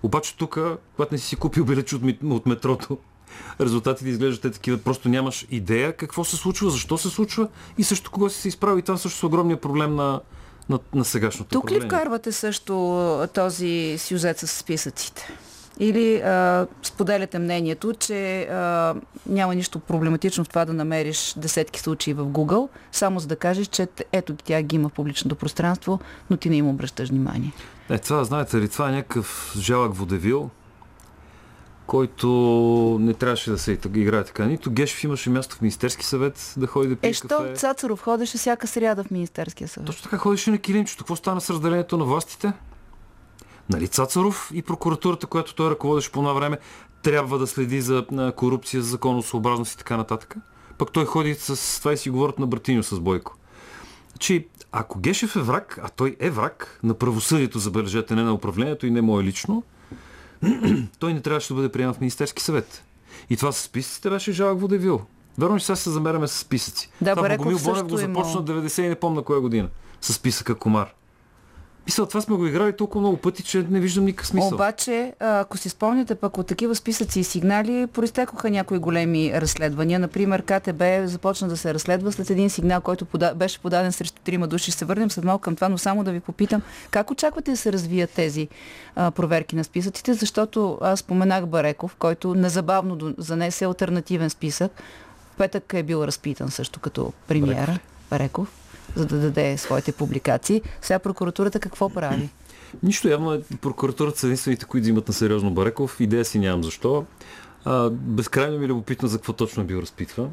Обаче 0.03 0.37
тук, 0.37 0.59
когато 0.95 1.13
не 1.13 1.17
си 1.17 1.35
купил 1.35 1.65
билеч 1.65 1.93
от, 1.93 2.01
от 2.23 2.45
метрото, 2.45 2.97
резултатите 3.61 4.09
изглеждат 4.09 4.41
те 4.41 4.51
такива. 4.51 4.77
Просто 4.77 5.09
нямаш 5.09 5.47
идея 5.51 5.93
какво 5.93 6.23
се 6.23 6.35
случва, 6.37 6.69
защо 6.69 6.97
се 6.97 7.09
случва 7.09 7.47
и 7.77 7.83
също 7.83 8.11
кого 8.11 8.29
си 8.29 8.41
се 8.41 8.47
изправи. 8.47 8.81
Това 8.81 8.97
също 8.97 9.25
е 9.25 9.27
огромният 9.27 9.61
проблем 9.61 9.95
на, 9.95 10.21
на, 10.69 10.79
на 10.93 11.05
сегашното 11.05 11.49
Тук 11.49 11.71
ли 11.71 11.81
вкарвате 11.81 12.31
също 12.31 13.27
този 13.33 13.95
сюжет 13.97 14.39
с 14.39 14.47
списъците? 14.47 15.33
Или 15.79 16.15
а, 16.15 16.67
споделяте 16.83 17.39
мнението, 17.39 17.93
че 17.93 18.41
а, 18.41 18.95
няма 19.25 19.55
нищо 19.55 19.79
проблематично 19.79 20.43
в 20.43 20.49
това 20.49 20.65
да 20.65 20.73
намериш 20.73 21.33
десетки 21.37 21.79
случаи 21.79 22.13
в 22.13 22.25
Google, 22.25 22.69
само 22.91 23.19
за 23.19 23.27
да 23.27 23.35
кажеш, 23.35 23.67
че 23.67 23.87
ето 24.11 24.35
тя 24.35 24.61
ги 24.61 24.75
има 24.75 24.89
в 24.89 24.91
публичното 24.91 25.35
пространство, 25.35 25.99
но 26.29 26.37
ти 26.37 26.49
не 26.49 26.55
им 26.55 26.67
обръщаш 26.67 27.09
внимание. 27.09 27.51
Е, 27.89 27.97
това, 27.97 28.23
знаете 28.23 28.57
ли, 28.57 28.69
това 28.69 28.89
е 28.89 28.91
някакъв 28.91 29.55
жалък 29.57 29.95
водевил, 29.95 30.49
който 31.87 32.27
не 33.01 33.13
трябваше 33.13 33.51
да 33.51 33.57
се 33.57 33.77
играе 33.95 34.23
така. 34.23 34.45
Нито 34.45 34.71
Гешев 34.71 35.03
имаше 35.03 35.29
място 35.29 35.55
в 35.55 35.61
Министерски 35.61 36.05
съвет 36.05 36.53
да 36.57 36.67
ходи 36.67 36.89
да 36.89 36.95
пие 36.95 37.09
Е, 37.09 37.13
що 37.13 37.27
кафе. 37.27 37.53
Цацаров 37.53 38.01
ходеше 38.01 38.37
всяка 38.37 38.67
сряда 38.67 39.03
в 39.03 39.11
Министерския 39.11 39.67
съвет? 39.67 39.87
Точно 39.87 40.03
така 40.03 40.17
ходеше 40.17 40.51
на 40.51 40.57
килимчето. 40.57 41.03
Какво 41.03 41.15
стана 41.15 41.41
с 41.41 41.49
разделението 41.49 41.97
на 41.97 42.05
властите? 42.05 42.53
Нали 43.69 43.87
Цацаров 43.87 44.51
и 44.53 44.61
прокуратурата, 44.61 45.27
която 45.27 45.55
той 45.55 45.69
ръководеше 45.69 46.11
по 46.11 46.19
това 46.19 46.33
време, 46.33 46.57
трябва 47.03 47.39
да 47.39 47.47
следи 47.47 47.81
за 47.81 48.05
корупция, 48.35 48.81
за 48.83 48.89
законосъобразност 48.89 49.73
и 49.73 49.77
така 49.77 49.97
нататък. 49.97 50.35
Пък 50.77 50.91
той 50.91 51.05
ходи 51.05 51.35
с 51.35 51.79
това 51.79 51.93
и 51.93 51.97
си 51.97 52.09
говорят 52.09 52.39
на 52.39 52.47
братиньо 52.47 52.83
с 52.83 52.99
Бойко. 52.99 53.37
Че 54.19 54.47
ако 54.71 54.99
Гешев 54.99 55.35
е 55.35 55.39
враг, 55.39 55.79
а 55.83 55.89
той 55.89 56.15
е 56.19 56.29
враг 56.29 56.79
на 56.83 56.93
правосъдието, 56.93 57.59
забележете, 57.59 58.15
не 58.15 58.23
на 58.23 58.33
управлението 58.33 58.87
и 58.87 58.91
не 58.91 59.01
мое 59.01 59.23
лично, 59.23 59.63
той 60.99 61.13
не 61.13 61.21
трябваше 61.21 61.47
да 61.47 61.53
бъде 61.53 61.69
приеман 61.69 61.93
в 61.93 61.99
Министерски 61.99 62.43
съвет. 62.43 62.83
И 63.29 63.37
това 63.37 63.51
с 63.51 63.61
списъците 63.61 64.09
беше 64.09 64.31
жалък 64.31 64.59
водевил. 64.59 65.01
Верно, 65.37 65.59
че 65.59 65.65
сега 65.65 65.75
се 65.75 65.89
замеряме 65.89 66.27
с 66.27 66.37
списъци. 66.37 66.91
Да, 67.01 67.15
Бареков 67.15 67.45
Богомил 67.45 67.63
Бонев 67.63 67.87
го 67.87 67.99
имал. 67.99 68.23
започна 68.23 68.43
90 68.43 68.81
и 68.81 68.87
не 68.87 68.95
помня 68.95 69.23
коя 69.23 69.39
година. 69.39 69.69
С 70.01 70.13
списъка 70.13 70.55
Комар. 70.55 70.93
Мисля, 71.85 72.07
това 72.07 72.21
сме 72.21 72.35
го 72.35 72.45
играли 72.47 72.73
толкова 72.73 73.01
много 73.01 73.17
пъти, 73.17 73.43
че 73.43 73.65
не 73.69 73.79
виждам 73.79 74.05
никакъв 74.05 74.27
смисъл. 74.27 74.53
Обаче, 74.53 75.13
ако 75.19 75.57
си 75.57 75.69
спомняте 75.69 76.15
пък 76.15 76.37
от 76.37 76.47
такива 76.47 76.75
списъци 76.75 77.19
и 77.19 77.23
сигнали, 77.23 77.87
проистекоха 77.87 78.49
някои 78.49 78.77
големи 78.77 79.41
разследвания. 79.41 79.99
Например, 79.99 80.41
КТБ 80.41 80.83
започна 81.05 81.47
да 81.47 81.57
се 81.57 81.73
разследва 81.73 82.11
след 82.11 82.29
един 82.29 82.49
сигнал, 82.49 82.81
който 82.81 83.05
пода... 83.05 83.33
беше 83.35 83.59
подаден 83.59 83.91
срещу 83.91 84.21
трима 84.23 84.47
души. 84.47 84.71
Ще 84.71 84.79
се 84.79 84.85
върнем 84.85 85.11
след 85.11 85.25
малко 85.25 85.41
към 85.41 85.55
това, 85.55 85.69
но 85.69 85.77
само 85.77 86.03
да 86.03 86.11
ви 86.11 86.19
попитам, 86.19 86.61
как 86.91 87.11
очаквате 87.11 87.51
да 87.51 87.57
се 87.57 87.73
развият 87.73 88.09
тези 88.09 88.47
а, 88.95 89.11
проверки 89.11 89.55
на 89.55 89.63
списъците, 89.63 90.13
защото 90.13 90.77
аз 90.81 90.99
споменах 90.99 91.45
Бареков, 91.45 91.95
който 91.95 92.35
незабавно 92.35 93.13
занесе 93.17 93.65
альтернативен 93.65 94.29
списък. 94.29 94.71
В 95.33 95.37
петък 95.37 95.73
е 95.73 95.83
бил 95.83 96.03
разпитан 96.03 96.51
също 96.51 96.79
като 96.79 97.13
премиера 97.27 97.79
Бареков, 98.09 98.58
за 98.99 99.05
да 99.05 99.19
даде 99.19 99.57
своите 99.57 99.91
публикации. 99.91 100.61
Сега 100.81 100.99
прокуратурата 100.99 101.59
какво 101.59 101.89
прави? 101.89 102.29
Нищо 102.83 103.07
явно 103.07 103.33
е, 103.33 103.41
прокуратурата 103.61 104.19
са 104.19 104.27
единствените, 104.27 104.65
които 104.65 104.83
взимат 104.83 105.07
на 105.07 105.13
сериозно 105.13 105.51
Бареков. 105.51 105.99
Идея 105.99 106.25
си 106.25 106.39
нямам 106.39 106.63
защо. 106.63 107.05
А, 107.65 107.89
безкрайно 107.89 108.57
ми 108.57 108.65
е 108.65 108.67
любопитно 108.67 109.07
за 109.07 109.17
какво 109.17 109.33
точно 109.33 109.63
е 109.63 109.65
бил 109.65 109.77
разпитван. 109.77 110.29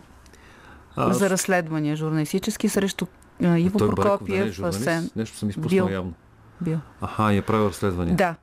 А, 0.97 1.13
за 1.13 1.31
разследвания 1.31 1.97
журналистически 1.97 2.69
срещу 2.69 3.07
а, 3.45 3.59
Иво 3.59 3.79
той 3.79 3.89
Бареков 3.89 4.25
да 4.25 4.33
не 4.33 4.39
е 4.39 4.53
Прокопиев. 4.53 5.17
Нещо 5.17 5.37
съм 5.37 5.51
изпуснал 5.51 5.87
Бил. 5.87 5.95
явно. 5.95 6.13
Бил. 6.61 6.79
Аха, 7.01 7.35
и 7.35 7.37
е 7.37 7.43
правил 7.43 7.67
разследване. 7.67 8.15
Да. 8.15 8.35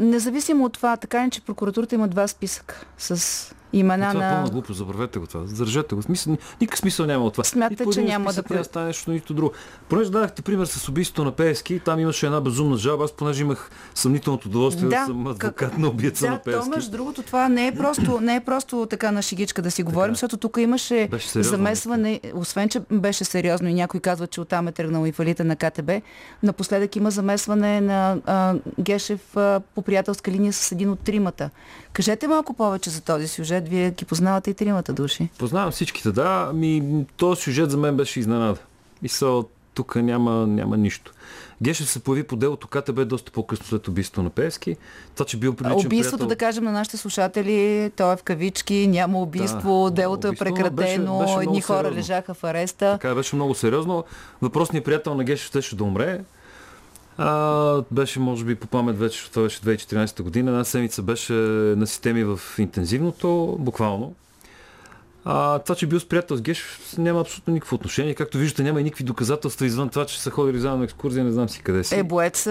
Независимо 0.00 0.64
от 0.64 0.72
това, 0.72 0.96
така 0.96 1.24
е, 1.24 1.30
че 1.30 1.40
прокуратурата 1.40 1.94
има 1.94 2.08
два 2.08 2.28
списъка 2.28 2.84
с 2.98 3.54
имена 3.72 4.10
това 4.12 4.24
е 4.24 4.28
на... 4.28 4.34
пълна 4.34 4.50
глупост, 4.50 4.78
забравете 4.78 5.18
го 5.18 5.26
това. 5.26 5.46
Задържете 5.46 5.94
го. 5.94 6.02
Смисъл, 6.02 6.36
никакъв 6.60 6.78
смисъл 6.78 7.06
няма 7.06 7.24
от 7.24 7.32
това. 7.34 7.44
Смятате, 7.44 7.84
че 7.92 8.02
няма 8.02 8.32
да 8.32 8.42
да 8.42 8.64
стане 8.64 8.86
нещо, 8.86 9.10
нито 9.10 9.34
друго. 9.34 9.52
Понеже 9.88 10.10
дадахте 10.10 10.42
пример 10.42 10.66
с 10.66 10.88
убийството 10.88 11.24
на 11.24 11.32
Пески, 11.32 11.80
там 11.84 12.00
имаше 12.00 12.26
една 12.26 12.40
безумна 12.40 12.76
жалба. 12.76 13.04
Аз 13.04 13.12
понеже 13.12 13.42
имах 13.42 13.70
съмнителното 13.94 14.48
удоволствие 14.48 14.88
да, 14.88 14.96
Да, 14.96 15.06
съм 15.06 15.26
адвокат 15.26 15.56
как- 15.56 15.78
на 15.78 15.88
убийца 15.88 16.26
на 16.26 16.32
Да, 16.32 16.38
то 16.38 16.44
Пески. 16.44 16.70
между 16.70 16.90
другото 16.90 17.22
това 17.22 17.48
не 17.48 17.66
е 17.66 17.74
просто, 17.74 18.20
не 18.20 18.36
е 18.36 18.40
просто 18.40 18.86
така 18.90 19.10
на 19.10 19.22
шигичка 19.22 19.62
да 19.62 19.70
си 19.70 19.82
говорим, 19.82 20.14
защото 20.14 20.36
тук 20.36 20.56
имаше 20.60 21.08
сериозно 21.18 21.42
замесване, 21.42 22.20
освен 22.34 22.68
че 22.68 22.80
беше 22.90 23.24
сериозно 23.24 23.68
и 23.68 23.74
някой 23.74 24.00
казва, 24.00 24.26
че 24.26 24.40
оттам 24.40 24.68
е 24.68 24.72
тръгнал 24.72 25.06
и 25.06 25.12
фалита 25.12 25.44
на 25.44 25.56
КТБ, 25.56 25.90
напоследък 26.42 26.96
има 26.96 27.10
замесване 27.10 27.80
на 27.80 28.18
а, 28.26 28.54
Гешев 28.80 29.36
а, 29.36 29.60
по 29.74 29.82
приятелска 29.82 30.30
линия 30.30 30.52
с 30.52 30.72
един 30.72 30.90
от 30.90 31.00
тримата. 31.00 31.50
Кажете 31.92 32.28
малко 32.28 32.54
повече 32.54 32.90
за 32.90 33.00
този 33.00 33.28
сюжет, 33.28 33.65
вие 33.66 33.90
ги 33.90 34.04
познавате 34.04 34.50
и 34.50 34.54
тримата 34.54 34.92
души. 34.92 35.28
Познавам 35.38 35.70
всичките, 35.70 36.12
да. 36.12 36.50
Ми, 36.54 36.82
този 37.16 37.42
сюжет 37.42 37.70
за 37.70 37.76
мен 37.76 37.96
беше 37.96 38.20
изненада. 38.20 38.58
Мисъл, 39.02 39.44
тук 39.74 39.96
няма, 39.96 40.46
няма 40.46 40.76
нищо. 40.76 41.12
Гешев 41.62 41.90
се 41.90 41.98
появи 41.98 42.22
по 42.22 42.36
делото 42.36 42.68
КТБ 42.68 43.04
доста 43.04 43.32
по-късно 43.32 43.66
след 43.66 43.88
убийството 43.88 44.22
на 44.22 44.30
Пески. 44.30 44.76
Това, 45.14 45.26
че 45.26 45.36
бил 45.36 45.54
приличен 45.54 45.86
Убийството, 45.86 46.16
приятел... 46.18 46.28
да 46.28 46.36
кажем 46.36 46.64
на 46.64 46.72
нашите 46.72 46.96
слушатели, 46.96 47.90
то 47.96 48.12
е 48.12 48.16
в 48.16 48.22
кавички, 48.22 48.86
няма 48.86 49.18
убийство, 49.20 49.84
Да, 49.84 49.90
делото 49.90 50.26
е 50.26 50.30
но 50.30 50.36
прекратено, 50.36 51.18
беше- 51.18 51.26
беше 51.26 51.42
едни 51.42 51.60
хора 51.60 51.78
сериозно. 51.78 51.98
лежаха 51.98 52.34
в 52.34 52.44
ареста. 52.44 52.92
Така 52.92 53.14
беше 53.14 53.36
много 53.36 53.54
сериозно. 53.54 54.04
Въпросният 54.42 54.84
приятел 54.84 55.14
на 55.14 55.24
Гешев 55.24 55.46
щеше 55.46 55.76
да 55.76 55.84
умре. 55.84 56.20
А, 57.18 57.82
беше, 57.90 58.20
може 58.20 58.44
би, 58.44 58.54
по 58.54 58.66
памет 58.66 58.98
вече, 58.98 59.30
това 59.30 59.42
беше 59.42 59.60
2014 59.60 60.22
година. 60.22 60.50
Една 60.50 60.64
седмица 60.64 61.02
беше 61.02 61.32
на 61.32 61.86
системи 61.86 62.24
в 62.24 62.40
интензивното, 62.58 63.56
буквално. 63.58 64.14
А, 65.28 65.58
това, 65.58 65.74
че 65.74 65.86
бил 65.86 66.00
с 66.00 66.08
приятел 66.08 66.36
с 66.36 66.42
Гешев, 66.42 66.94
няма 66.98 67.20
абсолютно 67.20 67.54
никакво 67.54 67.74
отношение. 67.74 68.14
Както 68.14 68.38
виждате, 68.38 68.62
няма 68.62 68.80
и 68.80 68.84
никакви 68.84 69.04
доказателства 69.04 69.66
извън 69.66 69.88
това, 69.88 70.06
че 70.06 70.22
са 70.22 70.30
ходили 70.30 70.58
заедно 70.58 70.78
на 70.78 70.84
екскурзия, 70.84 71.24
не 71.24 71.30
знам 71.30 71.48
си 71.48 71.62
къде 71.62 71.84
си. 71.84 71.98
Е, 71.98 72.02
боец 72.02 72.48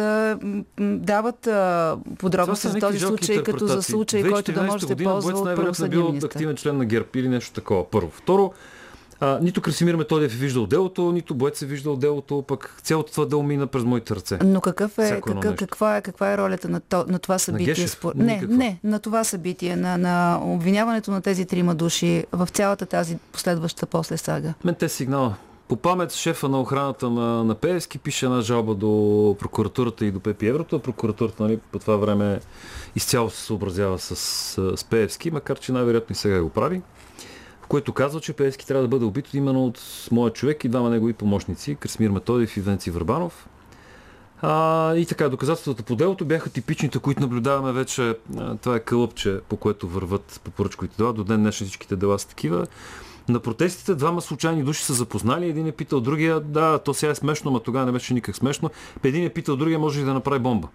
дават 0.79 1.47
а, 1.47 1.97
подробности 2.17 2.67
за 2.67 2.79
този 2.79 2.99
случай, 2.99 3.43
като 3.43 3.67
за 3.67 3.83
случай, 3.83 4.23
който 4.23 4.51
да 4.51 4.61
2014 4.61 4.65
може 4.65 4.87
да 4.87 4.87
се 4.87 5.03
ползва 5.03 5.31
Боец 5.31 5.43
най-вероятно 5.45 5.85
е 5.85 5.89
бил 5.89 6.17
активен 6.23 6.55
член 6.55 6.77
на 6.77 6.85
ГЕРБ 6.85 7.07
или 7.15 7.29
нещо 7.29 7.53
такова. 7.53 7.89
Първо. 7.89 8.11
Второ, 8.11 8.53
а, 9.19 9.39
нито 9.41 9.61
Красимир 9.61 9.95
Методиев 9.95 10.33
е 10.33 10.37
виждал 10.37 10.65
делото, 10.65 11.11
нито 11.11 11.35
Боец 11.35 11.61
е 11.61 11.65
виждал 11.65 11.95
делото, 11.95 12.41
пък 12.41 12.79
цялото 12.83 13.11
това 13.11 13.25
дело 13.25 13.43
мина 13.43 13.67
през 13.67 13.83
моите 13.83 14.15
ръце. 14.15 14.39
Но 14.43 14.61
какъв 14.61 14.97
е, 14.99 15.21
какъв, 15.21 15.55
каква, 15.55 15.97
е, 15.97 16.01
каква 16.01 16.33
е 16.33 16.37
ролята 16.37 16.69
на, 16.69 16.79
то, 16.79 17.05
на 17.07 17.19
това 17.19 17.39
събитие? 17.39 17.65
Гешев? 17.65 17.91
спор- 17.91 18.15
Не, 18.15 18.33
Никаква. 18.33 18.55
не, 18.55 18.79
на 18.83 18.99
това 18.99 19.23
събитие, 19.23 19.75
на, 19.75 19.97
на 19.97 20.39
обвиняването 20.43 21.11
на 21.11 21.21
тези 21.21 21.45
трима 21.45 21.75
души 21.75 22.25
в 22.31 22.47
цялата 22.47 22.85
тази 22.85 23.17
последваща 23.31 23.85
после 23.85 24.17
сага. 24.17 24.53
Мен 24.63 24.75
те 24.75 24.89
сигнала 24.89 25.35
По 25.67 25.75
памет 25.75 26.11
шефа 26.13 26.49
на 26.49 26.61
охраната 26.61 27.09
на, 27.09 27.43
на 27.43 27.55
Пеевски 27.55 27.99
пише 27.99 28.25
една 28.25 28.41
жалба 28.41 28.75
до 28.75 28.89
прокуратурата 29.39 30.05
и 30.05 30.11
до 30.11 30.19
Пепи 30.19 30.47
Еврото. 30.47 30.79
Прокуратурата 30.79 31.43
нали, 31.43 31.59
по 31.71 31.79
това 31.79 31.95
време 31.95 32.39
изцяло 32.95 33.29
се 33.29 33.41
съобразява 33.41 33.99
с, 33.99 34.15
с 34.75 34.83
Пеевски, 34.83 35.31
макар 35.31 35.59
че 35.59 35.71
най-вероятно 35.71 36.13
и 36.13 36.15
сега 36.15 36.41
го 36.41 36.49
прави 36.49 36.81
в 37.65 37.67
което 37.67 37.93
казва, 37.93 38.21
че 38.21 38.33
Пеевски 38.33 38.67
трябва 38.67 38.81
да 38.81 38.87
бъде 38.87 39.05
убит 39.05 39.33
именно 39.33 39.65
от 39.65 39.81
моя 40.11 40.33
човек 40.33 40.63
и 40.63 40.69
двама 40.69 40.89
негови 40.89 41.13
помощници, 41.13 41.75
Красмир 41.75 42.09
Методиев 42.09 42.57
и 42.57 42.61
Венци 42.61 42.91
Върбанов. 42.91 43.47
А, 44.41 44.95
и 44.95 45.05
така, 45.05 45.29
доказателствата 45.29 45.83
по 45.83 45.95
делото 45.95 46.25
бяха 46.25 46.49
типичните, 46.49 46.99
които 46.99 47.21
наблюдаваме 47.21 47.71
вече. 47.71 48.15
Това 48.61 48.75
е 48.75 48.79
кълъпче, 48.79 49.39
по 49.49 49.57
което 49.57 49.87
върват 49.87 50.41
по 50.43 50.51
поръчковите 50.51 50.97
дела. 50.97 51.13
До 51.13 51.23
ден 51.23 51.39
днешни 51.39 51.65
всичките 51.65 51.95
дела 51.95 52.19
са 52.19 52.27
такива. 52.27 52.67
На 53.29 53.39
протестите 53.39 53.95
двама 53.95 54.21
случайни 54.21 54.63
души 54.63 54.83
са 54.83 54.93
запознали. 54.93 55.49
Един 55.49 55.67
е 55.67 55.71
питал 55.71 55.99
другия, 55.99 56.39
да, 56.39 56.79
то 56.79 56.93
сега 56.93 57.11
е 57.11 57.15
смешно, 57.15 57.51
но 57.51 57.59
тогава 57.59 57.85
не 57.85 57.91
беше 57.91 58.13
никак 58.13 58.35
смешно. 58.35 58.69
Един 59.03 59.25
е 59.25 59.29
питал 59.29 59.55
другия, 59.55 59.79
може 59.79 59.99
ли 59.99 60.05
да 60.05 60.13
направи 60.13 60.39
бомба. 60.39 60.67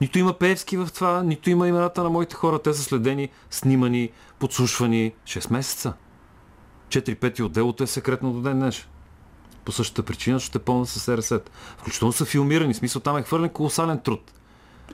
Нито 0.00 0.18
има 0.18 0.32
Пеевски 0.32 0.76
в 0.76 0.88
това, 0.94 1.22
нито 1.22 1.50
има 1.50 1.68
имената 1.68 2.02
на 2.02 2.10
моите 2.10 2.34
хора. 2.34 2.58
Те 2.58 2.72
са 2.72 2.82
следени, 2.82 3.28
снимани, 3.50 4.10
подслушвани 4.38 5.12
6 5.26 5.52
месеца. 5.52 5.92
4 6.88 7.14
пети 7.14 7.42
от 7.42 7.52
делото 7.52 7.84
е 7.84 7.86
секретно 7.86 8.32
до 8.32 8.40
ден 8.40 8.58
днес. 8.58 8.86
По 9.64 9.72
същата 9.72 10.02
причина 10.02 10.40
ще 10.40 10.58
е 10.58 10.60
пълна 10.60 10.86
с 10.86 11.16
РС. 11.16 11.32
Включително 11.78 12.12
са 12.12 12.24
филмирани. 12.24 12.74
В 12.74 12.76
смисъл 12.76 13.02
там 13.02 13.16
е 13.16 13.22
хвърлен 13.22 13.48
колосален 13.48 14.00
труд. 14.00 14.32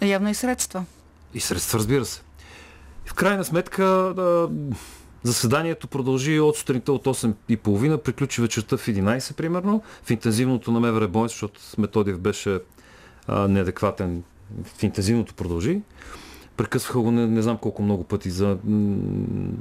Явно 0.02 0.28
и 0.28 0.34
средства. 0.34 0.84
И 1.34 1.40
средства, 1.40 1.78
разбира 1.78 2.04
се. 2.04 2.22
И 3.06 3.08
в 3.08 3.14
крайна 3.14 3.44
сметка 3.44 3.84
да, 3.84 4.48
заседанието 5.22 5.88
продължи 5.88 6.40
от 6.40 6.56
сутринта 6.56 6.92
от 6.92 7.04
8.30, 7.04 7.98
приключи 7.98 8.40
вечерта 8.40 8.76
в 8.76 8.86
11 8.86 9.34
примерно. 9.34 9.82
В 10.02 10.10
интензивното 10.10 10.72
на 10.72 10.80
МВР 10.80 11.08
Бойн, 11.08 11.28
защото 11.28 11.60
Методиев 11.78 12.18
беше 12.18 12.60
а, 13.26 13.48
неадекватен. 13.48 14.22
В 14.64 14.82
интензивното 14.82 15.34
продължи. 15.34 15.80
Прекъсваха 16.56 17.00
го 17.00 17.10
не, 17.10 17.26
не 17.26 17.42
знам 17.42 17.58
колко 17.58 17.82
много 17.82 18.04
пъти, 18.04 18.30
за, 18.30 18.58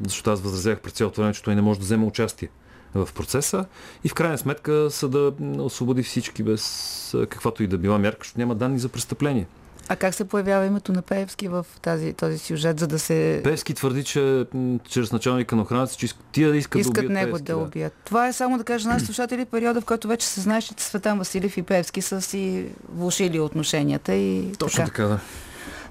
защото 0.07 0.31
аз 0.31 0.41
възразях 0.41 0.79
пред 0.79 0.93
цялото 0.93 1.21
време, 1.21 1.33
че 1.33 1.43
той 1.43 1.55
не 1.55 1.61
може 1.61 1.79
да 1.79 1.83
вземе 1.83 2.05
участие 2.05 2.49
в 2.95 3.09
процеса 3.15 3.65
и 4.03 4.09
в 4.09 4.13
крайна 4.13 4.37
сметка 4.37 4.87
съда 4.91 5.33
освободи 5.59 6.03
всички 6.03 6.43
без 6.43 7.15
каквато 7.29 7.63
и 7.63 7.67
да 7.67 7.77
била 7.77 7.97
мярка, 7.97 8.19
защото 8.21 8.39
няма 8.39 8.55
данни 8.55 8.79
за 8.79 8.89
престъпление. 8.89 9.47
А 9.87 9.95
как 9.95 10.13
се 10.13 10.23
появява 10.23 10.65
името 10.65 10.91
на 10.91 11.01
Пеевски 11.01 11.47
в 11.47 11.65
тази, 11.81 12.13
този 12.13 12.37
сюжет, 12.37 12.79
за 12.79 12.87
да 12.87 12.99
се... 12.99 13.41
Пеевски 13.43 13.73
твърди, 13.73 14.03
че 14.03 14.45
чрез 14.89 15.11
началника 15.11 15.55
на 15.55 15.61
охраната, 15.61 15.95
че 15.95 16.07
тия 16.31 16.49
да 16.49 16.57
искат, 16.57 16.81
искат 16.81 16.93
да 16.93 16.99
убият 16.99 17.13
него 17.13 17.31
Пеевски, 17.31 17.45
да 17.45 17.57
убият. 17.57 17.93
Това 18.05 18.27
е 18.27 18.33
само 18.33 18.57
да 18.57 18.63
кажа 18.63 18.89
на 18.89 18.99
слушатели 19.05 19.45
периода, 19.45 19.81
в 19.81 19.85
който 19.85 20.07
вече 20.07 20.27
се 20.27 20.41
знае, 20.41 20.61
че 20.61 20.73
Светан 20.77 21.17
Василев 21.17 21.57
и 21.57 21.61
Пеевски 21.61 22.01
са 22.01 22.21
си 22.21 22.65
влушили 22.89 23.39
отношенията 23.39 24.13
и 24.13 24.51
Точно 24.51 24.85
така. 24.85 24.85
така, 24.85 25.07
да. 25.07 25.19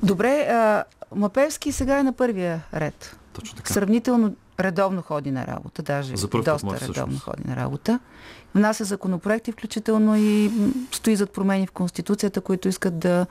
Добре, 0.02 0.40
а, 0.40 0.84
Мапевски 1.14 1.72
сега 1.72 1.98
е 1.98 2.02
на 2.02 2.12
първия 2.12 2.62
ред. 2.74 3.16
Точно 3.32 3.56
така. 3.56 3.72
Сравнително 3.72 4.34
редовно 4.60 5.02
ходи 5.02 5.30
на 5.30 5.46
работа, 5.46 5.82
даже 5.82 6.16
За 6.16 6.30
път, 6.30 6.44
доста 6.44 6.66
може, 6.66 6.80
редовно 6.80 6.92
всъщност. 6.94 7.22
ходи 7.22 7.42
на 7.46 7.56
работа. 7.56 8.00
Внася 8.54 8.84
законопроекти, 8.84 9.52
включително 9.52 10.16
и 10.16 10.50
стои 10.92 11.16
зад 11.16 11.30
промени 11.30 11.66
в 11.66 11.72
Конституцията, 11.72 12.40
които 12.40 12.68
искат 12.68 12.98
да 12.98 13.26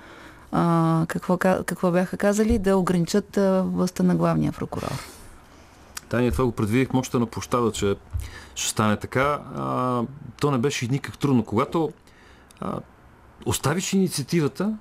а, 0.51 1.05
какво, 1.07 1.38
ка- 1.38 1.63
какво 1.65 1.91
бяха 1.91 2.17
казали, 2.17 2.59
да 2.59 2.78
ограничат 2.78 3.38
а, 3.38 3.63
властта 3.63 4.03
на 4.03 4.15
главния 4.15 4.51
прокурор. 4.51 4.91
Да, 6.09 6.22
ние 6.22 6.32
това 6.32 6.45
го 6.45 6.51
предвидихме 6.51 6.99
още 6.99 7.17
на 7.17 7.26
площада, 7.26 7.72
че 7.72 7.95
ще 8.55 8.70
стане 8.70 8.97
така. 8.97 9.22
А, 9.55 10.01
то 10.39 10.51
не 10.51 10.57
беше 10.57 10.88
никак 10.88 11.17
трудно. 11.17 11.43
Когато 11.45 11.91
а, 12.61 12.80
оставиш 13.45 13.93
инициативата, 13.93 14.78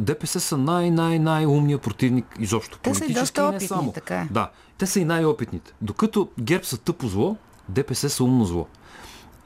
ДПС 0.00 0.40
са 0.40 0.56
най-най-най-умния 0.56 1.78
противник 1.78 2.36
изобщо. 2.38 2.78
Те 2.78 2.94
са 2.94 3.04
и 3.04 3.12
доста 3.14 3.42
не 3.42 3.48
опитни, 3.48 3.68
само. 3.68 3.92
така 3.92 4.16
е. 4.16 4.28
Да, 4.30 4.50
те 4.78 4.86
са 4.86 5.00
и 5.00 5.04
най-опитните. 5.04 5.72
Докато 5.82 6.28
ГЕРБ 6.40 6.64
са 6.64 6.78
тъпо 6.78 7.08
зло, 7.08 7.36
ДПС 7.68 8.10
са 8.10 8.24
умно 8.24 8.44
зло. 8.44 8.66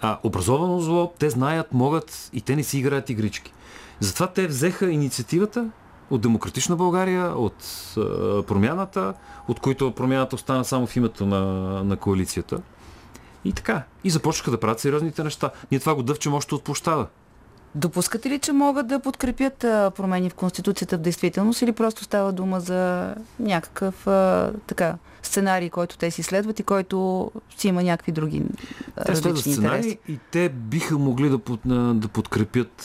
А, 0.01 0.19
образовано 0.23 0.81
зло, 0.81 1.13
те 1.19 1.31
знаят, 1.31 1.73
могат 1.73 2.31
и 2.33 2.41
те 2.41 2.57
не 2.57 2.63
си 2.63 2.79
играят 2.79 3.11
игрички. 3.11 3.53
Затова 4.01 4.27
те 4.27 4.47
взеха 4.47 4.91
инициативата 4.91 5.69
от 6.11 6.21
Демократична 6.21 6.77
България, 6.77 7.27
от 7.27 7.65
а, 7.97 8.43
промяната, 8.43 9.15
от 9.49 9.61
които 9.61 9.93
промяната 9.93 10.37
остана 10.37 10.65
само 10.65 10.87
в 10.87 10.97
името 10.97 11.27
на, 11.27 11.43
на 11.85 11.97
коалицията. 11.97 12.61
И 13.45 13.53
така. 13.53 13.83
И 14.05 14.11
започнаха 14.11 14.51
да 14.51 14.61
правят 14.61 14.81
сериозните 14.81 15.25
неща. 15.25 15.51
Ние 15.71 15.81
това 15.81 15.95
го 15.95 16.03
дъвчем 16.03 16.35
още 16.35 16.55
от 16.55 16.65
площада. 16.65 17.07
Допускате 17.75 18.31
ли, 18.31 18.39
че 18.39 18.53
могат 18.53 18.87
да 18.87 19.01
подкрепят 19.01 19.59
промени 19.97 20.31
в 20.31 20.35
Конституцията 20.35 20.99
в 20.99 21.01
действителност 21.01 21.63
или 21.63 21.73
просто 21.73 22.05
става 22.05 22.33
дума 22.33 22.61
за 22.61 23.15
някакъв 23.39 24.07
а, 24.07 24.53
така, 24.67 24.97
сценарий, 25.23 25.71
който 25.71 25.99
те 25.99 26.11
си 26.11 26.23
следват 26.23 26.61
и 26.61 26.63
който 26.63 27.31
си 27.57 27.69
има 27.69 27.83
някакви 27.83 28.13
други 28.13 28.43
Те 29.07 29.13
различни 29.13 29.53
интереси? 29.53 29.99
и 30.09 30.19
те 30.31 30.49
биха 30.49 30.99
могли 30.99 31.29
да, 31.29 31.39
под, 31.39 31.61
да 32.01 32.09
подкрепят 32.09 32.83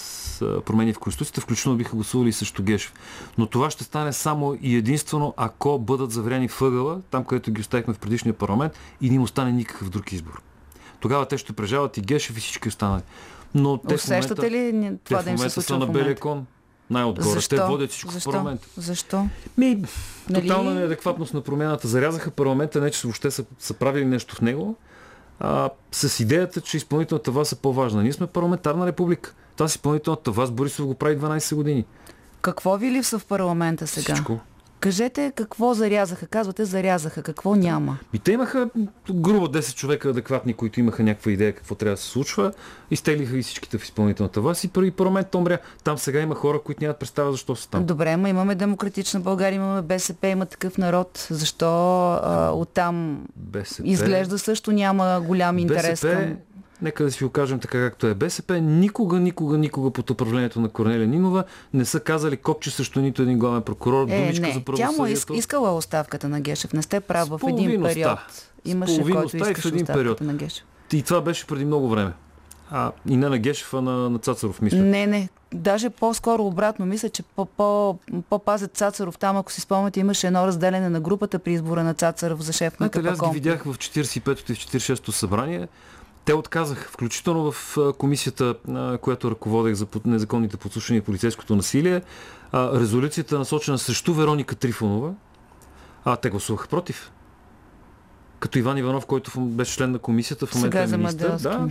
промени 0.65 0.93
в 0.93 0.99
Конституцията, 0.99 1.41
включително 1.41 1.77
биха 1.77 1.95
гласували 1.95 2.29
и 2.29 2.33
също 2.33 2.63
Гешев. 2.63 2.93
Но 3.37 3.45
това 3.45 3.69
ще 3.69 3.83
стане 3.83 4.13
само 4.13 4.57
и 4.61 4.75
единствено, 4.75 5.33
ако 5.37 5.79
бъдат 5.79 6.11
завряни 6.11 6.49
въгъла, 6.59 7.01
там 7.11 7.25
където 7.25 7.51
ги 7.51 7.61
оставихме 7.61 7.93
в 7.93 7.99
предишния 7.99 8.33
парламент 8.33 8.73
и 9.01 9.09
не 9.09 9.15
им 9.15 9.21
остане 9.21 9.51
никакъв 9.51 9.89
друг 9.89 10.11
избор. 10.11 10.41
Тогава 10.99 11.25
те 11.25 11.37
ще 11.37 11.53
прежават 11.53 11.97
и 11.97 12.01
Гешев 12.01 12.37
и 12.37 12.39
всички 12.39 12.67
останали. 12.67 13.01
Но 13.55 13.77
те 13.77 13.97
в 13.97 14.07
момента, 14.07 14.25
Усещате 14.25 14.51
ли 14.51 14.97
това 15.03 15.21
да 15.21 15.29
им 15.29 15.37
се 15.37 15.49
случва 15.49 15.67
са 15.73 15.77
на 15.77 15.87
белия 15.87 16.15
кон. 16.15 16.45
Най-отгоре. 16.89 17.29
Защо? 17.29 17.55
Те 17.55 17.61
водят 17.61 17.89
всичко 17.89 18.11
Защо? 18.11 18.29
в 18.29 18.33
парламента. 18.33 18.67
Защо? 18.77 19.27
Ми, 19.57 19.83
Нали? 20.29 20.47
Тотална 20.47 20.73
неадекватност 20.73 21.33
на 21.33 21.41
промяната. 21.41 21.87
Зарязаха 21.87 22.31
парламента, 22.31 22.81
не 22.81 22.91
че 22.91 23.07
въобще 23.07 23.31
са, 23.31 23.45
са 23.59 23.73
правили 23.73 24.05
нещо 24.05 24.35
в 24.35 24.41
него, 24.41 24.75
а, 25.39 25.69
с 25.91 26.19
идеята, 26.19 26.61
че 26.61 26.77
изпълнителната 26.77 27.31
власт 27.31 27.51
е 27.51 27.55
по-важна. 27.55 28.03
Ние 28.03 28.13
сме 28.13 28.27
парламентарна 28.27 28.87
република. 28.87 29.33
Тази 29.55 29.71
изпълнителната 29.71 30.31
власт 30.31 30.53
Борисов 30.53 30.85
го 30.85 30.93
прави 30.93 31.17
12 31.17 31.55
години. 31.55 31.85
Какво 32.41 32.77
ви 32.77 32.91
липсва 32.91 33.19
в 33.19 33.25
парламента 33.25 33.87
сега? 33.87 34.13
Всичко. 34.13 34.39
Кажете 34.79 35.31
какво 35.35 35.73
зарязаха. 35.73 36.27
Казвате 36.27 36.65
зарязаха. 36.65 37.21
Какво 37.21 37.55
няма? 37.55 37.97
И 38.13 38.19
те 38.19 38.31
имаха 38.31 38.69
грубо 39.11 39.47
10 39.47 39.75
човека 39.75 40.09
адекватни, 40.09 40.53
които 40.53 40.79
имаха 40.79 41.03
някаква 41.03 41.31
идея 41.31 41.53
какво 41.53 41.75
трябва 41.75 41.95
да 41.95 42.01
се 42.01 42.07
случва. 42.07 42.53
Изтеглиха 42.91 43.37
и 43.37 43.41
всичките 43.41 43.77
в 43.77 43.83
изпълнителната 43.83 44.41
власт 44.41 44.63
и 44.63 44.67
първи 44.67 44.91
парламент 44.91 45.35
умря. 45.35 45.57
Там 45.83 45.97
сега 45.97 46.19
има 46.19 46.35
хора, 46.35 46.61
които 46.61 46.83
нямат 46.83 46.99
представа 46.99 47.31
защо 47.31 47.55
са 47.55 47.69
там. 47.69 47.85
Добре, 47.85 48.17
ма 48.17 48.29
имаме 48.29 48.55
Демократична 48.55 49.19
България, 49.19 49.55
имаме 49.55 49.81
БСП, 49.81 50.27
има 50.27 50.45
такъв 50.45 50.77
народ. 50.77 51.27
Защо 51.29 51.67
а, 52.11 52.51
оттам 52.51 53.25
БСП, 53.35 53.87
изглежда 53.87 54.39
също 54.39 54.71
няма 54.71 55.21
голям 55.27 55.57
интерес 55.57 55.89
БСП, 55.89 56.13
към... 56.13 56.37
нека 56.81 57.03
да 57.03 57.11
си 57.11 57.23
го 57.23 57.29
кажем 57.29 57.59
така 57.59 57.79
както 57.79 58.07
е. 58.07 58.13
БСП 58.13 58.53
никога, 58.53 59.19
никога, 59.19 59.57
никога 59.57 59.91
под 59.91 60.09
управлението 60.09 60.61
на 60.61 60.69
Корнелия 60.69 61.07
Нинова 61.07 61.43
не 61.73 61.85
са 61.85 61.99
казали 61.99 62.37
копче 62.37 62.71
срещу 62.71 62.99
нито 63.01 63.21
един 63.21 63.39
главен 63.39 63.61
прокурор, 63.61 64.07
Е, 64.09 64.17
думичка 64.17 64.47
не, 64.47 64.53
за 64.53 64.61
тя 64.67 64.91
му 64.91 65.05
е 65.05 65.11
иск, 65.11 65.27
правосъдието. 65.27 65.33
искала 65.33 65.75
оставката 65.75 66.29
на 66.29 66.41
Гешев. 66.41 66.73
Не 66.73 66.81
сте 66.81 66.99
прав. 66.99 67.27
В 67.29 67.39
един 67.43 67.83
период 67.83 68.19
имаше, 68.65 68.93
който 68.93 69.11
половиността 69.11 69.51
и 69.51 69.55
в 69.55 69.65
един 69.65 69.85
период. 69.87 70.21
на 70.21 70.33
Гешев. 70.33 70.63
И 70.93 71.03
това 71.03 71.21
беше 71.21 71.47
преди 71.47 71.65
много 71.65 71.89
време. 71.89 72.11
А, 72.71 72.91
и 73.07 73.17
не 73.17 73.29
на 73.29 73.37
Гешев, 73.37 73.73
а 73.73 73.81
на, 73.81 74.09
на 74.09 74.19
Цацаров, 74.19 74.61
мисля. 74.61 74.77
Не, 74.77 75.07
не. 75.07 75.29
Даже 75.53 75.89
по-скоро 75.89 76.43
обратно. 76.43 76.85
Мисля, 76.85 77.09
че 77.09 77.23
по- 77.25 77.45
по- 77.45 77.97
по-пазят 78.29 78.73
Цацаров 78.73 79.17
там, 79.17 79.37
ако 79.37 79.51
си 79.51 79.61
спомняте, 79.61 79.99
имаше 79.99 80.27
едно 80.27 80.47
разделение 80.47 80.89
на 80.89 80.99
групата 80.99 81.39
при 81.39 81.53
избора 81.53 81.83
на 81.83 81.93
Цацаров 81.93 82.41
за 82.41 82.53
шеф 82.53 82.79
на 82.79 82.85
ли, 82.95 83.07
аз 83.07 83.19
ги 83.19 83.33
видях 83.33 83.63
в 83.63 83.69
45-то 83.69 84.51
и 84.51 84.55
в 84.55 84.59
46-то 84.59 85.11
събрание. 85.11 85.67
Те 86.29 86.33
отказаха, 86.35 86.89
включително 86.91 87.51
в 87.51 87.77
комисията, 87.97 88.55
която 89.01 89.31
ръководех 89.31 89.73
за 89.73 89.87
незаконните 90.05 90.57
подслушвания 90.57 90.99
и 90.99 91.03
полицейското 91.03 91.55
насилие, 91.55 92.01
резолюцията 92.53 93.39
насочена 93.39 93.77
срещу 93.77 94.13
Вероника 94.13 94.55
Трифонова, 94.55 95.13
а 96.05 96.15
те 96.15 96.29
гласуваха 96.29 96.67
против. 96.67 97.11
Като 98.39 98.59
Иван 98.59 98.77
Иванов, 98.77 99.05
който 99.05 99.41
беше 99.41 99.75
член 99.75 99.91
на 99.91 99.99
комисията, 99.99 100.45
в 100.45 100.55
момента 100.55 100.87
Сега 100.87 100.95
е 100.95 100.97
министър, 100.97 101.37
да, 101.39 101.69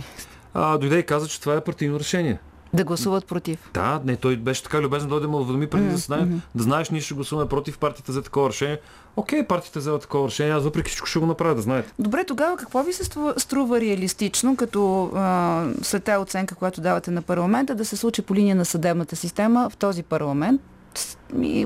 а, 0.53 0.77
дойде 0.77 0.99
и 0.99 1.05
каза, 1.05 1.27
че 1.27 1.41
това 1.41 1.55
е 1.55 1.61
партийно 1.61 1.99
решение. 1.99 2.39
Да 2.73 2.83
гласуват 2.83 3.25
против. 3.25 3.69
Да, 3.73 4.01
не, 4.05 4.15
той 4.15 4.37
беше 4.37 4.63
така 4.63 4.81
любезен 4.81 5.09
да 5.09 5.15
дойде 5.15 5.27
ме 5.27 5.35
уведоми 5.35 5.67
преди 5.67 5.97
знае, 5.97 6.25
мгм. 6.25 6.37
да 6.55 6.63
знаеш, 6.63 6.89
ние 6.89 7.01
ще 7.01 7.13
гласуваме 7.13 7.49
против 7.49 7.77
партията 7.77 8.11
за 8.11 8.21
такова 8.21 8.49
решение. 8.49 8.79
Окей, 9.19 9.43
партията 9.43 9.79
взела 9.79 9.99
такова 9.99 10.27
решение, 10.27 10.53
аз 10.53 10.63
въпреки 10.63 10.89
всичко 10.89 11.07
ще 11.07 11.19
го 11.19 11.25
направя, 11.25 11.55
да 11.55 11.61
знаете. 11.61 11.93
Добре, 11.99 12.23
тогава 12.23 12.57
какво 12.57 12.83
ви 12.83 12.93
се 12.93 13.03
струва, 13.37 13.81
реалистично, 13.81 14.55
като 14.55 15.11
а, 15.15 15.65
след 15.81 16.03
тази 16.03 16.21
оценка, 16.21 16.55
която 16.55 16.81
давате 16.81 17.11
на 17.11 17.21
парламента, 17.21 17.75
да 17.75 17.85
се 17.85 17.97
случи 17.97 18.21
по 18.21 18.35
линия 18.35 18.55
на 18.55 18.65
съдебната 18.65 19.15
система 19.15 19.69
в 19.69 19.77
този 19.77 20.03
парламент? 20.03 20.61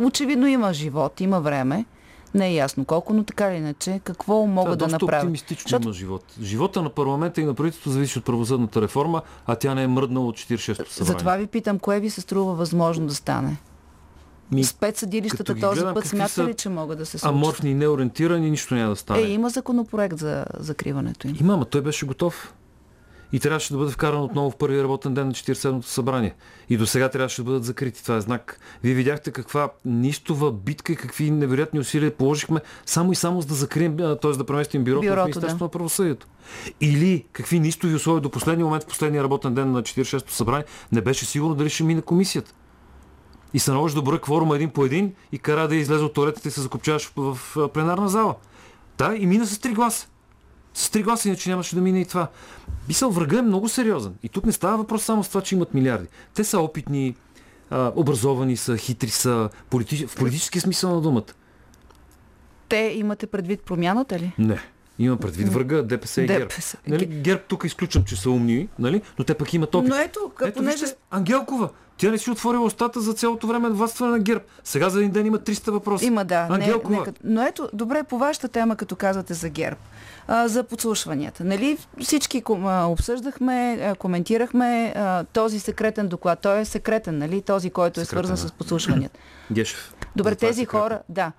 Очевидно 0.02 0.48
има 0.48 0.74
живот, 0.74 1.22
има 1.22 1.42
време. 1.42 1.86
Не 2.34 2.48
е 2.48 2.54
ясно 2.54 2.86
колко, 2.86 3.14
но 3.14 3.24
така 3.24 3.50
или 3.50 3.58
иначе, 3.58 4.02
какво 4.04 4.46
могат 4.46 4.80
да, 4.80 4.86
да 4.86 4.92
направят? 4.92 5.24
оптимистично 5.24 5.64
Защото... 5.64 5.84
има 5.84 5.94
живот. 5.94 6.24
Живота 6.42 6.82
на 6.82 6.90
парламента 6.90 7.42
и 7.42 7.46
на 7.46 7.54
правителството 7.54 7.90
зависи 7.90 8.20
от 8.20 8.26
правосъдната 8.26 8.82
реформа, 8.82 9.22
а 9.46 9.56
тя 9.56 9.76
не 9.76 9.84
е 9.84 9.88
мръднала 9.88 10.28
от 10.28 10.38
46-то 10.38 10.94
събрание. 10.94 11.14
Затова 11.14 11.36
ви 11.36 11.48
питам, 11.48 11.80
кое 11.80 12.00
ви 12.00 12.10
се 12.10 12.22
струва 12.22 12.54
възможно 12.54 13.08
да 13.08 13.16
стане? 13.16 13.58
Ми, 14.54 14.64
Спецсъдилищата 14.64 15.56
този 15.56 15.80
гледам, 15.80 15.94
път 15.94 16.06
смятате 16.06 16.46
ли, 16.46 16.54
че 16.54 16.70
могат 16.70 16.98
да 16.98 17.06
се 17.06 17.18
случат? 17.18 17.36
Аморфни 17.36 17.70
и 17.70 17.74
неориентирани, 17.74 18.52
нищо 18.52 18.76
няма 18.76 18.90
да 18.90 18.96
стане. 18.96 19.22
Е, 19.22 19.30
има 19.30 19.50
законопроект 19.50 20.18
за 20.18 20.46
закриването 20.60 21.28
им. 21.28 21.38
Има, 21.40 21.58
но 21.58 21.66
той 21.66 21.82
беше 21.82 22.06
готов. 22.06 22.54
И 23.34 23.40
трябваше 23.40 23.74
да 23.74 23.80
бъде 23.80 23.92
вкаран 23.92 24.22
отново 24.22 24.52
в 24.52 24.56
първи 24.56 24.84
работен 24.84 25.14
ден 25.14 25.28
на 25.28 25.34
47-то 25.34 25.88
събрание. 25.88 26.36
И 26.70 26.78
до 26.78 26.86
сега 26.86 27.10
трябваше 27.10 27.42
да 27.42 27.46
бъдат 27.46 27.64
закрити. 27.64 28.04
Това 28.04 28.16
е 28.16 28.22
знак. 28.22 28.60
Вие 28.84 28.94
видяхте 28.94 29.32
каква 29.32 29.70
нистова 29.86 30.52
битка 30.52 30.94
и 30.94 30.96
какви 30.96 31.32
невероятни 31.32 31.80
усилия 31.80 32.18
положихме 32.18 32.60
само 32.86 33.12
и 33.12 33.16
само 33.16 33.42
за 33.42 33.48
да 33.48 33.54
закрием, 33.54 33.98
т.е. 33.98 34.32
да 34.32 34.44
преместим 34.46 34.84
бюрото, 34.84 35.02
бюрото 35.02 35.22
в 35.22 35.26
Министерството 35.26 35.60
да. 35.60 35.66
на 35.66 35.70
правосъдието. 35.70 36.28
Или 36.82 37.26
какви 37.32 37.60
нистови 37.60 37.96
условия 37.96 38.22
до 38.22 38.30
последния 38.30 38.66
момент, 38.66 38.84
в 38.84 38.88
последния 38.88 39.24
работен 39.24 39.54
ден 39.54 39.72
на 39.72 39.84
46-то 39.84 40.34
събрание, 40.34 40.66
не 40.92 41.02
беше 41.02 41.26
сигурно 41.26 41.56
дали 41.56 41.70
ще 41.70 41.84
мине 41.84 42.02
комисията 42.02 42.54
и 43.54 43.60
се 43.60 43.72
наложи 43.72 43.96
да 43.96 44.02
броя 44.02 44.22
кворума 44.22 44.56
един 44.56 44.70
по 44.70 44.86
един 44.86 45.14
и 45.32 45.40
кара 45.40 45.68
да 45.68 45.76
излезе 45.76 46.04
от 46.04 46.14
туалетата 46.14 46.48
и 46.48 46.52
се 46.52 46.62
закопчаваш 46.62 47.12
в, 47.18 47.38
пленарна 47.70 48.10
зала. 48.10 48.36
Да, 48.98 49.16
и 49.16 49.26
мина 49.26 49.46
с 49.46 49.60
три 49.60 49.74
гласа. 49.74 50.08
С 50.74 50.90
три 50.90 51.04
гласа, 51.04 51.28
иначе 51.28 51.50
нямаше 51.50 51.76
да 51.76 51.82
мине 51.82 52.02
и 52.02 52.06
това. 52.06 52.28
Бисъл 52.88 53.12
врага 53.12 53.40
е 53.40 53.42
много 53.42 53.70
сериозен. 53.70 54.14
И 54.24 54.30
тук 54.30 54.46
не 54.46 54.52
става 54.52 54.78
въпрос 54.78 55.04
само 55.04 55.24
с 55.24 55.28
това, 55.28 55.42
че 55.42 55.56
имат 55.56 55.74
милиарди. 55.74 56.08
Те 56.34 56.44
са 56.44 56.60
опитни, 56.60 57.16
образовани 57.72 58.58
са, 58.58 58.78
хитри 58.78 59.10
са, 59.10 59.50
политич... 59.70 60.10
в 60.10 60.16
политически 60.16 60.60
смисъл 60.60 60.96
на 60.96 61.02
думата. 61.02 61.34
Те 62.70 62.94
имате 62.96 63.28
предвид 63.28 63.62
промяната 63.62 64.20
ли? 64.20 64.34
Не. 64.38 64.60
Имам 65.00 65.18
предвид 65.18 65.50
врага, 65.50 65.84
ДПС 65.84 66.22
и 66.22 66.28
ГЕРБ. 66.28 66.54
Нали, 66.88 67.06
ГЕРБ 67.06 67.42
тук 67.48 67.64
изключвам, 67.64 68.04
че 68.04 68.16
са 68.16 68.30
умни, 68.30 68.68
нали? 68.80 69.02
но 69.20 69.26
те 69.26 69.34
пък 69.34 69.54
имат 69.54 69.76
опит. 69.76 69.90
Но 69.90 69.96
ето, 69.96 70.32
ето 70.42 70.58
понеже... 70.58 70.78
вижте, 70.78 70.96
Ангелкова, 71.12 71.70
тя 71.98 72.12
не 72.12 72.18
си 72.18 72.32
отворила 72.32 72.66
устата 72.66 73.02
за 73.02 73.14
цялото 73.14 73.48
време 73.48 73.70
на 73.70 73.76
властване 73.76 74.12
на 74.12 74.20
ГЕРБ. 74.20 74.44
Сега 74.64 74.90
за 74.90 75.00
един 75.00 75.12
ден 75.12 75.26
има 75.26 75.40
300 75.40 75.72
въпроса. 75.72 76.06
Има, 76.06 76.26
да. 76.26 76.48
Ангелкова. 76.50 77.00
Не, 77.00 77.06
не, 77.06 77.14
но 77.24 77.42
ето, 77.42 77.70
добре, 77.74 78.04
по 78.04 78.18
вашата 78.18 78.48
тема, 78.48 78.76
като 78.76 78.96
казвате 78.96 79.34
за 79.34 79.50
ГЕРБ, 79.50 79.78
а, 80.28 80.48
за 80.48 80.64
подслушванията. 80.64 81.44
Нали? 81.44 81.78
Всички 82.02 82.44
а, 82.50 82.86
обсъждахме, 82.86 83.80
а, 83.82 83.96
коментирахме 83.96 84.94
а, 84.96 85.24
този 85.24 85.60
секретен 85.60 86.08
доклад. 86.08 86.40
Той 86.40 86.60
е 86.60 86.66
секретен, 86.66 87.18
нали? 87.18 87.42
Този, 87.42 87.70
който 87.70 88.02
е 88.02 88.06
свързан 88.06 88.38
с 88.38 88.52
подслушванията. 88.52 89.20
Гешев. 89.52 89.94
Добре, 90.16 90.36
тези 90.36 90.62
е 90.62 90.66
хора, 90.66 91.00
да, 91.10 91.32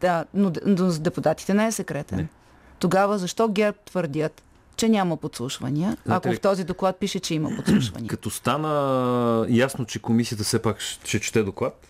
да 0.00 0.24
но, 0.34 0.52
но 0.66 0.90
с 0.90 0.98
депутатите 0.98 1.54
не 1.54 1.66
е 1.66 1.72
секретен. 1.72 2.18
Не. 2.18 2.28
Тогава 2.78 3.18
защо 3.18 3.48
ГЕРБ 3.48 3.78
твърдят, 3.84 4.42
че 4.76 4.88
няма 4.88 5.16
подслушвания, 5.16 5.96
Знаете 6.06 6.28
ако 6.28 6.36
в 6.36 6.40
този 6.40 6.64
доклад 6.64 6.96
пише, 6.96 7.20
че 7.20 7.34
има 7.34 7.50
подслушвания. 7.56 8.08
Като 8.08 8.30
стана 8.30 9.46
ясно, 9.48 9.84
че 9.84 9.98
комисията 9.98 10.44
все 10.44 10.62
пак 10.62 10.80
ще 10.80 11.20
чете 11.20 11.42
доклад, 11.42 11.86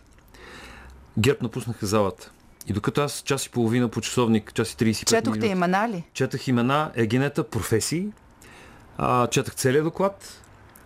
ГЕРБ 1.18 1.38
напуснаха 1.42 1.86
залата. 1.86 2.30
И 2.68 2.72
докато 2.72 3.00
аз 3.00 3.22
час 3.22 3.46
и 3.46 3.50
половина 3.50 3.88
по 3.88 4.00
часовник, 4.00 4.54
час 4.54 4.72
и 4.72 4.76
35 4.76 5.06
Четохте 5.06 5.30
минути, 5.30 5.46
имена 5.46 5.88
ли? 5.88 6.04
Четах 6.12 6.48
имена, 6.48 6.90
егенета, 6.94 7.44
професии. 7.44 8.08
А, 8.98 9.26
четах 9.26 9.54
целият 9.54 9.84
доклад, 9.84 10.42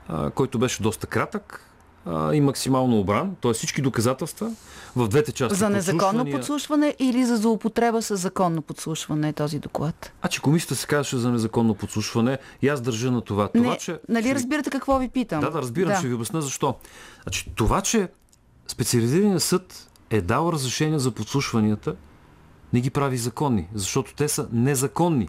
а, 0.09 0.31
който 0.31 0.59
беше 0.59 0.83
доста 0.83 1.07
кратък 1.07 1.70
а, 2.07 2.35
и 2.35 2.41
максимално 2.41 3.01
обран, 3.01 3.37
т.е. 3.41 3.53
всички 3.53 3.83
доказателства 3.83 4.53
в 4.97 5.09
двете 5.09 5.33
части. 5.33 5.59
За 5.59 5.71
незаконно 5.71 6.31
подслушване 6.31 6.95
или 6.99 7.25
за 7.25 7.37
злоупотреба 7.37 8.03
с 8.03 8.17
законно 8.17 8.63
подслушване 8.63 9.29
е 9.29 9.33
този 9.33 9.59
доклад? 9.59 10.13
А 10.23 10.29
че 10.29 10.41
комисията 10.41 10.77
се 10.77 10.87
казваше 10.87 11.17
за 11.17 11.31
незаконно 11.31 11.75
подслушване 11.75 12.39
и 12.63 12.69
аз 12.69 12.81
държа 12.81 13.11
на 13.11 13.21
това. 13.21 13.49
това 13.49 13.71
Не, 13.71 13.79
че, 13.79 13.99
нали 14.09 14.35
разбирате 14.35 14.71
какво 14.71 14.99
ви 14.99 15.09
питам? 15.09 15.41
Да, 15.41 15.51
да, 15.51 15.63
разбирам, 15.63 15.89
да. 15.89 15.99
ще 15.99 16.09
ви 16.09 16.15
обясня 16.15 16.43
защо. 16.43 16.75
Значи, 17.23 17.53
това, 17.55 17.81
че 17.81 18.09
специализираният 18.69 19.43
съд 19.43 19.89
е 20.11 20.21
дал 20.21 20.51
разрешение 20.53 20.99
за 20.99 21.11
подслушванията, 21.11 21.95
не 22.73 22.81
ги 22.81 22.91
прави 22.91 23.17
законни, 23.17 23.69
защото 23.75 24.15
те 24.15 24.29
са 24.29 24.49
незаконни. 24.53 25.29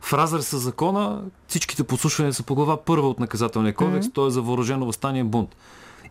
В 0.00 0.12
разрез 0.12 0.48
с 0.48 0.58
закона 0.58 1.22
всичките 1.48 1.84
подслушвания 1.84 2.34
са 2.34 2.42
по 2.42 2.54
глава 2.54 2.76
първа 2.76 3.08
от 3.08 3.20
наказателния 3.20 3.74
кодекс, 3.74 4.06
mm-hmm. 4.06 4.14
т.е. 4.14 4.30
за 4.30 4.42
въоръжено 4.42 4.86
възстание 4.86 5.24
бунт. 5.24 5.56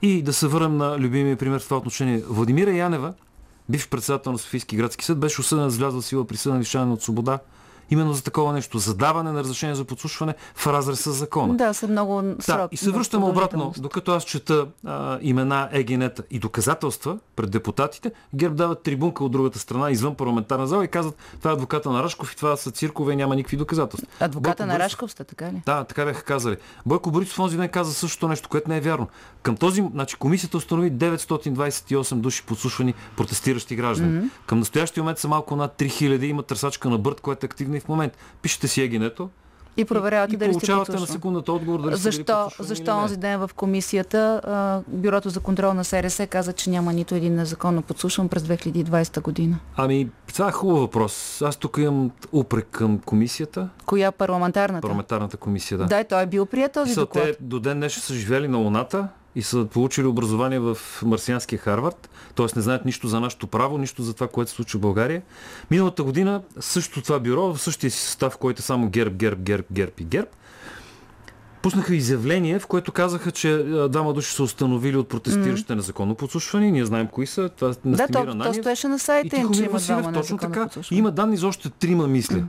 И 0.02 0.22
да 0.22 0.34
се 0.34 0.48
върнем 0.48 0.78
на 0.78 1.00
любимия 1.00 1.38
пример 1.38 1.60
в 1.60 1.64
това 1.64 1.78
отношение. 1.78 2.24
Владимира 2.30 2.72
Янева, 2.72 3.14
бивш 3.70 3.89
председател 3.89 4.32
на 4.32 4.38
Софийски 4.38 4.76
градски 4.76 5.06
съд, 5.06 5.20
беше 5.20 5.41
осъден 5.41 5.70
с 5.70 5.78
влязла 5.78 6.02
сила 6.02 6.28
присъда 6.28 6.56
на 6.56 6.62
лишаване 6.62 6.93
от 6.93 7.02
свобода 7.02 7.39
именно 7.90 8.14
за 8.14 8.24
такова 8.24 8.54
нещо. 8.54 8.78
Задаване 8.78 9.32
на 9.32 9.40
разрешение 9.40 9.76
за 9.76 9.86
подслушване 9.86 10.36
в 10.56 10.68
разрез 10.68 11.00
с 11.00 11.12
закона. 11.12 11.56
Да, 11.56 11.74
са 11.74 11.88
много 11.88 12.24
срок. 12.40 12.58
Да, 12.58 12.68
и 12.72 12.78
се 12.78 12.92
връщаме 12.92 13.26
обратно. 13.26 13.74
Докато 13.78 14.12
аз 14.12 14.24
чета 14.24 14.68
а, 14.86 15.20
имена, 15.22 15.70
егенета 15.72 16.24
и 16.32 16.40
доказателства 16.40 17.18
пред 17.36 17.52
депутатите, 17.52 18.12
ГЕРБ 18.34 18.56
дават 18.56 18.84
трибунка 18.84 19.24
от 19.24 19.32
другата 19.32 19.60
страна, 19.60 19.92
извън 19.92 20.16
парламентарна 20.16 20.68
зала 20.68 20.86
и 20.86 20.88
казват, 20.88 21.16
това 21.40 21.52
е 21.52 21.54
адвоката 21.54 21.92
на 21.92 22.04
Рашков 22.04 22.34
и 22.34 22.36
това 22.36 22.58
са 22.58 22.72
циркове 22.72 23.14
и 23.14 23.16
няма 23.16 23.36
никакви 23.36 23.58
доказателства. 23.58 24.08
Адвоката 24.20 24.64
Бойко 24.64 24.68
на 24.68 24.74
Борисов... 24.74 24.86
Рашков 24.86 25.12
сте, 25.12 25.24
така 25.24 25.52
ли? 25.52 25.62
Да, 25.66 25.84
така 25.84 26.06
бяха 26.06 26.24
казали. 26.24 26.58
Бойко 26.86 27.12
Борисов 27.12 27.40
онзи 27.40 27.58
ден 27.58 27.70
каза 27.70 27.94
същото 27.94 28.28
нещо, 28.28 28.50
което 28.50 28.70
не 28.70 28.78
е 28.78 28.82
вярно. 28.82 29.08
Към 29.42 29.58
този, 29.58 29.84
значи 29.92 30.16
комисията 30.16 30.58
установи 30.58 30.92
928 30.92 32.16
души 32.16 32.44
подслушвани 32.44 32.94
протестиращи 33.18 33.76
граждани. 33.76 34.22
Mm-hmm. 34.22 34.30
Към 34.46 34.60
настоящия 34.60 35.04
момент 35.04 35.20
са 35.20 35.28
малко 35.28 35.56
над 35.56 35.80
3000, 35.80 36.24
има 36.24 36.44
търсачка 36.44 36.90
на 36.90 36.98
Бърт, 36.98 37.22
което 37.22 37.46
е 37.46 37.48
активна 37.48 37.77
и 37.78 37.80
в 37.80 37.88
момента. 37.88 38.18
Пишете 38.42 38.68
си 38.68 38.82
егинето, 38.82 39.30
и 39.78 39.86
проверявате 39.86 40.34
и, 40.34 40.38
дали 40.38 40.52
получавате 40.52 40.92
сте 40.92 41.02
на 41.02 41.08
секундата 41.08 41.54
отговор 41.54 41.82
дали 41.82 41.96
защо, 41.96 42.50
сте 42.50 42.64
Защо 42.64 42.92
онзи 42.92 43.18
ден 43.18 43.40
в 43.40 43.50
комисията 43.56 44.42
а, 44.44 44.82
Бюрото 44.88 45.30
за 45.30 45.40
контрол 45.40 45.74
на 45.74 45.84
СРС 45.84 46.22
каза, 46.30 46.54
че 46.54 46.70
няма 46.70 46.94
нито 46.94 47.16
един 47.16 47.36
незаконно 47.36 47.82
подслушван 47.82 48.30
през 48.30 48.44
2020 48.44 49.22
година? 49.22 49.60
Ами, 49.76 50.10
това 50.34 50.48
е 50.48 50.52
хубав 50.52 50.80
въпрос. 50.80 51.42
Аз 51.42 51.58
тук 51.58 51.78
имам 51.78 52.12
упрек 52.32 52.68
към 52.72 53.00
комисията. 53.00 53.70
Коя 53.86 54.12
парламентарната? 54.12 54.82
Парламентарната 54.82 55.38
комисия, 55.38 55.78
да. 55.78 55.86
Да, 55.86 56.04
той 56.04 56.24
е 56.24 56.26
бил 56.26 56.46
прият 56.46 56.74
този 56.74 56.96
доклад. 56.96 57.24
Те 57.24 57.38
до 57.42 57.60
ден 57.60 57.78
днес 57.78 57.94
са 57.94 58.14
живели 58.14 58.48
на 58.48 58.58
Луната 58.58 59.08
и 59.38 59.42
са 59.42 59.66
получили 59.66 60.08
образование 60.08 60.60
в 60.60 60.78
марсианския 61.06 61.60
Харвард, 61.60 62.10
т.е. 62.36 62.46
не 62.56 62.62
знаят 62.62 62.86
нищо 62.86 63.08
за 63.08 63.20
нашето 63.20 63.48
право, 63.48 63.78
нищо 63.78 64.04
за 64.04 64.14
това, 64.14 64.28
което 64.28 64.52
се 64.52 64.56
случва 64.56 64.78
в 64.78 64.82
България. 64.82 65.22
Миналата 65.72 66.04
година 66.04 66.42
също 66.60 67.02
това 67.02 67.20
бюро, 67.20 67.54
в 67.54 67.62
същия 67.62 67.92
си 67.92 68.00
състав, 68.00 68.38
който 68.38 68.60
е 68.60 68.62
само 68.62 68.90
ГЕРБ, 68.90 69.16
ГЕРБ, 69.16 69.42
ГЕРБ, 69.44 69.68
ГЕРБ 69.72 69.92
и 70.00 70.04
ГЕРБ, 70.04 70.28
пуснаха 71.62 71.96
изявление, 71.96 72.60
в 72.60 72.68
което 72.68 72.92
казаха, 72.92 73.32
че 73.32 73.58
двама 73.90 74.14
души 74.14 74.34
са 74.34 74.44
установили 74.44 74.98
от 74.98 75.10
протестиращите 75.10 75.74
mm. 75.74 75.76
незаконно 75.76 76.16
подслушвани. 76.16 76.72
Ние 76.72 76.86
знаем 76.86 77.08
кои 77.08 77.28
са. 77.28 77.50
Това 77.50 77.74
да, 77.86 78.08
то, 78.08 78.38
то 78.44 78.54
стоеше 78.54 78.88
на 78.88 79.00
сайта 79.00 79.38
им, 79.38 79.52
че 79.52 79.64
има 79.64 79.80
двама 79.80 80.14
Точно 80.14 80.38
така. 80.38 80.70
Има 80.92 81.12
данни 81.12 81.38
за 81.38 81.48
още 81.48 81.70
трима 81.70 82.08
мисли. 82.08 82.42
Mm. 82.42 82.48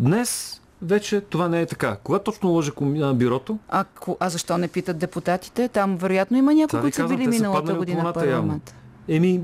Днес 0.00 0.60
вече 0.82 1.20
това 1.20 1.48
не 1.48 1.60
е 1.60 1.66
така. 1.66 1.96
Кога 2.04 2.18
точно 2.18 2.50
лъже 2.50 2.70
бюрото? 3.14 3.58
А, 3.68 3.84
а 4.20 4.28
защо 4.28 4.58
не 4.58 4.68
питат 4.68 4.98
депутатите? 4.98 5.68
Там 5.68 5.96
вероятно 5.96 6.36
има 6.36 6.54
някои, 6.54 6.80
които 6.80 6.96
са 6.96 7.08
били 7.08 7.26
миналата 7.26 7.74
година 7.74 8.04
в 8.04 8.12
парламент. 8.12 8.74
Еми, 9.08 9.40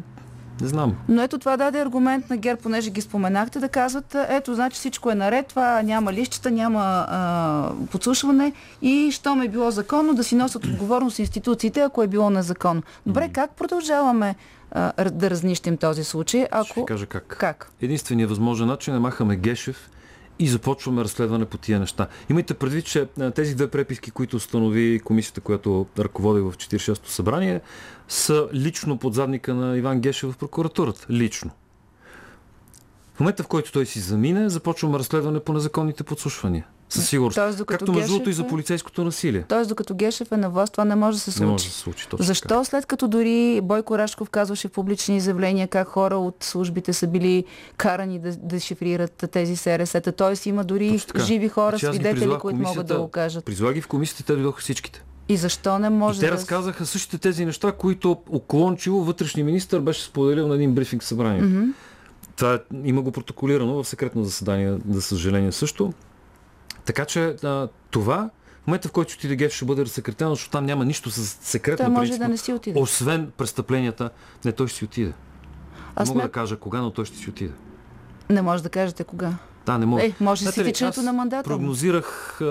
не 0.60 0.68
знам. 0.68 0.96
Но 1.08 1.22
ето 1.22 1.38
това 1.38 1.56
даде 1.56 1.80
аргумент 1.80 2.30
на 2.30 2.36
ГЕР, 2.36 2.56
понеже 2.56 2.90
ги 2.90 3.00
споменахте, 3.00 3.58
да 3.58 3.68
казват, 3.68 4.16
ето, 4.28 4.54
значи 4.54 4.74
всичко 4.74 5.10
е 5.10 5.14
наред, 5.14 5.46
това 5.46 5.82
няма 5.82 6.12
лищата, 6.12 6.50
няма 6.50 7.06
а, 7.08 7.70
подслушване 7.90 8.52
и 8.82 9.10
що 9.12 9.34
ме 9.34 9.44
е 9.44 9.48
било 9.48 9.70
законно 9.70 10.14
да 10.14 10.24
си 10.24 10.34
носят 10.34 10.64
отговорност 10.64 11.18
институциите, 11.18 11.80
ако 11.80 12.02
е 12.02 12.06
било 12.06 12.30
незаконно. 12.30 12.82
Добре, 13.06 13.28
как 13.32 13.50
продължаваме 13.50 14.34
а, 14.70 15.10
да 15.10 15.30
разнищим 15.30 15.76
този 15.76 16.04
случай? 16.04 16.46
Ако... 16.50 16.66
Ще 16.66 16.84
кажа 16.84 17.06
как. 17.06 17.36
Как? 17.38 17.70
Единственият 17.80 18.30
възможен 18.30 18.66
начин 18.66 18.94
е 18.94 18.98
махаме 18.98 19.36
Гешев 19.36 19.90
и 20.40 20.48
започваме 20.48 21.04
разследване 21.04 21.44
по 21.44 21.58
тия 21.58 21.80
неща. 21.80 22.08
Имайте 22.30 22.54
предвид, 22.54 22.84
че 22.84 23.06
тези 23.34 23.54
две 23.54 23.70
преписки, 23.70 24.10
които 24.10 24.36
установи 24.36 25.00
комисията, 25.04 25.40
която 25.40 25.86
ръководи 25.98 26.40
в 26.40 26.52
46-то 26.52 27.10
събрание, 27.10 27.60
са 28.08 28.48
лично 28.54 28.98
под 28.98 29.14
задника 29.14 29.54
на 29.54 29.76
Иван 29.76 30.00
Гешев 30.00 30.32
в 30.32 30.36
прокуратурата. 30.36 31.06
Лично. 31.10 31.50
В 33.14 33.20
момента, 33.20 33.42
в 33.42 33.48
който 33.48 33.72
той 33.72 33.86
си 33.86 34.00
замине, 34.00 34.48
започваме 34.48 34.98
разследване 34.98 35.40
по 35.40 35.52
незаконните 35.52 36.04
подслушвания. 36.04 36.66
Със 36.90 37.08
сигурност. 37.08 37.34
Тоест, 37.34 37.64
Както 37.66 37.92
между 37.92 38.12
другото 38.12 38.30
и 38.30 38.32
за 38.32 38.46
полицейското 38.46 39.04
насилие. 39.04 39.44
Тоест, 39.48 39.68
докато 39.68 39.94
Гешев 39.94 40.32
е 40.32 40.36
на 40.36 40.50
власт, 40.50 40.72
това 40.72 40.84
не 40.84 40.94
може 40.94 41.16
да 41.16 41.20
се 41.20 41.30
случи. 41.30 41.44
Не 41.44 41.50
може 41.50 41.64
да 41.64 41.70
се 41.70 41.78
случи. 41.78 42.08
Точно 42.08 42.24
Защо 42.24 42.48
така. 42.48 42.64
след 42.64 42.86
като 42.86 43.08
дори 43.08 43.60
Бойко 43.62 43.98
Рашков 43.98 44.30
казваше 44.30 44.68
в 44.68 44.70
публични 44.70 45.16
изявления 45.16 45.68
как 45.68 45.88
хора 45.88 46.16
от 46.16 46.36
службите 46.44 46.92
са 46.92 47.06
били 47.06 47.44
карани 47.76 48.18
да, 48.18 48.36
да 48.36 48.60
шифрират 48.60 49.24
тези 49.32 49.56
СРС-та? 49.56 50.12
Тоест 50.12 50.46
има 50.46 50.64
дори 50.64 51.00
живи 51.26 51.48
хора, 51.48 51.76
значи, 51.76 51.96
свидетели, 51.96 52.38
които 52.40 52.58
могат 52.58 52.86
да 52.86 52.98
го 52.98 53.08
кажат. 53.08 53.44
Призлаги 53.44 53.80
в 53.80 53.88
комисията, 53.88 54.24
те 54.24 54.32
дойдоха 54.32 54.60
всичките. 54.60 55.04
И 55.28 55.36
защо 55.36 55.78
не 55.78 55.90
може 55.90 56.18
и 56.18 56.20
те 56.20 56.26
да... 56.26 56.32
разказаха 56.32 56.86
същите 56.86 57.18
тези 57.18 57.44
неща, 57.44 57.72
които 57.72 58.16
уклончиво 58.28 59.04
вътрешния 59.04 59.44
министр 59.44 59.80
беше 59.80 60.04
споделил 60.04 60.48
на 60.48 60.54
един 60.54 60.74
брифинг 60.74 61.02
събрание. 61.02 61.42
Mm-hmm 61.42 61.72
Това 62.36 62.58
има 62.84 63.02
го 63.02 63.12
протоколирано 63.12 63.82
в 63.82 63.88
секретно 63.88 64.24
заседание, 64.24 64.78
за 64.90 65.02
съжаление 65.02 65.52
също. 65.52 65.92
Така 66.84 67.04
че 67.04 67.36
а, 67.44 67.68
това 67.90 68.30
в 68.62 68.66
момента, 68.66 68.88
в 68.88 68.92
който 68.92 69.14
отиде 69.16 69.36
Геш, 69.36 69.52
ще 69.52 69.64
бъде 69.64 69.84
разсекретено, 69.84 70.30
защото 70.34 70.50
там 70.52 70.66
няма 70.66 70.84
нищо 70.84 71.10
с 71.10 71.26
секретно 71.26 71.84
Той 71.84 71.92
може 71.92 72.00
принципно, 72.00 72.24
да 72.26 72.28
не 72.28 72.36
си 72.36 72.52
отиде. 72.52 72.80
Освен 72.80 73.30
престъпленията, 73.36 74.10
не, 74.44 74.52
той 74.52 74.68
ще 74.68 74.78
си 74.78 74.84
отиде. 74.84 75.12
Аз 75.96 76.08
Мога 76.08 76.20
сме- 76.20 76.26
да 76.28 76.32
кажа 76.32 76.56
кога, 76.56 76.80
но 76.80 76.90
той 76.90 77.04
ще 77.04 77.16
си 77.18 77.30
отиде. 77.30 77.52
Не 78.30 78.42
може 78.42 78.62
да 78.62 78.68
кажете 78.68 79.04
кога. 79.04 79.34
Да, 79.66 79.78
не 79.78 79.86
мога. 79.86 80.04
Е, 80.04 80.12
може 80.20 80.42
Знаете 80.42 80.60
си 80.60 80.64
тичането 80.72 81.02
на 81.02 81.12
мандата. 81.12 81.48
Прогнозирах 81.48 82.40
а, 82.40 82.44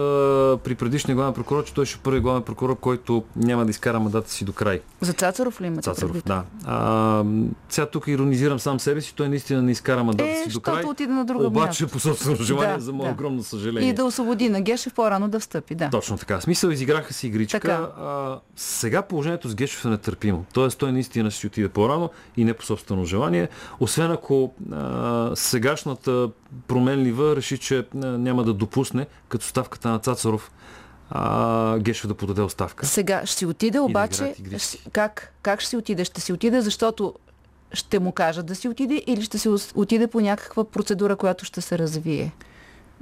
при 0.64 0.76
предишния 0.76 1.16
главен 1.16 1.34
прокурор, 1.34 1.64
че 1.64 1.74
той 1.74 1.86
ще 1.86 1.98
е 1.98 2.02
първи 2.04 2.20
главен 2.20 2.42
прокурор, 2.42 2.80
който 2.80 3.24
няма 3.36 3.66
да 3.66 3.70
изкара 3.72 4.00
мандата 4.00 4.32
си 4.32 4.46
до 4.46 4.54
край. 4.54 4.82
За 5.02 5.14
Цацаров 5.14 5.62
ли 5.62 5.68
имате 5.68 5.82
Цацаров, 5.82 6.12
предвид? 6.12 6.26
да. 6.26 6.44
А, 6.66 7.24
сега 7.70 7.86
тук 7.86 8.08
иронизирам 8.08 8.60
сам 8.60 8.80
себе 8.80 9.02
си, 9.02 9.16
той 9.16 9.30
наистина 9.30 9.62
не 9.62 9.72
изкара 9.72 10.04
мандата 10.04 10.30
Е, 10.30 10.44
си 10.44 10.50
до 10.50 10.60
край. 10.60 10.84
отиде 10.84 11.14
на 11.14 11.26
друго 11.26 11.46
обаче 11.46 11.88
по 11.88 12.00
собствено 12.00 12.36
желание, 12.36 12.76
Да, 12.76 12.80
за 12.82 12.94
мое 12.94 13.08
да. 13.08 13.12
огромно 13.14 13.44
съжаление. 13.44 13.90
И 13.90 13.94
да 13.94 14.06
освободи 14.06 14.50
на 14.50 14.62
Гешев 14.62 14.94
по-рано 14.94 15.30
да 15.30 15.40
встъпи, 15.40 15.76
да. 15.76 15.90
Точно 15.90 16.18
така. 16.18 16.42
Смисъл 16.42 16.70
изиграха 16.70 17.14
си 17.14 17.28
игричка. 17.28 17.60
Така. 17.60 17.74
А, 18.00 18.40
сега 18.56 19.02
положението 19.02 19.50
с 19.50 19.56
Гешев 19.56 19.86
е 19.86 19.88
нетърпимо. 19.88 20.46
Тоест 20.54 20.78
той 20.80 20.92
наистина 20.92 21.32
ще 21.32 21.40
си 21.40 21.48
отиде 21.48 21.70
по-рано 21.70 22.10
и 22.38 22.44
не 22.46 22.54
по 22.54 22.66
собствено 22.66 23.06
желание. 23.06 23.50
Освен 23.80 24.12
ако 24.12 24.54
а, 24.72 25.32
сегашната 25.36 26.30
променлива 26.68 27.36
реши, 27.36 27.58
че 27.58 27.86
няма 27.94 28.44
да 28.44 28.54
допусне, 28.54 29.08
като 29.30 29.46
ставката 29.46 29.90
на 29.90 30.00
Цацаров, 30.00 30.52
а, 31.10 31.80
Гешев 31.80 32.08
да 32.08 32.14
подаде 32.14 32.42
оставка. 32.42 32.86
Сега 32.86 33.26
ще 33.26 33.36
си 33.36 33.46
отиде, 33.46 33.80
обаче 33.80 34.36
ще- 34.58 34.90
как, 34.92 35.34
как 35.42 35.60
ще 35.62 35.70
си 35.70 35.78
отиде? 35.78 36.06
Ще 36.06 36.22
си 36.22 36.34
отиде, 36.34 36.62
защото 36.62 37.14
ще 37.74 38.00
му 38.00 38.12
кажат 38.12 38.46
да 38.46 38.56
си 38.56 38.68
отиде 38.70 39.04
или 39.08 39.22
ще 39.22 39.38
ос- 39.40 39.72
отиде 39.76 40.08
по 40.08 40.20
някаква 40.20 40.64
процедура, 40.64 41.16
която 41.16 41.46
ще 41.46 41.62
се 41.62 41.78
развие? 41.78 42.32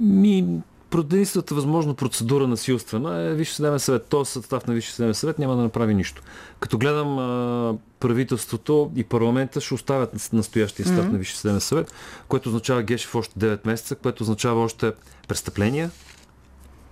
Ми, 0.00 0.60
единствената 0.94 1.54
възможна 1.54 1.94
процедура 1.94 2.46
насилствена 2.46 3.20
е 3.20 3.34
Висше 3.34 3.54
съдебен 3.54 3.78
съвет. 3.78 4.04
Този 4.04 4.30
състав 4.30 4.66
на 4.66 4.74
Висше 4.74 4.92
съдебен 4.92 5.14
съвет 5.14 5.38
няма 5.38 5.56
да 5.56 5.62
направи 5.62 5.94
нищо. 5.94 6.22
Като 6.60 6.78
гледам 6.78 7.18
а, 7.18 7.74
правителството 8.00 8.90
и 8.96 9.04
парламента 9.04 9.60
ще 9.60 9.74
оставят 9.74 10.32
настоящия 10.32 10.86
състав 10.86 11.04
Мгм. 11.04 11.12
на 11.12 11.18
Висше 11.18 11.36
съдебен 11.36 11.60
съвет, 11.60 11.92
което 12.28 12.48
означава 12.48 12.82
Гешев 12.82 13.14
още 13.14 13.38
9 13.38 13.66
месеца, 13.66 13.94
което 13.94 14.22
означава 14.22 14.60
още 14.60 14.92
престъпления, 15.28 15.90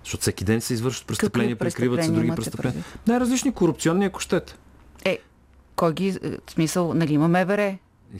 защото 0.03 0.21
всеки 0.21 0.43
ден 0.43 0.61
се 0.61 0.73
извършват 0.73 1.07
престъпления, 1.07 1.55
прикриват 1.55 2.03
се 2.03 2.11
други 2.11 2.31
престъпления. 2.35 2.83
Най-различни 3.07 3.53
корупционни, 3.53 4.05
ако 4.05 4.19
щете. 4.19 4.55
Е, 5.05 5.19
кой 5.75 5.93
ги, 5.93 6.07
е, 6.07 6.31
смисъл, 6.49 6.93
нали 6.93 7.13
има 7.13 7.27
МВР? 7.27 7.77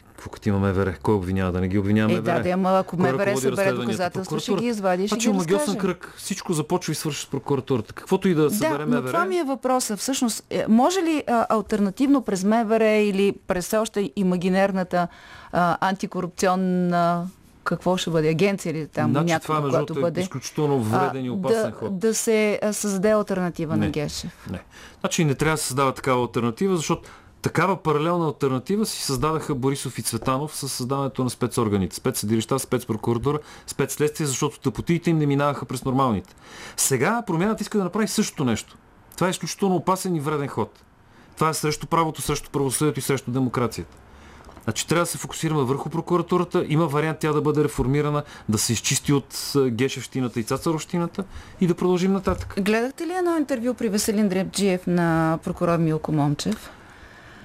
Какво 0.07 0.29
като 0.29 0.49
има 0.49 0.59
МВР? 0.59 0.95
Кой 1.03 1.15
обвинява 1.15 1.51
да 1.51 1.61
не 1.61 1.67
ги 1.67 1.77
обвинява 1.77 2.11
Е, 2.11 2.15
МВР? 2.15 2.33
да, 2.33 2.43
да, 2.43 2.49
ама 2.49 2.79
ако 2.79 2.97
МВР 2.97 3.38
събере 3.38 3.71
доказателства, 3.71 4.39
ще 4.39 4.53
ги 4.53 4.65
извади 4.65 5.03
и 5.03 5.07
ще 5.07 5.15
Значи 5.15 5.33
разкаже. 5.53 5.77
кръг. 5.77 6.13
Всичко 6.17 6.53
започва 6.53 6.91
и 6.91 6.95
свърши 6.95 7.21
с 7.21 7.25
прокуратурата. 7.25 7.93
Каквото 7.93 8.27
и 8.27 8.33
да 8.33 8.51
събере 8.51 8.69
Да, 8.69 8.79
но 8.79 8.88
МВР. 8.88 9.07
това 9.07 9.25
ми 9.25 9.38
е 9.38 9.43
въпроса. 9.43 9.97
Всъщност, 9.97 10.43
е, 10.49 10.65
може 10.69 10.99
ли 10.99 11.23
а, 11.27 11.45
альтернативно 11.49 12.21
през 12.21 12.43
МВР 12.43 12.88
или 12.88 13.33
през 13.47 13.65
все 13.65 13.77
още 13.77 14.11
имагинерната 14.15 15.07
а, 15.51 15.77
антикорупционна 15.81 17.27
какво 17.63 17.97
ще 17.97 18.09
бъде, 18.09 18.29
агенция 18.29 18.71
или 18.71 18.88
там 18.88 19.11
Значи 19.11 19.25
някаква, 19.25 19.55
това, 19.55 19.69
която 19.69 19.93
е 19.93 20.01
бъде, 20.01 20.21
изключително 20.21 20.79
вреден 20.79 21.25
и 21.25 21.29
опасен 21.29 21.61
да, 21.61 21.71
ход. 21.71 21.99
да 21.99 22.13
се 22.13 22.59
създаде 22.71 23.09
альтернатива 23.09 23.77
Не. 23.77 23.85
на 23.85 23.91
Гешев. 23.91 24.47
Не. 24.51 24.59
Значи 24.99 25.25
не 25.25 25.35
трябва 25.35 25.53
да 25.53 25.57
се 25.57 25.67
създава 25.67 25.93
такава 25.93 26.21
альтернатива, 26.21 26.75
защото 26.75 27.09
такава 27.48 27.78
паралелна 27.78 28.26
альтернатива 28.26 28.86
си 28.86 29.04
създадаха 29.04 29.56
Борисов 29.56 30.00
и 30.00 30.02
Цветанов 30.02 30.56
с 30.56 30.70
създаването 30.70 31.24
на 31.24 31.30
спецорганите. 31.30 31.95
Спецсъдилища, 31.95 32.60
спецпрокуратура, 32.60 33.39
спецследствие, 33.68 34.28
защото 34.28 34.60
тъпотиите 34.60 35.10
им 35.10 35.18
не 35.18 35.26
минаваха 35.26 35.66
през 35.66 35.86
нормалните. 35.86 36.36
Сега 36.78 37.24
промяната 37.28 37.62
иска 37.64 37.78
да 37.78 37.84
направи 37.84 38.08
същото 38.08 38.45
нещо. 38.45 38.78
Това 39.16 39.28
е 39.28 39.30
изключително 39.30 39.76
опасен 39.76 40.16
и 40.16 40.20
вреден 40.20 40.48
ход. 40.48 40.84
Това 41.36 41.50
е 41.50 41.54
срещу 41.54 41.88
правото, 41.88 42.22
срещу 42.22 42.50
правосъдието 42.50 43.00
и 43.00 43.04
срещу 43.04 43.32
демокрацията. 43.32 43.98
Значи 44.64 44.88
трябва 44.88 45.04
да 45.04 45.12
се 45.12 45.18
фокусираме 45.18 45.64
върху 45.64 45.89
прокуратурата. 45.89 46.66
Има 46.68 46.88
вариант 46.88 47.20
тя 47.20 47.34
да 47.34 47.41
бъде 47.41 47.64
реформирана, 47.64 48.24
да 48.50 48.58
се 48.58 48.74
изчисти 48.74 49.14
от 49.14 49.54
Гешевщината 49.68 50.39
и 50.39 50.43
Цацаровщината 50.43 51.24
и 51.62 51.68
да 51.68 51.76
продължим 51.76 52.14
нататък. 52.14 52.54
Гледахте 52.60 53.08
ли 53.08 53.14
едно 53.14 53.38
интервю 53.38 53.74
при 53.74 53.89
Веселин 53.89 54.30
Дребджиев 54.30 54.88
на 54.88 55.39
прокурор 55.43 55.78
Милко 55.78 56.12
Момчев? 56.12 56.70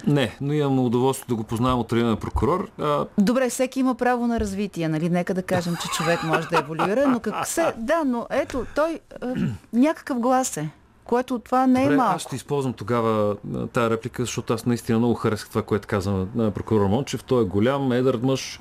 Не, 0.06 0.36
но 0.40 0.52
имам 0.52 0.78
удоволствие 0.78 1.26
да 1.28 1.34
го 1.34 1.44
познавам 1.44 1.78
от 1.78 1.92
районен 1.92 2.16
прокурор. 2.16 2.70
А, 2.80 3.06
Добре, 3.18 3.50
всеки 3.50 3.80
има 3.80 3.94
право 3.94 4.26
на 4.26 4.40
развитие, 4.40 4.88
нали? 4.88 5.10
Нека 5.10 5.34
да 5.34 5.42
кажем, 5.42 5.76
че 5.82 5.88
човек 5.88 6.22
може 6.24 6.48
да 6.48 6.58
еволюира, 6.58 7.08
но 7.08 7.20
как 7.20 7.46
се... 7.46 7.72
Да, 7.76 8.04
но 8.04 8.26
ето, 8.30 8.66
той 8.74 9.00
а, 9.22 9.34
някакъв 9.72 10.18
глас 10.18 10.56
е, 10.56 10.68
което 11.04 11.38
това 11.38 11.66
не 11.66 11.80
е 11.80 11.84
Добре, 11.84 11.96
малко. 11.96 12.16
аз 12.16 12.22
ще 12.22 12.36
използвам 12.36 12.72
тогава 12.72 13.36
тая 13.72 13.90
реплика, 13.90 14.22
защото 14.22 14.54
аз 14.54 14.66
наистина 14.66 14.98
много 14.98 15.14
харесах 15.14 15.48
това, 15.48 15.62
което 15.62 15.88
каза 15.88 16.10
на, 16.12 16.26
на 16.34 16.50
прокурор 16.50 16.86
Мончев. 16.86 17.24
Той 17.24 17.42
е 17.42 17.46
голям, 17.46 17.92
едър 17.92 18.18
мъж. 18.22 18.60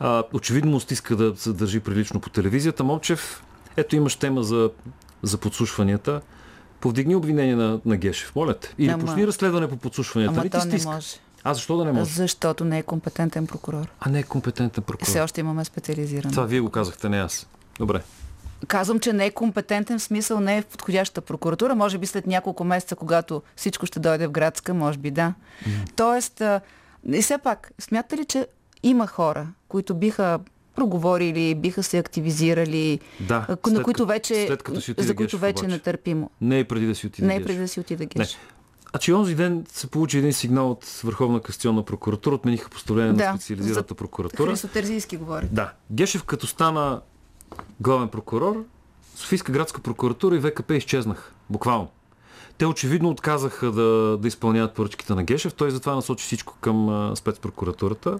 А, 0.00 0.22
очевидно 0.32 0.70
му 0.70 0.80
стиска 0.80 1.16
да 1.16 1.36
се 1.36 1.52
държи 1.52 1.80
прилично 1.80 2.20
по 2.20 2.30
телевизията. 2.30 2.84
Момчев, 2.84 3.42
ето 3.76 3.96
имаш 3.96 4.16
тема 4.16 4.42
за, 4.42 4.70
за 5.22 5.38
подслушванията. 5.38 6.20
Повдигни 6.80 7.16
обвинение 7.16 7.56
на, 7.56 7.80
на 7.84 7.96
Гешев, 7.96 8.32
моля 8.36 8.54
те. 8.54 8.74
Или 8.78 8.90
Ама- 8.90 9.04
почни 9.04 9.26
разследване 9.26 9.68
по 9.68 9.76
подслушванията. 9.76 10.40
Ама 10.40 10.50
то 10.50 10.64
не 10.64 10.84
може. 10.84 11.06
А 11.44 11.54
защо 11.54 11.76
да 11.76 11.84
не 11.84 11.92
може? 11.92 12.14
Защото 12.14 12.64
не 12.64 12.78
е 12.78 12.82
компетентен 12.82 13.46
прокурор. 13.46 13.86
А 14.00 14.10
не 14.10 14.18
е 14.18 14.22
компетентен 14.22 14.82
прокурор. 14.82 15.08
все 15.08 15.20
още 15.20 15.40
имаме 15.40 15.64
специализиран. 15.64 16.30
Това 16.30 16.44
вие 16.44 16.60
го 16.60 16.70
казахте, 16.70 17.08
не 17.08 17.18
аз. 17.18 17.46
Добре. 17.78 18.02
Казвам, 18.66 19.00
че 19.00 19.12
не 19.12 19.26
е 19.26 19.30
компетентен 19.30 19.98
в 19.98 20.02
смисъл, 20.02 20.40
не 20.40 20.56
е 20.56 20.62
в 20.62 20.66
подходящата 20.66 21.20
прокуратура. 21.20 21.74
Може 21.74 21.98
би 21.98 22.06
след 22.06 22.26
няколко 22.26 22.64
месеца, 22.64 22.96
когато 22.96 23.42
всичко 23.56 23.86
ще 23.86 24.00
дойде 24.00 24.26
в 24.26 24.30
градска, 24.30 24.74
може 24.74 24.98
би 24.98 25.10
да. 25.10 25.34
Тоест, 25.96 26.40
а, 26.40 26.60
и 27.12 27.22
все 27.22 27.38
пак, 27.38 27.72
смятате 27.78 28.16
ли, 28.16 28.24
че 28.24 28.46
има 28.82 29.06
хора, 29.06 29.46
които 29.68 29.94
биха 29.94 30.38
проговорили, 30.78 31.54
биха 31.54 31.82
се 31.82 31.98
активизирали, 31.98 33.00
Да, 33.20 33.46
на 33.48 33.56
след 33.68 33.82
които 33.82 34.06
вече, 34.06 34.46
след 34.46 34.62
като 34.62 34.80
си 34.80 34.94
за 34.98 35.14
които 35.14 35.38
вече 35.38 35.64
е 35.64 35.66
обаче. 35.66 35.76
нетърпимо. 35.76 36.30
Не 36.40 36.58
е 36.58 36.64
преди 36.64 36.86
да 36.86 36.94
си 36.94 37.06
отиде 37.06 37.26
Не 37.26 37.36
е 37.36 37.44
преди 37.44 37.58
да 37.58 37.68
си 37.68 37.80
отиде 37.80 38.04
Не. 38.04 38.24
Геш. 38.24 38.36
А 38.92 38.98
че 38.98 39.14
онзи 39.14 39.34
ден 39.34 39.64
се 39.72 39.86
получи 39.86 40.18
един 40.18 40.32
сигнал 40.32 40.70
от 40.70 40.84
Върховна 41.04 41.40
кастионна 41.40 41.82
прокуратура, 41.82 42.34
отмениха 42.34 42.70
постановление 42.70 43.12
Да, 43.12 43.32
на 43.32 43.38
специализираната 43.38 43.94
прокуратура. 43.94 44.50
Христо 44.50 44.68
Терзийски 44.68 45.16
говори. 45.16 45.48
Да. 45.52 45.72
Гешев 45.90 46.24
като 46.24 46.46
стана 46.46 47.00
главен 47.80 48.08
прокурор, 48.08 48.64
Софийска 49.16 49.52
градска 49.52 49.80
прокуратура 49.80 50.36
и 50.36 50.40
ВКП 50.40 50.74
изчезнаха. 50.74 51.32
Буквално. 51.50 51.88
Те 52.58 52.66
очевидно 52.66 53.10
отказаха 53.10 53.72
да, 53.72 54.18
да 54.20 54.28
изпълняват 54.28 54.74
поръчките 54.74 55.14
на 55.14 55.24
Гешев. 55.24 55.54
Той 55.54 55.70
затова 55.70 55.94
насочи 55.94 56.24
всичко 56.24 56.56
към 56.60 56.88
а, 56.88 57.16
спецпрокуратурата 57.16 58.18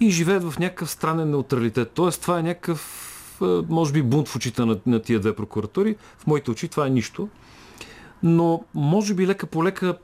и 0.00 0.10
живеят 0.10 0.50
в 0.50 0.58
някакъв 0.58 0.90
странен 0.90 1.30
неутралитет. 1.30 1.90
Тоест 1.94 2.22
това 2.22 2.38
е 2.38 2.42
някакъв, 2.42 3.38
а, 3.42 3.62
може 3.68 3.92
би, 3.92 4.02
бунт 4.02 4.28
в 4.28 4.36
очите 4.36 4.64
на, 4.64 4.78
на 4.86 5.02
тия 5.02 5.20
две 5.20 5.36
прокуратури. 5.36 5.96
В 6.18 6.26
моите 6.26 6.50
очи 6.50 6.68
това 6.68 6.86
е 6.86 6.90
нищо. 6.90 7.28
Но 8.22 8.64
може 8.74 9.14
би 9.14 9.26
лека 9.26 9.46
по 9.46 9.64
лека 9.64 9.98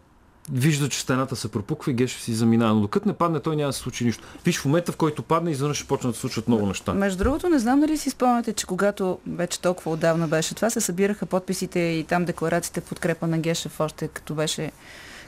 вижда, 0.53 0.88
че 0.88 1.01
стената 1.01 1.36
се 1.36 1.48
пропуква 1.48 1.90
и 1.90 1.94
Гешев 1.94 2.22
си 2.22 2.34
заминава. 2.34 2.74
Но 2.74 2.80
докато 2.80 3.09
не 3.09 3.14
падне, 3.14 3.40
той 3.40 3.57
няма 3.57 3.68
да 3.68 3.72
се 3.72 3.78
случи 3.78 4.05
нищо. 4.05 4.24
Виж, 4.44 4.59
в 4.59 4.64
момента, 4.64 4.92
в 4.92 4.96
който 4.96 5.22
падне, 5.22 5.51
изведнъж 5.51 5.76
ще 5.76 5.86
почнат 5.86 6.11
да 6.11 6.14
се 6.14 6.20
случват 6.20 6.48
много 6.48 6.66
неща. 6.66 6.94
Между 6.94 7.24
другото, 7.24 7.48
не 7.48 7.59
знам 7.59 7.80
дали 7.80 7.98
си 7.98 8.11
спомняте, 8.11 8.53
че 8.53 8.66
когато 8.66 9.18
вече 9.26 9.61
толкова 9.61 9.90
отдавна 9.90 10.28
беше 10.28 10.55
това, 10.55 10.70
се 10.70 10.80
събираха 10.80 11.26
подписите 11.26 11.80
и 11.80 12.05
там 12.05 12.24
декларациите 12.24 12.80
в 12.80 12.84
подкрепа 12.84 13.26
на 13.26 13.38
Гешев, 13.38 13.80
още 13.80 14.09
като 14.09 14.34
беше 14.34 14.70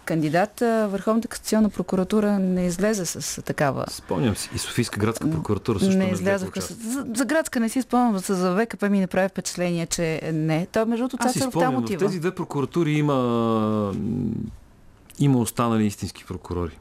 кандидат. 0.04 0.60
Върховната 0.60 1.28
касационна 1.28 1.70
прокуратура 1.70 2.38
не 2.38 2.66
излезе 2.66 3.06
с 3.06 3.42
такава. 3.42 3.84
Спомням 3.90 4.36
си. 4.36 4.50
И 4.54 4.58
Софийска 4.58 5.00
градска 5.00 5.30
прокуратура 5.30 5.78
също 5.78 5.98
не 5.98 6.04
не 6.04 6.10
излязоха 6.10 6.58
излязоха. 6.58 6.82
с... 6.82 6.92
За, 6.92 7.06
за 7.14 7.24
градска 7.24 7.60
не 7.60 7.68
си 7.68 7.82
спомням, 7.82 8.18
за, 8.18 8.34
за 8.34 8.56
ВКП 8.56 8.90
ми 8.90 9.00
направи 9.00 9.28
впечатление, 9.28 9.86
че 9.86 10.20
не. 10.34 10.66
Той 10.72 10.84
между 10.84 11.08
другото 11.08 11.32
Цацаров 11.32 11.54
там 11.54 11.74
в 11.74 11.78
отива. 11.78 12.06
тези 12.06 12.20
две 12.20 12.30
прокуратури 12.30 12.92
има, 12.92 13.94
има 15.24 15.38
останали 15.38 15.86
истински 15.86 16.24
прокурори. 16.24 16.78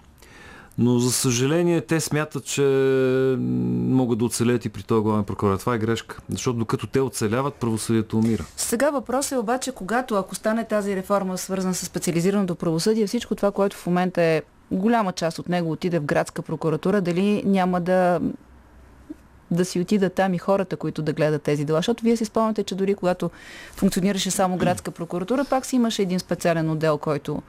Но 0.77 0.99
за 0.99 1.11
съжаление 1.11 1.81
те 1.81 1.99
смятат, 1.99 2.45
че 2.45 2.61
могат 3.87 4.19
да 4.19 4.25
оцелеят 4.25 4.65
и 4.65 4.69
при 4.69 4.83
този 4.83 5.03
главен 5.03 5.23
прокурор. 5.23 5.57
Това 5.57 5.75
е 5.75 5.77
грешка. 5.77 6.17
Защото 6.29 6.59
докато 6.59 6.87
те 6.87 7.01
оцеляват, 7.01 7.53
правосъдието 7.53 8.17
умира. 8.17 8.45
Сега 8.57 8.89
въпросът 8.89 9.31
е 9.31 9.37
обаче, 9.37 9.71
когато, 9.71 10.15
ако 10.15 10.35
стане 10.35 10.67
тази 10.67 10.95
реформа, 10.95 11.37
свързана 11.37 11.73
с 11.73 11.85
специализираното 11.85 12.55
правосъдие, 12.55 13.07
всичко 13.07 13.35
това, 13.35 13.51
което 13.51 13.77
в 13.77 13.85
момента 13.85 14.21
е 14.21 14.41
голяма 14.71 15.11
част 15.11 15.39
от 15.39 15.49
него 15.49 15.71
отиде 15.71 15.99
в 15.99 16.05
градска 16.05 16.41
прокуратура, 16.41 17.01
дали 17.01 17.43
няма 17.45 17.81
да 17.81 18.19
да 19.51 19.65
си 19.65 19.79
отидат 19.79 20.13
там 20.13 20.33
и 20.33 20.37
хората, 20.37 20.77
които 20.77 21.01
да 21.01 21.13
гледат 21.13 21.41
тези 21.41 21.65
дела. 21.65 21.79
Защото 21.79 22.03
вие 22.03 22.17
си 22.17 22.25
спомняте, 22.25 22.63
че 22.63 22.75
дори 22.75 22.95
когато 22.95 23.31
функционираше 23.75 24.31
само 24.31 24.57
градска 24.57 24.91
прокуратура, 24.91 25.45
пак 25.49 25.65
си 25.65 25.75
имаше 25.75 26.01
един 26.01 26.19
специален 26.19 26.69
отдел, 26.71 26.97
който, 26.97 27.41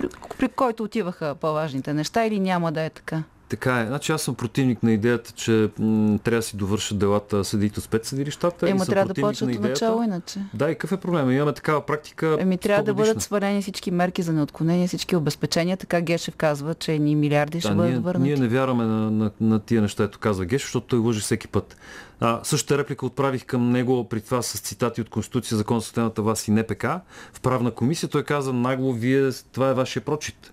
при, 0.00 0.08
при 0.38 0.48
който 0.48 0.82
отиваха 0.82 1.34
по-важните 1.34 1.94
неща 1.94 2.24
или 2.24 2.40
няма 2.40 2.72
да 2.72 2.82
е 2.82 2.90
така? 2.90 3.22
Така 3.50 3.80
е. 3.80 3.86
Значи 3.86 4.12
аз 4.12 4.22
съм 4.22 4.34
противник 4.34 4.82
на 4.82 4.92
идеята, 4.92 5.32
че 5.32 5.70
м- 5.78 6.18
трябва 6.18 6.38
да 6.38 6.42
си 6.42 6.56
довършат 6.56 6.98
делата 6.98 7.44
съдите 7.44 7.80
от 7.80 7.84
спецсъдилищата. 7.84 8.70
Ема 8.70 8.86
трябва 8.86 9.14
да 9.14 9.20
на 9.20 9.28
от 9.28 9.60
начало 9.60 10.02
иначе. 10.02 10.38
Да, 10.54 10.70
и 10.70 10.74
какъв 10.74 10.92
е 10.92 10.96
проблема? 10.96 11.34
Имаме 11.34 11.52
такава 11.52 11.86
практика. 11.86 12.36
Еми 12.40 12.58
трябва 12.58 12.82
да 12.84 12.90
100 12.90 12.94
годишна. 12.94 13.12
бъдат 13.12 13.22
свалени 13.22 13.62
всички 13.62 13.90
мерки 13.90 14.22
за 14.22 14.32
неотклонение, 14.32 14.86
всички 14.86 15.16
обезпечения. 15.16 15.76
Така 15.76 16.00
Гешев 16.00 16.36
казва, 16.36 16.74
че 16.74 16.98
ни 16.98 17.16
милиарди 17.16 17.60
ще 17.60 17.68
Да, 17.68 17.74
бъдат 17.74 17.90
ние, 17.90 18.00
върнати. 18.00 18.22
ние 18.30 18.36
не 18.36 18.48
вярваме 18.48 18.84
на, 18.84 19.10
на, 19.10 19.30
на 19.40 19.60
тия 19.60 19.82
неща, 19.82 20.04
ето 20.04 20.18
казва 20.18 20.44
Геш, 20.44 20.62
защото 20.62 20.86
той 20.86 20.98
лъжи 20.98 21.20
всеки 21.20 21.48
път. 21.48 21.76
А, 22.20 22.40
същата 22.42 22.78
реплика 22.78 23.06
отправих 23.06 23.44
към 23.44 23.70
него 23.70 24.08
при 24.08 24.20
това 24.20 24.42
с 24.42 24.60
цитати 24.60 25.00
от 25.00 25.08
Конституция, 25.10 25.58
Закон 25.58 25.80
за 25.80 25.86
съдебната 25.86 26.22
власт 26.22 26.48
и 26.48 26.50
НПК. 26.50 26.84
В 27.32 27.40
правна 27.42 27.70
комисия 27.70 28.08
той 28.08 28.22
каза 28.22 28.52
нагло, 28.52 28.92
вие, 28.92 29.30
това 29.52 29.68
е 29.68 29.74
вашия 29.74 30.02
прочит. 30.02 30.52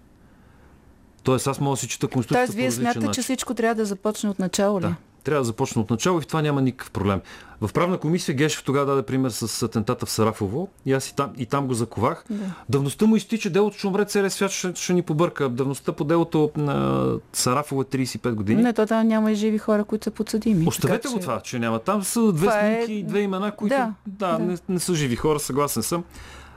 Тоест 1.27 1.47
аз 1.47 1.59
мога 1.59 1.73
да 1.73 1.77
си 1.77 1.87
чета 1.87 2.07
Конституцията 2.07 2.45
Тоест, 2.47 2.55
вие 2.55 2.71
смятате, 2.71 2.99
начин. 2.99 3.13
че 3.13 3.21
всичко 3.21 3.53
трябва 3.53 3.75
да 3.75 3.85
започне 3.85 4.29
от 4.29 4.39
начало 4.39 4.79
ли? 4.79 4.83
Да. 4.83 4.95
Трябва 5.23 5.41
да 5.41 5.45
започне 5.45 5.81
от 5.81 5.89
начало 5.89 6.17
и 6.17 6.21
в 6.21 6.27
това 6.27 6.41
няма 6.41 6.61
никакъв 6.61 6.91
проблем. 6.91 7.21
В 7.61 7.69
правна 7.73 7.97
комисия 7.97 8.35
Гешев 8.35 8.63
тогава 8.63 8.85
даде 8.85 9.01
пример 9.01 9.29
с 9.29 9.63
атентата 9.63 10.05
в 10.05 10.09
Сарафово 10.11 10.69
и 10.85 10.93
аз 10.93 11.09
и 11.09 11.15
там, 11.15 11.29
и 11.37 11.45
там 11.45 11.67
го 11.67 11.73
заковах. 11.73 12.23
Да. 12.29 12.45
Давността 12.69 13.05
му 13.05 13.15
изтича, 13.15 13.49
делото 13.49 13.77
ще 13.77 13.87
умре, 13.87 14.05
целият 14.05 14.33
свят 14.33 14.51
ще, 14.51 14.75
ще 14.75 14.93
ни 14.93 15.01
побърка. 15.01 15.49
Давността 15.49 15.91
по 15.91 16.03
делото 16.03 16.51
на 16.57 17.05
Сарафово 17.33 17.81
е 17.81 17.85
35 17.85 18.31
години. 18.31 18.63
Не, 18.63 18.73
то 18.73 18.85
там 18.85 19.07
няма 19.07 19.31
и 19.31 19.35
живи 19.35 19.57
хора, 19.57 19.83
които 19.83 20.03
са 20.03 20.11
подсъдими. 20.11 20.67
Оставете 20.67 21.01
така 21.01 21.13
го 21.13 21.19
това, 21.19 21.39
че 21.39 21.59
няма. 21.59 21.79
Там 21.79 22.03
са 22.03 22.31
две 22.31 22.47
Това 22.47 22.59
е- 22.67 22.75
снимки 22.75 22.93
и 22.93 23.03
две 23.03 23.19
имена, 23.19 23.51
които 23.51 23.75
Да, 23.75 23.93
да, 24.07 24.27
да, 24.31 24.37
да. 24.37 24.45
Не, 24.45 24.57
не 24.69 24.79
са 24.79 24.95
живи 24.95 25.15
хора, 25.15 25.39
съгласен 25.39 25.83
съм. 25.83 26.03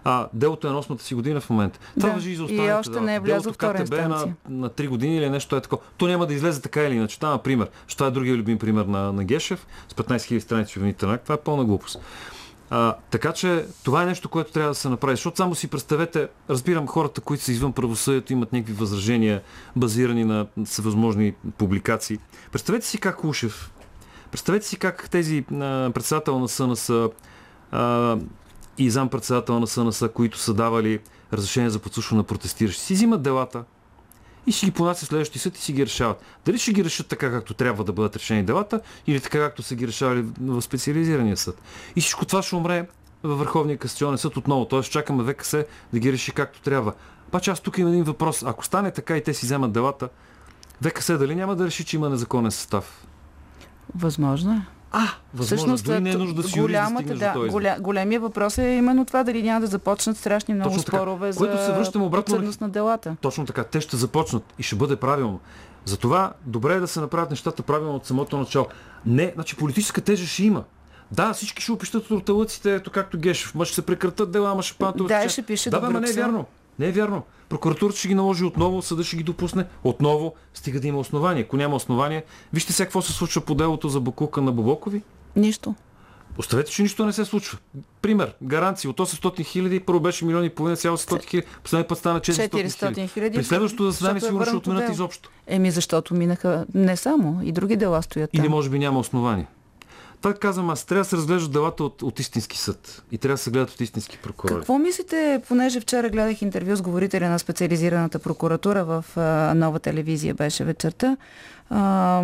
А, 0.04 0.28
делото 0.32 0.68
е 0.68 0.70
на 0.70 0.78
осмата 0.78 1.04
си 1.04 1.14
година 1.14 1.40
в 1.40 1.50
момента. 1.50 1.78
Това 1.96 2.08
Да, 2.08 2.14
въжи 2.14 2.30
и 2.30 2.36
за 2.36 2.42
и 2.42 2.44
останалите. 2.44 2.72
още 2.74 2.90
дела. 2.92 3.02
не 3.04 3.14
е 3.14 3.20
влязъл 3.20 3.42
Делото 3.42 3.52
в 3.52 3.54
втора 3.54 3.70
е 3.70 3.74
на, 3.78 3.82
инстанция. 3.82 4.36
на 4.48 4.70
3 4.70 4.88
години 4.88 5.16
или 5.16 5.30
нещо 5.30 5.56
е 5.56 5.60
такова. 5.60 5.82
То 5.96 6.06
няма 6.06 6.26
да 6.26 6.34
излезе 6.34 6.62
така 6.62 6.82
или 6.82 6.94
иначе. 6.94 7.18
Това, 7.18 7.30
например, 7.30 7.68
що 7.86 7.96
това 7.96 8.06
е 8.08 8.10
другия 8.10 8.36
любим 8.36 8.58
пример 8.58 8.84
на, 8.84 9.12
на 9.12 9.24
Гешев 9.24 9.66
с 9.88 9.94
15 9.94 10.16
000 10.16 10.38
страници 10.38 10.78
в 10.78 10.94
акт. 11.02 11.22
Това 11.22 11.34
е 11.34 11.38
пълна 11.38 11.64
глупост. 11.64 11.98
А, 12.72 12.94
така 13.10 13.32
че 13.32 13.64
това 13.84 14.02
е 14.02 14.06
нещо, 14.06 14.28
което 14.28 14.52
трябва 14.52 14.70
да 14.70 14.74
се 14.74 14.88
направи. 14.88 15.12
Защото 15.16 15.36
само 15.36 15.54
си 15.54 15.68
представете, 15.68 16.28
разбирам 16.50 16.86
хората, 16.86 17.20
които 17.20 17.44
са 17.44 17.52
извън 17.52 17.72
правосъдието, 17.72 18.32
имат 18.32 18.52
някакви 18.52 18.72
възражения, 18.72 19.42
базирани 19.76 20.24
на 20.24 20.46
всевъзможни 20.64 21.34
публикации. 21.58 22.18
Представете 22.52 22.86
си 22.86 22.98
как 22.98 23.24
Ушев, 23.24 23.70
представете 24.30 24.66
си 24.66 24.76
как 24.76 25.10
тези 25.10 25.44
а, 25.52 25.90
председател 25.94 26.38
на 26.38 26.48
СНС 26.48 26.90
а, 27.72 28.16
и 28.78 28.90
зам 28.90 29.08
председател 29.08 29.60
на 29.60 29.66
СНС, 29.66 30.08
които 30.14 30.38
са 30.38 30.54
давали 30.54 31.00
разрешение 31.32 31.70
за 31.70 31.78
подслушване 31.78 32.18
на 32.18 32.24
протестиращи, 32.24 32.82
си 32.82 32.94
взимат 32.94 33.22
делата 33.22 33.64
и 34.46 34.52
си 34.52 34.66
ги 34.66 34.72
понасят 34.72 35.04
в 35.04 35.08
следващия 35.08 35.42
съд 35.42 35.58
и 35.58 35.60
си 35.60 35.72
ги 35.72 35.86
решават. 35.86 36.22
Дали 36.44 36.58
ще 36.58 36.72
ги 36.72 36.84
решат 36.84 37.06
така, 37.06 37.30
както 37.30 37.54
трябва 37.54 37.84
да 37.84 37.92
бъдат 37.92 38.16
решени 38.16 38.42
делата, 38.42 38.80
или 39.06 39.20
така, 39.20 39.38
както 39.38 39.62
са 39.62 39.74
ги 39.74 39.88
решавали 39.88 40.24
в 40.40 40.62
специализирания 40.62 41.36
съд. 41.36 41.62
И 41.96 42.00
всичко 42.00 42.24
това 42.24 42.42
ще 42.42 42.56
умре 42.56 42.88
във 43.22 43.38
Върховния 43.38 43.78
касационен 43.78 44.18
съд 44.18 44.36
отново. 44.36 44.64
Т.е. 44.64 44.82
чакаме 44.82 45.32
ВКС 45.32 45.56
да 45.92 45.98
ги 45.98 46.12
реши 46.12 46.32
както 46.32 46.60
трябва. 46.60 46.92
Паче 47.30 47.50
аз 47.50 47.60
тук 47.60 47.78
имам 47.78 47.92
един 47.92 48.04
въпрос. 48.04 48.42
Ако 48.42 48.64
стане 48.64 48.90
така 48.90 49.16
и 49.16 49.24
те 49.24 49.34
си 49.34 49.46
вземат 49.46 49.72
делата, 49.72 50.08
ВКС 50.82 51.06
дали 51.06 51.34
няма 51.34 51.56
да 51.56 51.66
реши, 51.66 51.84
че 51.84 51.96
има 51.96 52.10
незаконен 52.10 52.50
състав? 52.50 53.06
Възможно 53.94 54.52
е. 54.52 54.79
А, 54.92 55.08
възможно. 55.34 55.76
Дори 55.76 56.00
не 56.00 56.10
е 56.10 56.14
нужда 56.14 56.42
да 56.42 56.48
си 56.48 56.54
да 56.54 56.60
голямата, 56.62 57.14
да, 57.14 57.32
този 57.32 57.50
голя, 57.50 57.76
големия 57.80 58.20
въпрос 58.20 58.58
е 58.58 58.64
именно 58.64 59.04
това 59.04 59.24
дали 59.24 59.42
няма 59.42 59.60
да 59.60 59.66
започнат 59.66 60.16
страшни 60.16 60.54
много 60.54 60.70
Точно 60.70 60.84
така. 60.84 60.96
спорове 60.96 61.32
за 61.32 61.38
се 61.38 61.72
връщаме 61.72 62.04
обратно 62.04 62.32
на- 62.32 62.36
подсъдност 62.36 62.60
на 62.60 62.68
делата. 62.68 63.16
Точно 63.20 63.46
така. 63.46 63.64
Те 63.64 63.80
ще 63.80 63.96
започнат 63.96 64.42
и 64.58 64.62
ще 64.62 64.76
бъде 64.76 64.96
правилно. 64.96 65.40
Затова 65.84 66.32
добре 66.46 66.74
е 66.74 66.80
да 66.80 66.86
се 66.88 67.00
направят 67.00 67.30
нещата 67.30 67.62
правилно 67.62 67.94
от 67.96 68.06
самото 68.06 68.38
начало. 68.38 68.66
Не, 69.06 69.32
значи 69.34 69.56
политическа 69.56 70.00
тежест 70.00 70.32
ще 70.32 70.44
има. 70.44 70.64
Да, 71.12 71.32
всички 71.32 71.62
ще 71.62 71.72
опищат 71.72 72.10
от 72.10 72.28
лъците, 72.28 72.74
ето 72.74 72.90
както 72.90 73.18
Гешев. 73.18 73.54
Ма 73.54 73.64
ще 73.64 73.74
се 73.74 73.82
прекратат 73.82 74.30
дела, 74.30 74.50
ама 74.50 74.62
ще 74.62 74.78
падат 74.78 75.06
Да, 75.06 75.28
ще 75.28 75.42
пише 75.42 75.70
Да, 75.70 75.80
бе, 75.80 75.88
ма 75.88 76.00
не 76.00 76.10
е 76.10 76.12
вярно. 76.12 76.46
Не 76.80 76.88
е 76.88 76.92
вярно. 76.92 77.22
Прокуратурата 77.48 77.98
ще 77.98 78.08
ги 78.08 78.14
наложи 78.14 78.44
отново, 78.44 78.82
съда 78.82 79.04
ще 79.04 79.16
ги 79.16 79.22
допусне 79.22 79.64
отново, 79.84 80.34
стига 80.54 80.80
да 80.80 80.88
има 80.88 80.98
основание. 80.98 81.42
Ако 81.42 81.56
няма 81.56 81.76
основание, 81.76 82.24
вижте 82.52 82.72
сега 82.72 82.86
какво 82.86 83.02
се 83.02 83.12
случва 83.12 83.40
по 83.40 83.54
делото 83.54 83.88
за 83.88 84.00
Бакука 84.00 84.40
на 84.40 84.52
Бобокови. 84.52 85.02
Нищо. 85.36 85.74
Оставете, 86.38 86.70
че 86.70 86.82
нищо 86.82 87.06
не 87.06 87.12
се 87.12 87.24
случва. 87.24 87.58
Пример, 88.02 88.34
гаранции 88.42 88.90
от 88.90 89.00
800 89.00 89.44
хиляди, 89.44 89.80
първо 89.80 90.00
беше 90.00 90.24
милион 90.24 90.44
и 90.44 90.50
половина, 90.50 90.76
цяло 90.76 90.96
100 90.96 91.24
хиляди, 91.24 91.46
последния 91.64 91.88
път 91.88 91.98
стана 91.98 92.20
400 92.20 92.48
400 92.48 93.12
хиляди. 93.12 93.36
При 93.36 93.44
следващото 93.44 93.90
заседание 93.90 94.18
е 94.18 94.20
сигурно 94.20 94.46
ще 94.46 94.56
отменят 94.56 94.90
изобщо. 94.92 95.30
Еми, 95.46 95.70
защото 95.70 96.14
минаха 96.14 96.66
не 96.74 96.96
само, 96.96 97.40
и 97.42 97.52
други 97.52 97.76
дела 97.76 98.02
стоят 98.02 98.30
там. 98.32 98.44
Или 98.44 98.48
може 98.48 98.70
би 98.70 98.78
няма 98.78 98.98
основание. 98.98 99.46
Това 100.22 100.34
казвам 100.34 100.70
аз. 100.70 100.84
Трябва 100.84 101.00
да 101.00 101.08
се 101.08 101.16
разглеждат 101.16 101.52
делата 101.52 101.84
от, 101.84 102.02
от 102.02 102.20
истински 102.20 102.58
съд. 102.58 103.02
И 103.12 103.18
трябва 103.18 103.34
да 103.34 103.38
се 103.38 103.50
гледат 103.50 103.70
от 103.70 103.80
истински 103.80 104.18
прокурори. 104.18 104.58
Какво 104.58 104.78
мислите, 104.78 105.42
понеже 105.48 105.80
вчера 105.80 106.10
гледах 106.10 106.42
интервю 106.42 106.76
с 106.76 106.82
говорителя 106.82 107.28
на 107.28 107.38
специализираната 107.38 108.18
прокуратура 108.18 108.84
в 108.84 109.04
а, 109.16 109.54
нова 109.54 109.78
телевизия 109.78 110.34
беше 110.34 110.64
вечерта, 110.64 111.16
а, 111.70 112.22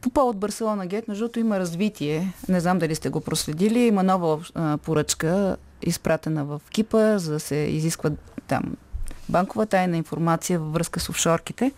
по 0.00 0.10
повод 0.10 0.36
Барселона 0.36 0.86
Гет, 0.86 1.08
между 1.08 1.24
другото 1.24 1.40
има 1.40 1.58
развитие, 1.58 2.32
не 2.48 2.60
знам 2.60 2.78
дали 2.78 2.94
сте 2.94 3.08
го 3.08 3.20
проследили, 3.20 3.78
има 3.78 4.02
нова 4.02 4.38
а, 4.54 4.78
поръчка, 4.78 5.56
изпратена 5.82 6.44
в 6.44 6.60
Кипа, 6.70 7.18
за 7.18 7.32
да 7.32 7.40
се 7.40 7.56
изисква 7.56 8.10
там 8.46 8.62
банкова 9.28 9.66
тайна 9.66 9.96
информация 9.96 10.60
във 10.60 10.72
връзка 10.72 11.00
с 11.00 11.08
офшорките. 11.08 11.72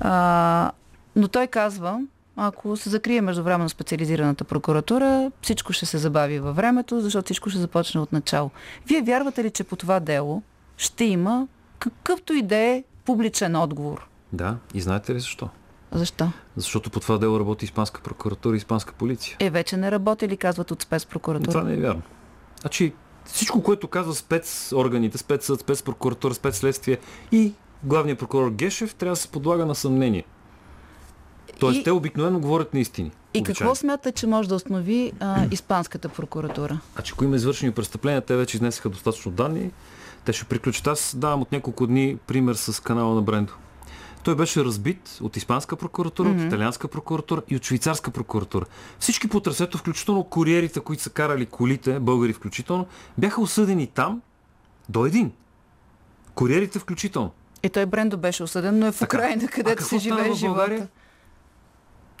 А, 0.00 0.70
но 1.16 1.28
той 1.28 1.46
казва, 1.46 2.00
ако 2.38 2.76
се 2.76 2.90
закрие 2.90 3.20
междувременно 3.20 3.68
специализираната 3.68 4.44
прокуратура, 4.44 5.32
всичко 5.42 5.72
ще 5.72 5.86
се 5.86 5.98
забави 5.98 6.38
във 6.38 6.56
времето, 6.56 7.00
защото 7.00 7.24
всичко 7.24 7.50
ще 7.50 7.58
започне 7.58 8.00
от 8.00 8.12
начало. 8.12 8.50
Вие 8.86 9.02
вярвате 9.02 9.44
ли, 9.44 9.50
че 9.50 9.64
по 9.64 9.76
това 9.76 10.00
дело 10.00 10.42
ще 10.76 11.04
има 11.04 11.48
какъвто 11.78 12.32
и 12.32 12.42
да 12.42 12.56
е 12.56 12.84
публичен 13.04 13.56
отговор? 13.56 14.08
Да, 14.32 14.56
и 14.74 14.80
знаете 14.80 15.14
ли 15.14 15.20
защо? 15.20 15.48
Защо? 15.92 16.28
Защото 16.56 16.90
по 16.90 17.00
това 17.00 17.18
дело 17.18 17.40
работи 17.40 17.64
Испанска 17.64 18.00
прокуратура 18.00 18.54
и 18.54 18.58
Испанска 18.58 18.92
полиция. 18.92 19.36
Е, 19.40 19.50
вече 19.50 19.76
не 19.76 19.90
работи 19.90 20.28
ли, 20.28 20.36
казват 20.36 20.70
от 20.70 20.82
спецпрокуратура? 20.82 21.50
Това 21.50 21.62
не 21.62 21.72
е 21.72 21.76
вярно. 21.76 22.02
Значи, 22.60 22.92
всичко, 23.24 23.62
което 23.62 23.88
казва 23.88 24.14
спецорганите, 24.14 25.18
спецсъд, 25.18 25.60
спецпрокуратура, 25.60 26.34
спецследствие 26.34 26.98
и 27.32 27.52
главният 27.84 28.18
прокурор 28.18 28.50
Гешев, 28.50 28.94
трябва 28.94 29.12
да 29.12 29.20
се 29.20 29.28
подлага 29.28 29.66
на 29.66 29.74
съмнение. 29.74 30.24
Тоест, 31.58 31.80
И- 31.80 31.84
те 31.84 31.90
обикновено 31.90 32.40
говорят 32.40 32.74
неистини. 32.74 33.10
И 33.34 33.38
обичайно. 33.38 33.44
какво 33.58 33.74
смята, 33.74 34.12
че 34.12 34.26
може 34.26 34.48
да 34.48 34.54
установи 34.54 35.12
а, 35.20 35.46
Испанската 35.50 36.08
прокуратура? 36.08 36.80
Значи, 36.94 37.12
ако 37.14 37.24
има 37.24 37.36
извършени 37.36 37.72
престъпления, 37.72 38.20
те 38.20 38.36
вече 38.36 38.56
изнесаха 38.56 38.88
достатъчно 38.88 39.32
данни. 39.32 39.70
Те 40.24 40.32
ще 40.32 40.44
приключат. 40.44 40.86
Аз 40.86 41.14
давам 41.16 41.42
от 41.42 41.52
няколко 41.52 41.86
дни 41.86 42.16
пример 42.26 42.54
с 42.54 42.82
канала 42.82 43.14
на 43.14 43.22
Брендо. 43.22 43.52
Той 44.22 44.34
беше 44.34 44.64
разбит 44.64 45.18
от 45.22 45.36
Испанска 45.36 45.76
прокуратура, 45.76 46.28
Мгм. 46.28 46.38
от 46.38 46.46
Италианска 46.46 46.88
прокуратура 46.88 47.42
и 47.48 47.56
от 47.56 47.64
Швейцарска 47.64 48.10
прокуратура. 48.10 48.64
Всички 48.98 49.28
по 49.28 49.40
трасето, 49.40 49.78
включително 49.78 50.24
куриерите, 50.24 50.80
които 50.80 51.02
са 51.02 51.10
карали 51.10 51.46
колите, 51.46 52.00
българи 52.00 52.32
включително, 52.32 52.86
бяха 53.18 53.40
осъдени 53.40 53.86
там 53.86 54.20
до 54.88 55.06
един. 55.06 55.32
Куриерите 56.34 56.78
включително. 56.78 57.30
И 57.62 57.68
той 57.68 57.86
Брендо 57.86 58.16
беше 58.16 58.42
осъден, 58.42 58.78
но 58.78 58.86
е 58.86 58.92
в. 58.92 59.02
Украина, 59.02 59.42
А 59.44 59.48
където 59.48 59.84
се 59.84 59.98
живее 59.98 60.32
живота. 60.34 60.86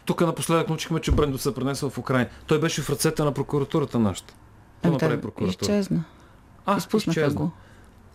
Тук 0.08 0.20
напоследък 0.20 0.68
научихме, 0.68 1.00
че 1.00 1.12
Брендо 1.12 1.38
се 1.38 1.48
е 1.48 1.54
пренесъл 1.54 1.90
в 1.90 1.98
Украина. 1.98 2.28
Той 2.46 2.60
беше 2.60 2.82
в 2.82 2.90
ръцете 2.90 3.22
на 3.24 3.32
прокуратурата 3.32 3.98
нашата. 3.98 4.34
Какво 4.34 4.88
Ами 4.88 4.92
направи 4.92 5.12
той 5.12 5.20
прокуратура? 5.20 5.50
изчезна. 5.50 6.04
А, 6.66 6.76
Изпуснаха 6.76 7.20
изчезна. 7.20 7.40
го. 7.40 7.50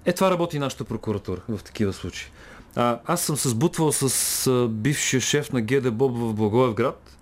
Е, 0.05 0.13
това 0.13 0.31
работи 0.31 0.59
нашата 0.59 0.83
прокуратура 0.83 1.41
в 1.49 1.63
такива 1.63 1.93
случаи. 1.93 2.31
А, 2.75 2.99
аз 3.05 3.21
съм 3.21 3.37
се 3.37 3.49
сбутвал 3.49 3.91
с 3.91 4.03
а, 4.47 4.67
бившия 4.67 5.21
шеф 5.21 5.51
на 5.53 5.61
ГД 5.61 5.93
Боб 5.93 6.11
в 6.17 6.33
Благоевград, 6.33 7.17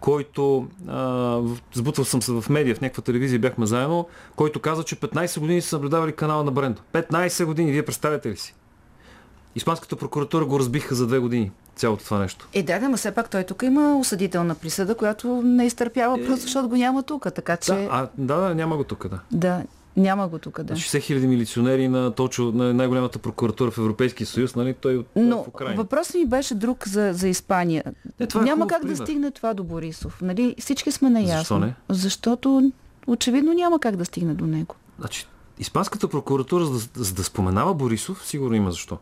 който, 0.00 0.68
а, 0.88 1.40
сбутвал 1.74 2.04
съм 2.04 2.22
се 2.22 2.32
в 2.32 2.44
медия, 2.50 2.74
в 2.74 2.80
някаква 2.80 3.02
телевизия 3.02 3.38
бяхме 3.38 3.66
заедно, 3.66 4.08
който 4.36 4.60
каза, 4.60 4.84
че 4.84 4.96
15 4.96 5.40
години 5.40 5.60
са 5.62 5.76
наблюдавали 5.76 6.12
канала 6.12 6.44
на 6.44 6.50
Брендо. 6.50 6.82
15 6.92 7.44
години, 7.44 7.72
вие 7.72 7.84
представяте 7.84 8.30
ли 8.30 8.36
си? 8.36 8.54
Испанската 9.56 9.96
прокуратура 9.96 10.44
го 10.44 10.58
разбиха 10.58 10.94
за 10.94 11.06
две 11.06 11.18
години, 11.18 11.50
цялото 11.76 12.04
това 12.04 12.18
нещо. 12.18 12.48
Е, 12.52 12.62
да, 12.62 12.78
да, 12.78 12.88
но 12.88 12.96
все 12.96 13.10
пак 13.10 13.30
той 13.30 13.44
тук 13.44 13.62
има 13.62 13.98
осъдителна 13.98 14.54
присъда, 14.54 14.94
която 14.94 15.42
не 15.42 15.66
изтърпява, 15.66 16.20
Е. 16.20 16.26
просто 16.26 16.42
защото 16.42 16.68
го 16.68 16.76
няма 16.76 17.02
тук. 17.02 17.26
Така 17.34 17.56
че, 17.56 17.72
Да, 17.72 17.88
а, 17.90 18.08
да, 18.18 18.36
да, 18.36 18.54
няма 18.54 18.76
го 18.76 18.84
тук, 18.84 19.08
да. 19.08 19.20
да, 19.32 19.62
няма 19.96 20.28
го 20.28 20.38
тук, 20.38 20.62
да. 20.62 20.72
На 20.72 20.78
60 20.78 21.00
хиляди 21.00 21.26
милиционери 21.26 21.88
на, 21.88 22.10
точно, 22.10 22.52
на 22.52 22.74
най-голямата 22.74 23.18
прокуратура 23.18 23.70
в 23.70 23.78
Европейския 23.78 24.26
съюз, 24.26 24.54
нали? 24.56 24.74
Той 24.74 24.96
от 24.96 25.06
Но 25.16 25.44
в 25.54 25.74
въпросът 25.76 26.14
ми 26.14 26.26
беше 26.26 26.54
друг 26.54 26.88
за, 26.88 27.10
за 27.12 27.28
Испания. 27.28 27.84
Не, 28.20 28.26
това 28.26 28.40
е 28.40 28.44
Няма 28.44 28.54
хубав 28.54 28.68
как 28.68 28.82
да 28.82 28.88
пример. 28.88 29.04
стигне 29.04 29.30
това 29.30 29.54
до 29.54 29.64
Борисов. 29.64 30.18
Нали? 30.22 30.54
Всички 30.58 30.92
сме 30.92 31.10
наясно. 31.10 31.38
Защо 31.38 31.58
не? 31.58 31.74
Защото 31.88 32.72
очевидно 33.06 33.52
няма 33.52 33.78
как 33.80 33.96
да 33.96 34.04
стигне 34.04 34.34
до 34.34 34.46
него. 34.46 34.74
Значи, 34.98 35.26
Испанската 35.58 36.08
прокуратура, 36.08 36.64
за 36.64 36.72
да, 36.88 37.04
за 37.04 37.14
да 37.14 37.24
споменава 37.24 37.74
Борисов, 37.74 38.26
сигурно 38.26 38.54
има 38.56 38.70
защо. 38.70 38.98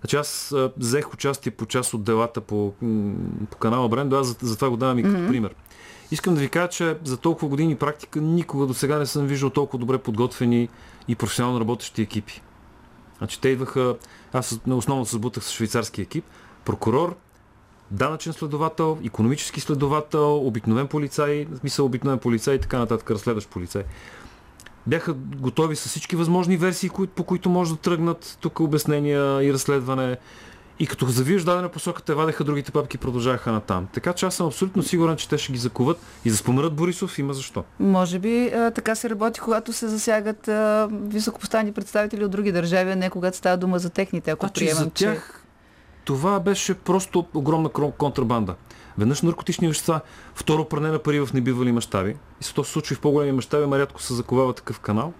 Значи 0.00 0.16
аз 0.16 0.52
а, 0.52 0.72
взех 0.76 1.14
участие 1.14 1.52
по 1.52 1.66
част 1.66 1.94
от 1.94 2.04
делата 2.04 2.40
по, 2.40 2.72
по 3.50 3.56
канала 3.56 3.88
Брендо, 3.88 4.16
аз 4.16 4.26
затова 4.26 4.66
за 4.66 4.70
го 4.70 4.76
давам 4.76 4.98
и 4.98 5.02
като 5.02 5.14
mm-hmm. 5.14 5.28
пример. 5.28 5.54
Искам 6.10 6.34
да 6.34 6.40
ви 6.40 6.48
кажа, 6.48 6.68
че 6.68 6.98
за 7.04 7.16
толкова 7.16 7.48
години 7.48 7.76
практика 7.76 8.20
никога 8.20 8.66
до 8.66 8.74
сега 8.74 8.98
не 8.98 9.06
съм 9.06 9.26
виждал 9.26 9.50
толкова 9.50 9.78
добре 9.78 9.98
подготвени 9.98 10.68
и 11.08 11.14
професионално 11.14 11.60
работещи 11.60 12.02
екипи. 12.02 12.42
Значи 13.18 13.40
те 13.40 13.48
идваха, 13.48 13.96
аз 14.32 14.58
основно 14.70 15.06
се 15.06 15.16
сбутах 15.16 15.44
с 15.44 15.52
швейцарски 15.52 16.02
екип, 16.02 16.24
прокурор, 16.64 17.16
данъчен 17.90 18.32
следовател, 18.32 18.98
економически 19.04 19.60
следовател, 19.60 20.46
обикновен 20.46 20.88
полицай, 20.88 21.46
в 21.50 21.56
смисъл 21.56 21.86
обикновен 21.86 22.18
полицай 22.18 22.54
и 22.54 22.60
така 22.60 22.78
нататък, 22.78 23.10
разследващ 23.10 23.50
полицай. 23.50 23.82
Бяха 24.86 25.12
готови 25.14 25.76
с 25.76 25.88
всички 25.88 26.16
възможни 26.16 26.56
версии, 26.56 26.90
по 27.16 27.24
които 27.24 27.50
може 27.50 27.70
да 27.70 27.76
тръгнат 27.76 28.38
тук 28.40 28.60
обяснения 28.60 29.42
и 29.42 29.52
разследване. 29.52 30.16
И 30.78 30.86
като 30.86 31.06
завиеш 31.06 31.42
дадена 31.42 31.68
посока, 31.68 32.02
те 32.02 32.14
вадеха 32.14 32.44
другите 32.44 32.72
папки 32.72 32.96
и 32.96 32.98
продължаваха 32.98 33.52
натам. 33.52 33.88
Така 33.92 34.12
че 34.12 34.26
аз 34.26 34.34
съм 34.34 34.46
абсолютно 34.46 34.82
сигурен, 34.82 35.16
че 35.16 35.28
те 35.28 35.38
ще 35.38 35.52
ги 35.52 35.58
закуват 35.58 35.98
и 36.24 36.30
да 36.30 36.36
споменат 36.36 36.74
Борисов, 36.74 37.18
има 37.18 37.34
защо. 37.34 37.64
Може 37.80 38.18
би 38.18 38.48
а, 38.48 38.70
така 38.70 38.94
се 38.94 39.10
работи, 39.10 39.40
когато 39.40 39.72
се 39.72 39.88
засягат 39.88 40.48
а, 40.48 40.88
високопоставени 40.92 41.72
представители 41.72 42.24
от 42.24 42.30
други 42.30 42.52
държави, 42.52 42.90
а 42.90 42.96
не 42.96 43.10
когато 43.10 43.36
става 43.36 43.56
дума 43.56 43.78
за 43.78 43.90
техните, 43.90 44.30
ако 44.30 44.46
значи, 44.46 44.64
приемам, 44.64 44.84
за 44.84 44.90
тях, 44.90 45.42
че... 45.42 45.46
Това 46.04 46.40
беше 46.40 46.74
просто 46.74 47.26
огромна 47.34 47.68
контрабанда. 47.98 48.54
Веднъж 48.98 49.22
наркотични 49.22 49.68
вещества, 49.68 50.00
второ 50.34 50.64
пране 50.64 50.90
на 50.90 50.98
пари 50.98 51.20
в 51.20 51.28
небивали 51.34 51.72
мащаби. 51.72 52.16
И 52.40 52.44
се 52.44 52.54
то 52.54 52.64
се 52.64 52.72
случва 52.72 52.96
в 52.96 53.00
по-големи 53.00 53.32
мащаби, 53.32 53.64
ама 53.64 53.78
рядко 53.78 54.02
се 54.02 54.14
заковава 54.14 54.52
такъв 54.52 54.80
канал. 54.80 55.12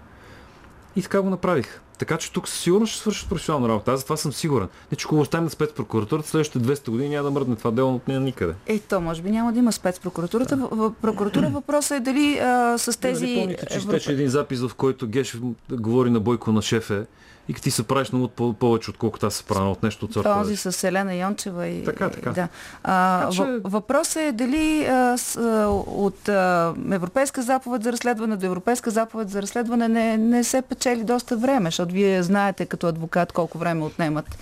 И 0.97 1.03
така 1.03 1.23
го 1.23 1.31
направих. 1.31 1.81
Така 1.99 2.17
че 2.17 2.33
тук 2.33 2.49
със 2.49 2.61
сигурност 2.61 2.93
ще 2.93 3.01
свършат 3.01 3.29
професионална 3.29 3.69
работа. 3.69 3.93
Аз 3.93 4.01
за 4.01 4.05
това 4.05 4.17
съм 4.17 4.33
сигурен. 4.33 4.69
Не, 4.93 4.97
че 4.97 5.05
ако 5.05 5.21
оставим 5.21 5.45
на 5.45 5.51
спецпрокуратурата, 5.51 6.29
следващите 6.29 6.59
200 6.59 6.91
години 6.91 7.09
няма 7.09 7.25
да 7.25 7.31
мръдне 7.31 7.57
това 7.57 7.71
дело 7.71 7.95
от 7.95 8.09
нея 8.09 8.21
никъде. 8.21 8.55
Е, 8.67 8.79
то 8.79 9.01
може 9.01 9.23
би 9.23 9.31
няма 9.31 9.53
да 9.53 9.59
има 9.59 9.73
спецпрокуратурата. 9.73 10.57
В, 10.57 10.93
прокуратура 11.03 11.49
въпросът 11.49 11.97
е 11.97 12.01
дали 12.01 12.39
а, 12.39 12.79
с 12.79 13.01
тези... 13.01 13.27
Нали 13.27 13.41
помните, 13.41 13.67
че 13.67 13.79
Европа... 13.79 14.13
един 14.13 14.29
запис, 14.29 14.61
в 14.61 14.75
който 14.75 15.07
Гешев 15.07 15.41
говори 15.71 16.11
на 16.11 16.21
Бойко 16.21 16.53
на 16.53 16.63
шефе 16.63 17.07
и 17.49 17.55
ти 17.55 17.71
се 17.71 17.83
правиш 17.83 18.13
много 18.13 18.29
повече, 18.55 18.91
отколкото 18.91 19.27
аз 19.27 19.35
се 19.35 19.45
правя 19.45 19.71
от 19.71 19.83
нещо 19.83 20.05
от 20.05 20.13
сорта. 20.13 20.35
Този 20.35 20.57
с 20.57 20.85
Елена 20.85 21.15
Йончева 21.15 21.67
и... 21.67 21.85
Така, 21.85 22.11
така. 22.11 22.31
Да. 22.33 22.49
А, 22.85 23.21
така 23.21 23.33
че... 23.33 23.61
Въпросът 23.65 24.17
е 24.17 24.33
дали 24.33 24.87
а, 24.87 25.19
с, 25.19 25.37
а, 25.37 25.69
от 25.87 26.29
а, 26.29 26.75
Европейска 26.91 27.43
заповед 27.43 27.83
за 27.83 27.93
разследване 27.93 28.37
до 28.37 28.47
Европейска 28.47 28.91
заповед 28.91 29.31
за 29.31 29.43
разследване 29.43 29.89
не, 29.89 30.19
не 30.19 30.45
се 30.45 30.63
печели 30.63 31.05
доста 31.05 31.37
време, 31.37 31.67
защото 31.67 31.93
вие 31.93 32.23
знаете 32.23 32.67
като 32.67 32.87
адвокат 32.87 33.33
колко 33.33 33.59
време 33.59 33.85
отнемат 33.85 34.39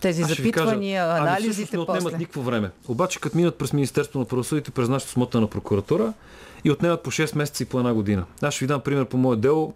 тези 0.00 0.22
Аз 0.22 0.28
запитвания, 0.28 1.04
кажа, 1.04 1.22
анализите. 1.22 1.76
Ами, 1.76 1.86
не 1.86 1.92
отнемат 1.92 2.18
никакво 2.18 2.42
време. 2.42 2.70
Обаче, 2.88 3.20
като 3.20 3.36
минат 3.36 3.58
през 3.58 3.72
Министерство 3.72 4.18
на 4.18 4.24
правосъдието, 4.24 4.72
през 4.72 4.88
нашата 4.88 5.12
смота 5.12 5.40
на 5.40 5.46
прокуратура 5.46 6.12
и 6.64 6.70
отнемат 6.70 7.02
по 7.02 7.10
6 7.10 7.36
месеца 7.36 7.62
и 7.62 7.66
по 7.66 7.78
една 7.78 7.94
година. 7.94 8.24
Аз 8.42 8.54
ще 8.54 8.64
ви 8.64 8.68
дам 8.68 8.80
пример 8.80 9.04
по 9.04 9.16
мое 9.16 9.36
дело 9.36 9.74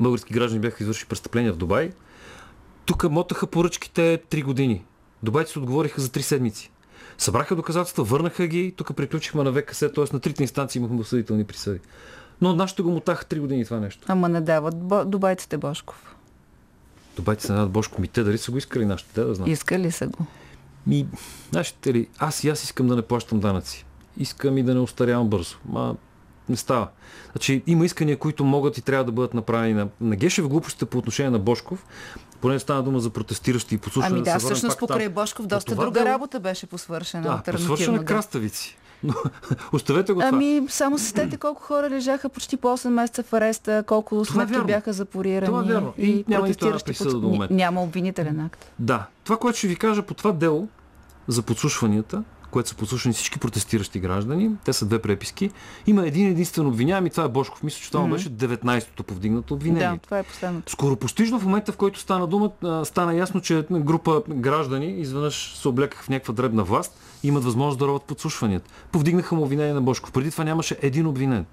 български 0.00 0.32
граждани 0.32 0.60
бяха 0.60 0.82
извършили 0.84 1.08
престъпления 1.08 1.52
в 1.52 1.56
Дубай. 1.56 1.92
Тук 2.84 3.10
мотаха 3.10 3.46
поръчките 3.46 4.22
3 4.30 4.44
години. 4.44 4.84
Дубайци 5.22 5.52
се 5.52 5.58
отговориха 5.58 6.00
за 6.00 6.08
3 6.08 6.20
седмици. 6.20 6.70
Събраха 7.18 7.56
доказателства, 7.56 8.04
върнаха 8.04 8.46
ги, 8.46 8.74
тук 8.76 8.96
приключихме 8.96 9.42
на 9.42 9.52
ВКС, 9.52 9.78
т.е. 9.78 10.04
на 10.12 10.20
трите 10.20 10.42
инстанции 10.42 10.78
имахме 10.78 11.00
осъдителни 11.00 11.44
присъди. 11.44 11.80
Но 12.40 12.54
нашите 12.54 12.82
го 12.82 12.90
мотаха 12.90 13.24
3 13.24 13.40
години 13.40 13.64
това 13.64 13.80
нещо. 13.80 14.06
Ама 14.08 14.28
не 14.28 14.40
дават 14.40 14.76
бо... 14.76 15.04
дубайците 15.04 15.56
Бошков. 15.56 16.16
Дубайците 17.16 17.52
не 17.52 17.58
дават 17.58 17.72
Бошков. 17.72 17.98
Ми 17.98 18.08
те 18.08 18.22
дали 18.22 18.38
са 18.38 18.50
го 18.50 18.58
искали 18.58 18.86
нашите, 18.86 19.10
те 19.14 19.24
да 19.24 19.34
знаят. 19.34 19.52
Искали 19.52 19.90
са 19.90 20.06
го. 20.06 20.26
Ми, 20.86 21.06
нашите 21.52 21.94
ли, 21.94 22.08
аз 22.18 22.44
и 22.44 22.48
аз 22.48 22.64
искам 22.64 22.86
да 22.86 22.96
не 22.96 23.02
плащам 23.02 23.40
данъци. 23.40 23.86
Искам 24.16 24.58
и 24.58 24.62
да 24.62 24.74
не 24.74 24.80
устарявам 24.80 25.28
бързо. 25.28 25.56
Ма 25.68 25.96
не 26.48 26.56
става. 26.56 26.88
Значи, 27.32 27.62
има 27.66 27.86
искания, 27.86 28.16
които 28.16 28.44
могат 28.44 28.78
и 28.78 28.82
трябва 28.82 29.04
да 29.04 29.12
бъдат 29.12 29.34
направени 29.34 29.74
на, 29.74 29.88
на 30.00 30.16
Гешев. 30.16 30.48
Глупостите 30.48 30.84
по 30.84 30.98
отношение 30.98 31.30
на 31.30 31.38
Бошков, 31.38 31.86
поне 32.40 32.58
стана 32.58 32.82
дума 32.82 33.00
за 33.00 33.10
протестиращи 33.10 33.74
и 33.74 33.78
послушане. 33.78 34.14
Ами 34.14 34.24
да, 34.24 34.32
да 34.32 34.38
всъщност 34.38 34.78
покрай 34.78 35.04
там. 35.04 35.14
Бошков 35.14 35.46
доста 35.46 35.74
друга 35.74 36.00
да, 36.00 36.04
работа 36.04 36.40
беше 36.40 36.66
посвършена. 36.66 37.42
Да, 37.46 37.52
посвършена 37.52 37.98
да. 37.98 38.04
краставици. 38.04 38.78
Но, 39.02 39.14
оставете 39.72 40.12
го 40.12 40.20
това. 40.20 40.28
Ами, 40.28 40.66
само 40.68 40.98
сетете 40.98 41.36
колко 41.36 41.62
хора 41.62 41.90
лежаха 41.90 42.28
почти 42.28 42.56
по 42.56 42.68
8 42.68 42.88
месеца 42.88 43.22
в 43.22 43.32
ареста, 43.32 43.84
колко 43.86 44.24
сметки 44.24 44.60
бяха 44.66 44.92
запорирани. 44.92 45.46
Това 45.46 45.60
е 45.60 45.64
вярно. 45.64 45.94
И, 45.98 46.10
и 46.10 46.24
няма 46.28 46.42
протестиращи 46.42 46.94
под... 46.94 47.20
до 47.20 47.28
момента. 47.28 47.54
Няма 47.54 47.82
обвинителен 47.82 48.40
акт. 48.40 48.72
Да. 48.78 49.06
Това, 49.24 49.36
което 49.36 49.58
ще 49.58 49.68
ви 49.68 49.76
кажа 49.76 50.02
по 50.02 50.14
това 50.14 50.32
дело 50.32 50.68
за 51.28 51.42
подслушванията, 51.42 52.22
което 52.50 52.68
са 52.68 52.74
послушани 52.74 53.14
всички 53.14 53.38
протестиращи 53.38 54.00
граждани. 54.00 54.50
Те 54.64 54.72
са 54.72 54.86
две 54.86 54.98
преписки. 54.98 55.50
Има 55.86 56.06
един 56.06 56.28
единствен 56.28 56.66
обвиняем 56.66 57.06
и 57.06 57.10
това 57.10 57.24
е 57.24 57.28
Бошков. 57.28 57.62
Мисля, 57.62 57.80
че 57.82 57.90
това 57.90 58.04
mm-hmm. 58.04 58.12
беше 58.12 58.30
19-то 58.30 59.02
повдигнато 59.02 59.54
обвинение. 59.54 59.88
Да, 59.88 59.98
това 59.98 60.18
е 60.18 60.22
последното. 60.22 60.72
Скоро 60.72 60.96
постижно 60.96 61.40
в 61.40 61.44
момента, 61.44 61.72
в 61.72 61.76
който 61.76 62.00
стана 62.00 62.26
дума, 62.26 62.50
стана 62.84 63.14
ясно, 63.14 63.40
че 63.40 63.64
група 63.70 64.22
граждани 64.28 64.86
изведнъж 64.86 65.54
се 65.56 65.68
облекаха 65.68 66.04
в 66.04 66.08
някаква 66.08 66.34
дребна 66.34 66.64
власт 66.64 67.00
и 67.22 67.28
имат 67.28 67.44
възможност 67.44 67.78
да 67.78 67.86
роват 67.86 68.02
подслушванията. 68.02 68.70
Повдигнаха 68.92 69.34
му 69.34 69.42
обвинение 69.42 69.74
на 69.74 69.82
Бошков. 69.82 70.12
Преди 70.12 70.30
това 70.30 70.44
нямаше 70.44 70.76
един 70.82 71.06
обвинен 71.06 71.46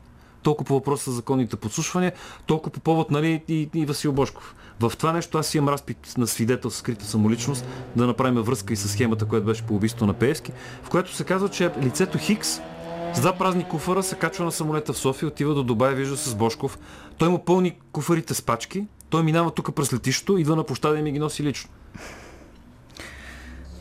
толкова 0.45 0.67
по 0.67 0.73
въпроса 0.73 1.11
за 1.11 1.15
законните 1.15 1.55
подслушвания, 1.55 2.13
толкова 2.45 2.71
по 2.71 2.79
повод 2.79 3.11
нали, 3.11 3.43
и, 3.47 3.69
и 3.73 3.85
Васил 3.85 4.11
Бошков. 4.11 4.55
В 4.79 4.93
това 4.97 5.11
нещо 5.11 5.37
аз 5.37 5.55
имам 5.55 5.69
разпит 5.69 6.13
на 6.17 6.27
свидетел 6.27 6.69
с 6.69 6.75
скрита 6.75 7.05
самоличност, 7.05 7.65
да 7.95 8.07
направим 8.07 8.41
връзка 8.41 8.73
и 8.73 8.75
с 8.75 8.89
схемата, 8.89 9.25
която 9.25 9.45
беше 9.45 9.63
по 9.63 9.75
убийство 9.75 10.05
на 10.05 10.13
Пеевски, 10.13 10.51
в 10.83 10.89
което 10.89 11.15
се 11.15 11.23
казва, 11.23 11.49
че 11.49 11.71
лицето 11.81 12.17
Хикс 12.17 12.59
с 13.13 13.21
два 13.21 13.33
празни 13.33 13.63
куфара 13.63 14.03
се 14.03 14.15
качва 14.15 14.45
на 14.45 14.51
самолета 14.51 14.93
в 14.93 14.97
София, 14.97 15.27
отива 15.27 15.53
до 15.53 15.63
Дубай, 15.63 15.95
вижда 15.95 16.17
с 16.17 16.35
Бошков. 16.35 16.79
Той 17.17 17.29
му 17.29 17.45
пълни 17.45 17.77
куфарите 17.91 18.33
с 18.33 18.41
пачки, 18.41 18.87
той 19.09 19.23
минава 19.23 19.51
тук 19.51 19.75
през 19.75 19.93
летището, 19.93 20.37
идва 20.37 20.55
на 20.55 20.63
площада 20.63 20.99
и 20.99 21.01
ми 21.01 21.11
ги 21.11 21.19
носи 21.19 21.43
лично. 21.43 21.69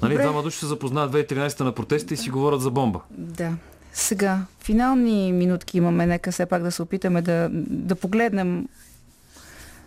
Нали, 0.02 0.14
двама 0.14 0.42
души 0.42 0.58
се 0.58 0.66
запознаят 0.66 1.12
2013 1.12 1.60
на 1.60 1.72
протеста 1.72 2.14
и 2.14 2.16
си 2.16 2.30
говорят 2.30 2.60
за 2.60 2.70
бомба. 2.70 3.00
Да. 3.10 3.52
Сега, 3.96 4.46
финални 4.60 5.32
минутки 5.32 5.78
имаме, 5.78 6.06
нека 6.06 6.32
все 6.32 6.46
пак 6.46 6.62
да 6.62 6.72
се 6.72 6.82
опитаме 6.82 7.22
да, 7.22 7.48
да 7.52 7.94
погледнем 7.94 8.68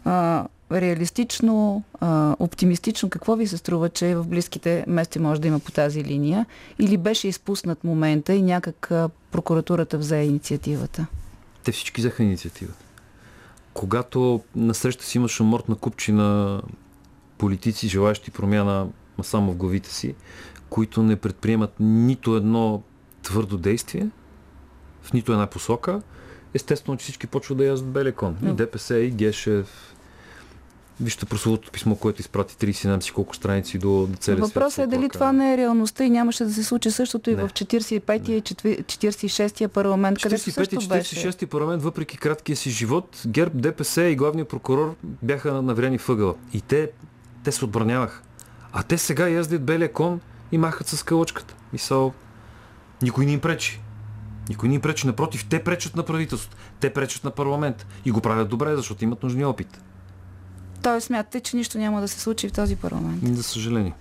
а, 0.05 0.45
реалистично, 0.71 1.83
а, 1.99 2.35
оптимистично, 2.39 3.09
какво 3.09 3.35
ви 3.35 3.47
се 3.47 3.57
струва, 3.57 3.89
че 3.89 4.15
в 4.15 4.27
близките 4.27 4.85
месеци 4.87 5.19
може 5.19 5.41
да 5.41 5.47
има 5.47 5.59
по 5.59 5.71
тази 5.71 6.03
линия? 6.03 6.45
Или 6.79 6.97
беше 6.97 7.27
изпуснат 7.27 7.83
момента 7.83 8.33
и 8.33 8.41
някак 8.41 8.91
прокуратурата 9.31 9.97
взе 9.97 10.17
инициативата? 10.17 11.05
Те 11.63 11.71
всички 11.71 12.01
взеха 12.01 12.23
инициативата. 12.23 12.85
Когато 13.73 14.41
на 14.55 14.73
среща 14.73 15.05
си 15.05 15.17
имаш 15.17 15.39
мортна 15.39 15.75
купчина 15.75 16.61
политици, 17.37 17.87
желащи 17.87 18.31
промяна 18.31 18.87
само 19.21 19.51
в 19.51 19.55
главите 19.55 19.93
си, 19.93 20.15
които 20.69 21.03
не 21.03 21.15
предприемат 21.15 21.73
нито 21.79 22.35
едно 22.35 22.83
твърдо 23.27 23.57
действие 23.57 24.07
в 25.01 25.13
нито 25.13 25.31
една 25.31 25.47
посока, 25.47 26.01
естествено, 26.53 26.97
че 26.97 27.03
всички 27.03 27.27
почват 27.27 27.57
да 27.57 27.65
яздат 27.65 27.89
Белекон. 27.89 28.37
И 28.43 28.51
ДПС, 28.51 28.95
и 28.95 29.11
Гешев, 29.11 29.95
Вижте 31.01 31.25
прословото 31.25 31.71
писмо, 31.71 31.95
което 31.95 32.21
изпрати 32.21 32.55
37 32.55 32.99
си 32.99 33.11
колко 33.11 33.35
страници 33.35 33.77
до, 33.77 34.07
до 34.09 34.17
целия 34.17 34.45
Въпросът 34.45 34.79
е 34.79 34.87
дали 34.87 35.09
това 35.09 35.31
не 35.31 35.53
е 35.53 35.57
реалността 35.57 36.03
и 36.03 36.09
нямаше 36.09 36.43
да 36.43 36.53
се 36.53 36.63
случи 36.63 36.91
същото 36.91 37.29
не. 37.29 37.33
и 37.33 37.39
в 37.39 37.49
45-я 37.49 38.37
и 38.37 38.41
46-я 38.41 39.69
парламент, 39.69 40.19
където 40.21 40.51
също 40.51 40.75
46-ти 40.75 41.45
парламент, 41.45 41.83
въпреки 41.83 42.17
краткия 42.17 42.55
си 42.55 42.69
живот, 42.69 43.21
ГЕРБ, 43.27 43.61
ДПС 43.61 44.01
и 44.01 44.15
главният 44.15 44.49
прокурор 44.49 44.95
бяха 45.03 45.61
навряни 45.61 45.97
въгъла. 45.97 46.35
И 46.53 46.61
те, 46.61 46.89
те 47.43 47.51
се 47.51 47.65
отбраняваха. 47.65 48.21
А 48.73 48.83
те 48.83 48.97
сега 48.97 49.27
яздят 49.27 49.63
белия 49.63 49.93
кон 49.93 50.19
и 50.51 50.57
махат 50.57 50.87
с 50.87 51.03
кълъчката. 51.03 51.55
Мисъл, 51.73 52.13
никой 53.01 53.25
не 53.25 53.31
им 53.31 53.39
пречи. 53.39 53.79
Никой 54.49 54.69
не 54.69 54.75
им 54.75 54.81
пречи. 54.81 55.07
Напротив, 55.07 55.45
те 55.49 55.63
пречат 55.63 55.95
на 55.95 56.03
правителството. 56.03 56.57
Те 56.79 56.93
пречат 56.93 57.23
на 57.23 57.31
парламент. 57.31 57.85
И 58.05 58.11
го 58.11 58.21
правят 58.21 58.49
добре, 58.49 58.75
защото 58.75 59.03
имат 59.03 59.23
нужни 59.23 59.45
опит. 59.45 59.81
Тоест 60.81 61.07
смятате, 61.07 61.39
че 61.39 61.57
нищо 61.57 61.77
няма 61.77 62.01
да 62.01 62.07
се 62.07 62.19
случи 62.19 62.49
в 62.49 62.51
този 62.51 62.75
парламент? 62.75 63.35
За 63.35 63.43
съжаление. 63.43 63.93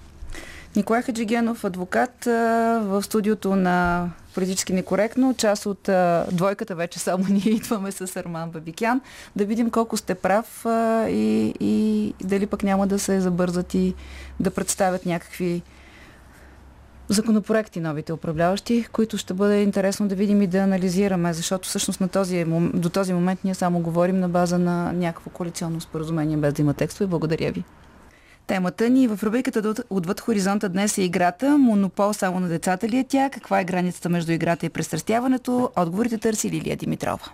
Николай 0.76 1.02
Хаджигенов, 1.02 1.64
адвокат 1.64 2.24
в 2.24 3.02
студиото 3.02 3.56
на 3.56 4.08
политически 4.34 4.72
некоректно. 4.72 5.34
Част 5.34 5.66
от 5.66 5.90
двойката 6.32 6.74
вече 6.74 6.98
само 6.98 7.24
ние 7.30 7.48
идваме 7.48 7.92
с 7.92 8.16
Арман 8.16 8.50
Бабикян. 8.50 9.00
Да 9.36 9.44
видим 9.44 9.70
колко 9.70 9.96
сте 9.96 10.14
прав 10.14 10.62
и, 11.08 11.54
и 11.60 12.14
дали 12.24 12.46
пък 12.46 12.62
няма 12.62 12.86
да 12.86 12.98
се 12.98 13.20
забързат 13.20 13.74
и 13.74 13.94
да 14.40 14.50
представят 14.50 15.06
някакви 15.06 15.62
законопроекти 17.08 17.80
новите 17.80 18.12
управляващи, 18.12 18.86
които 18.92 19.18
ще 19.18 19.34
бъде 19.34 19.62
интересно 19.62 20.08
да 20.08 20.14
видим 20.14 20.42
и 20.42 20.46
да 20.46 20.58
анализираме, 20.58 21.32
защото 21.32 21.68
всъщност 21.68 22.00
на 22.00 22.08
този, 22.08 22.44
до 22.74 22.88
този 22.88 23.12
момент 23.12 23.40
ние 23.44 23.54
само 23.54 23.80
говорим 23.80 24.20
на 24.20 24.28
база 24.28 24.58
на 24.58 24.92
някакво 24.92 25.30
коалиционно 25.30 25.80
споразумение, 25.80 26.36
без 26.36 26.54
да 26.54 26.62
има 26.62 26.74
текстове. 26.74 27.06
Благодаря 27.06 27.52
ви. 27.52 27.64
Темата 28.46 28.90
ни 28.90 29.08
в 29.08 29.18
рубриката 29.22 29.74
Отвъд 29.90 30.20
хоризонта 30.20 30.68
днес 30.68 30.98
е 30.98 31.02
играта. 31.02 31.58
Монопол 31.58 32.12
само 32.12 32.40
на 32.40 32.48
децата 32.48 32.88
ли 32.88 32.98
е 32.98 33.04
тя? 33.04 33.30
Каква 33.30 33.60
е 33.60 33.64
границата 33.64 34.08
между 34.08 34.32
играта 34.32 34.66
и 34.66 34.68
престрастяването? 34.68 35.70
Отговорите 35.76 36.18
търси 36.18 36.50
Лилия 36.50 36.76
Димитрова. 36.76 37.24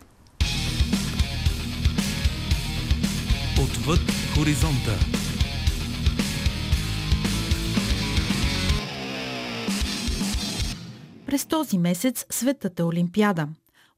Отвъд 3.62 4.00
хоризонта. 4.34 5.21
През 11.32 11.46
този 11.46 11.78
месец 11.78 12.26
светът 12.30 12.80
е 12.80 12.82
Олимпиада. 12.82 13.48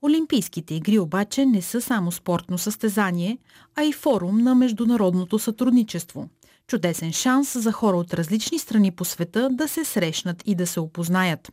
Олимпийските 0.02 0.74
игри 0.74 0.98
обаче 0.98 1.46
не 1.46 1.62
са 1.62 1.80
само 1.80 2.12
спортно 2.12 2.58
състезание, 2.58 3.38
а 3.76 3.84
и 3.84 3.92
форум 3.92 4.38
на 4.38 4.54
международното 4.54 5.38
сътрудничество. 5.38 6.28
Чудесен 6.66 7.12
шанс 7.12 7.58
за 7.58 7.72
хора 7.72 7.96
от 7.96 8.14
различни 8.14 8.58
страни 8.58 8.90
по 8.90 9.04
света 9.04 9.48
да 9.52 9.68
се 9.68 9.84
срещнат 9.84 10.42
и 10.46 10.54
да 10.54 10.66
се 10.66 10.80
опознаят. 10.80 11.52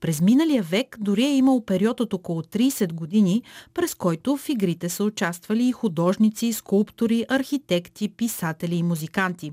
През 0.00 0.20
миналия 0.20 0.62
век 0.62 0.96
дори 1.00 1.24
е 1.24 1.36
имал 1.36 1.64
период 1.64 2.00
от 2.00 2.14
около 2.14 2.42
30 2.42 2.92
години, 2.92 3.42
през 3.74 3.94
който 3.94 4.36
в 4.36 4.48
игрите 4.48 4.88
са 4.88 5.04
участвали 5.04 5.68
и 5.68 5.72
художници, 5.72 6.52
скулптори, 6.52 7.24
архитекти, 7.28 8.08
писатели 8.08 8.76
и 8.76 8.82
музиканти. 8.82 9.52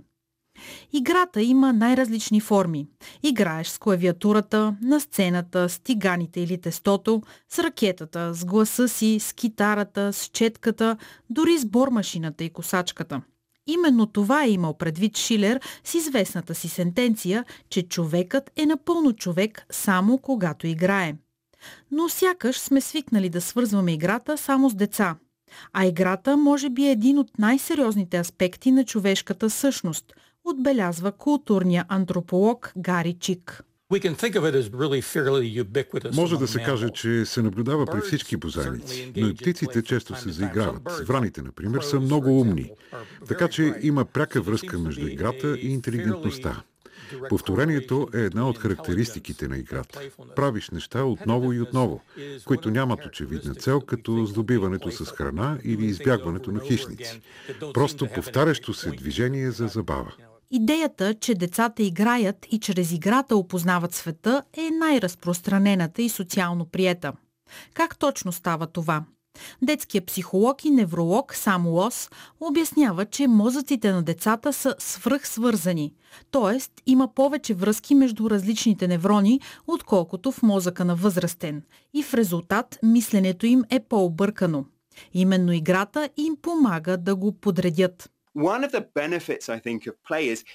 Играта 0.93 1.41
има 1.41 1.73
най-различни 1.73 2.41
форми. 2.41 2.87
Играеш 3.23 3.67
с 3.67 3.77
клавиатурата, 3.77 4.75
на 4.81 4.99
сцената, 4.99 5.69
с 5.69 5.79
тиганите 5.79 6.41
или 6.41 6.61
тестото, 6.61 7.21
с 7.49 7.59
ракетата, 7.59 8.33
с 8.33 8.45
гласа 8.45 8.87
си, 8.87 9.19
с 9.19 9.33
китарата, 9.33 10.13
с 10.13 10.25
четката, 10.25 10.97
дори 11.29 11.57
с 11.57 11.65
бормашината 11.65 12.43
и 12.43 12.49
косачката. 12.49 13.21
Именно 13.67 14.05
това 14.05 14.43
е 14.43 14.49
имал 14.49 14.73
предвид 14.73 15.17
Шилер 15.17 15.59
с 15.83 15.93
известната 15.93 16.55
си 16.55 16.69
сентенция, 16.69 17.45
че 17.69 17.87
човекът 17.87 18.51
е 18.55 18.65
напълно 18.65 19.13
човек 19.13 19.65
само 19.71 20.17
когато 20.17 20.67
играе. 20.67 21.15
Но 21.91 22.09
сякаш 22.09 22.59
сме 22.59 22.81
свикнали 22.81 23.29
да 23.29 23.41
свързваме 23.41 23.93
играта 23.93 24.37
само 24.37 24.69
с 24.69 24.75
деца– 24.75 25.15
а 25.73 25.85
играта 25.85 26.37
може 26.37 26.69
би 26.69 26.87
е 26.87 26.91
един 26.91 27.17
от 27.17 27.39
най-сериозните 27.39 28.17
аспекти 28.17 28.71
на 28.71 28.85
човешката 28.85 29.49
същност, 29.49 30.13
отбелязва 30.49 31.11
културния 31.11 31.85
антрополог 31.89 32.73
Гари 32.77 33.13
Чик. 33.19 33.63
Може 36.13 36.37
да 36.37 36.47
се 36.47 36.63
каже, 36.63 36.89
че 36.89 37.25
се 37.25 37.41
наблюдава 37.41 37.85
при 37.85 38.01
всички 38.01 38.37
бозайници, 38.37 39.13
но 39.17 39.27
и 39.27 39.35
птиците 39.35 39.81
често 39.81 40.15
се 40.15 40.29
заиграват. 40.29 40.91
Враните, 41.07 41.41
например, 41.41 41.81
са 41.81 41.99
много 41.99 42.39
умни. 42.39 42.71
Така 43.27 43.47
че 43.47 43.73
има 43.81 44.05
пряка 44.05 44.41
връзка 44.41 44.79
между 44.79 45.07
играта 45.07 45.57
и 45.57 45.73
интелигентността. 45.73 46.63
Повторението 47.29 48.07
е 48.13 48.19
една 48.19 48.49
от 48.49 48.57
характеристиките 48.57 49.47
на 49.47 49.57
играта. 49.57 49.99
Правиш 50.35 50.69
неща 50.69 51.03
отново 51.03 51.53
и 51.53 51.61
отново, 51.61 52.01
които 52.45 52.71
нямат 52.71 53.05
очевидна 53.05 53.55
цел, 53.55 53.81
като 53.81 54.25
здобиването 54.25 54.91
с 54.91 55.05
храна 55.05 55.57
или 55.63 55.85
избягването 55.85 56.51
на 56.51 56.59
хищници. 56.59 57.21
Просто 57.73 58.07
повтарящо 58.15 58.73
се 58.73 58.91
движение 58.91 59.51
за 59.51 59.67
забава. 59.67 60.13
Идеята, 60.51 61.13
че 61.13 61.35
децата 61.35 61.83
играят 61.83 62.45
и 62.51 62.59
чрез 62.59 62.91
играта 62.91 63.35
опознават 63.35 63.93
света 63.93 64.43
е 64.53 64.69
най-разпространената 64.71 66.01
и 66.01 66.09
социално 66.09 66.65
приета. 66.65 67.13
Как 67.73 67.97
точно 67.97 68.31
става 68.31 68.67
това? 68.67 69.03
Детският 69.61 70.05
психолог 70.05 70.65
и 70.65 70.71
невролог 70.71 71.35
Сам 71.35 71.67
Лос 71.67 72.09
обяснява, 72.39 73.05
че 73.05 73.27
мозъците 73.27 73.91
на 73.91 74.03
децата 74.03 74.53
са 74.53 74.75
свръхсвързани, 74.79 75.93
т.е. 76.31 76.59
има 76.85 77.13
повече 77.13 77.53
връзки 77.53 77.95
между 77.95 78.29
различните 78.29 78.87
неврони, 78.87 79.41
отколкото 79.67 80.31
в 80.31 80.43
мозъка 80.43 80.85
на 80.85 80.95
възрастен 80.95 81.63
и 81.93 82.03
в 82.03 82.13
резултат 82.13 82.79
мисленето 82.83 83.45
им 83.45 83.63
е 83.69 83.79
по-объркано. 83.79 84.65
Именно 85.13 85.51
играта 85.51 86.09
им 86.17 86.37
помага 86.41 86.97
да 86.97 87.15
го 87.15 87.31
подредят. 87.31 88.09
One 88.37 88.63
of 88.63 88.71
the 88.71 88.81
benefits, 88.81 89.49
I 89.49 89.57
think, 89.57 89.87
of 89.87 90.03
play 90.03 90.27
is 90.27 90.45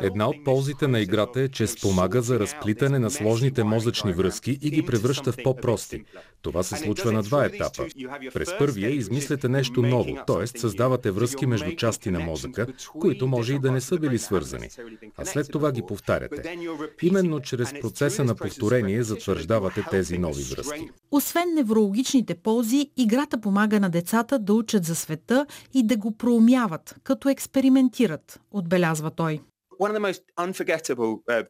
Една 0.00 0.28
от 0.28 0.44
ползите 0.44 0.88
на 0.88 1.00
играта 1.00 1.40
е, 1.40 1.48
че 1.48 1.66
спомага 1.66 2.22
за 2.22 2.40
разплитане 2.40 2.98
на 2.98 3.10
сложните 3.10 3.64
мозъчни 3.64 4.12
връзки 4.12 4.58
и 4.62 4.70
ги 4.70 4.82
превръща 4.82 5.32
в 5.32 5.36
по-прости. 5.44 6.04
Това 6.42 6.62
се 6.62 6.76
случва 6.76 7.12
на 7.12 7.22
два 7.22 7.44
етапа. 7.44 7.86
През 8.34 8.58
първия 8.58 8.90
измисляте 8.90 9.48
нещо 9.48 9.82
ново, 9.82 10.16
т.е. 10.26 10.46
създавате 10.46 11.10
връзки 11.10 11.46
между 11.46 11.76
части 11.76 12.10
на 12.10 12.20
мозъка, 12.20 12.66
които 13.00 13.26
може 13.26 13.54
и 13.54 13.58
да 13.58 13.72
не 13.72 13.80
са 13.80 13.98
били 13.98 14.18
свързани, 14.18 14.68
а 15.16 15.24
след 15.24 15.50
това 15.52 15.72
ги 15.72 15.82
повтаряте. 15.82 16.56
Именно 17.02 17.40
чрез 17.40 17.72
процеса 17.80 18.24
на 18.24 18.34
повторение 18.34 19.02
затвърждавате 19.02 19.84
тези 19.90 20.18
нови 20.18 20.42
връзки. 20.42 20.88
Освен 21.10 21.54
неврологичните 21.54 22.34
ползи, 22.34 22.90
играта 22.96 23.40
помага 23.40 23.80
на 23.80 23.90
децата 23.90 24.38
да 24.38 24.54
учат 24.54 24.84
за 24.84 24.94
света 24.94 25.46
и 25.74 25.86
да 25.86 25.96
го 25.96 26.16
проумяват, 26.16 26.94
като 27.04 27.28
експериментират, 27.28 28.40
отбелязва 28.50 29.10
той. 29.10 29.40
Uh, 29.82 31.42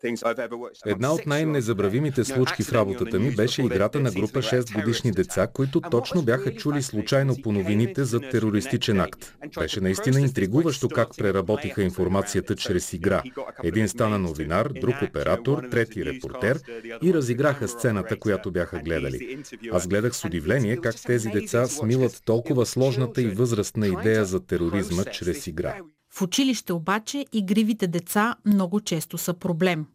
Една 0.87 1.13
от 1.13 1.27
най-незабравимите 1.27 2.25
случки 2.25 2.63
в 2.63 2.73
работата 2.73 3.19
ми 3.19 3.35
беше 3.35 3.63
играта 3.63 4.01
на 4.01 4.11
група 4.11 4.39
6 4.39 4.75
годишни 4.75 5.11
деца, 5.11 5.47
които 5.47 5.81
точно 5.81 6.23
бяха 6.23 6.55
чули 6.55 6.83
случайно 6.83 7.37
по 7.43 7.53
новините 7.53 8.05
за 8.05 8.21
терористичен 8.21 9.01
акт. 9.01 9.35
Беше 9.59 9.81
наистина 9.81 10.21
интригуващо 10.21 10.89
как 10.89 11.09
преработиха 11.19 11.83
информацията 11.83 12.57
чрез 12.57 12.93
игра. 12.93 13.23
Един 13.65 13.89
стана 13.89 14.19
новинар, 14.19 14.69
друг 14.69 14.95
оператор, 15.09 15.63
трети 15.71 16.05
репортер 16.05 16.61
и 17.03 17.15
разиграха 17.15 17.69
сцената, 17.69 18.19
която 18.19 18.51
бяха 18.51 18.79
гледали. 18.79 19.43
Аз 19.73 19.89
гледах 19.89 20.17
с 20.17 20.25
удивление 20.25 20.77
как 20.77 21.03
тези 21.07 21.29
деца 21.29 21.67
смилат 21.67 22.23
толкова 22.25 22.67
сложната 22.67 23.23
и 23.23 23.27
възрастна 23.27 23.89
идея 23.89 24.25
за 24.25 24.47
тероризма 24.47 25.05
чрез 25.05 25.47
игра. 25.47 25.77
В 26.15 26.23
училище 26.23 26.73
обаче 26.73 27.27
игривите 27.33 27.87
деца 27.87 28.37
много 28.47 28.81
често 28.81 29.19
са 29.19 29.35
проблем. 29.35 29.87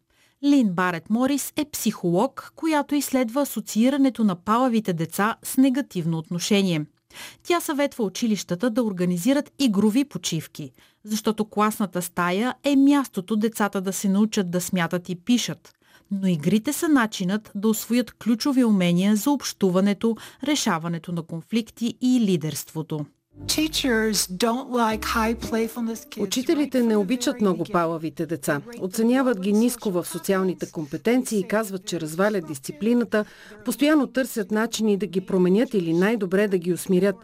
Лин 0.43 0.69
Барет 0.69 1.09
Морис 1.09 1.53
е 1.55 1.65
психолог, 1.65 2.51
която 2.55 2.95
изследва 2.95 3.41
асоциирането 3.41 4.23
на 4.23 4.35
палавите 4.35 4.93
деца 4.93 5.35
с 5.43 5.57
негативно 5.57 6.17
отношение. 6.17 6.85
Тя 7.43 7.61
съветва 7.61 8.03
училищата 8.03 8.69
да 8.69 8.83
организират 8.83 9.51
игрови 9.59 10.05
почивки, 10.05 10.71
защото 11.03 11.45
класната 11.45 12.01
стая 12.01 12.55
е 12.63 12.75
мястото 12.75 13.35
децата 13.35 13.81
да 13.81 13.93
се 13.93 14.09
научат 14.09 14.51
да 14.51 14.61
смятат 14.61 15.09
и 15.09 15.15
пишат. 15.15 15.73
Но 16.11 16.27
игрите 16.27 16.73
са 16.73 16.89
начинът 16.89 17.51
да 17.55 17.67
освоят 17.67 18.11
ключови 18.11 18.63
умения 18.63 19.15
за 19.15 19.31
общуването, 19.31 20.17
решаването 20.43 21.11
на 21.11 21.23
конфликти 21.23 21.97
и 22.01 22.19
лидерството. 22.19 23.05
Учителите 26.19 26.83
не 26.83 26.97
обичат 26.97 27.41
много 27.41 27.63
палавите 27.71 28.25
деца. 28.25 28.61
Оценяват 28.81 29.39
ги 29.39 29.53
ниско 29.53 29.91
в 29.91 30.05
социалните 30.05 30.71
компетенции 30.71 31.39
и 31.39 31.47
казват, 31.47 31.85
че 31.85 32.01
развалят 32.01 32.47
дисциплината, 32.47 33.25
постоянно 33.65 34.07
търсят 34.07 34.51
начини 34.51 34.97
да 34.97 35.05
ги 35.05 35.21
променят 35.21 35.73
или 35.73 35.93
най-добре 35.93 36.47
да 36.47 36.57
ги 36.57 36.73
усмирят. 36.73 37.15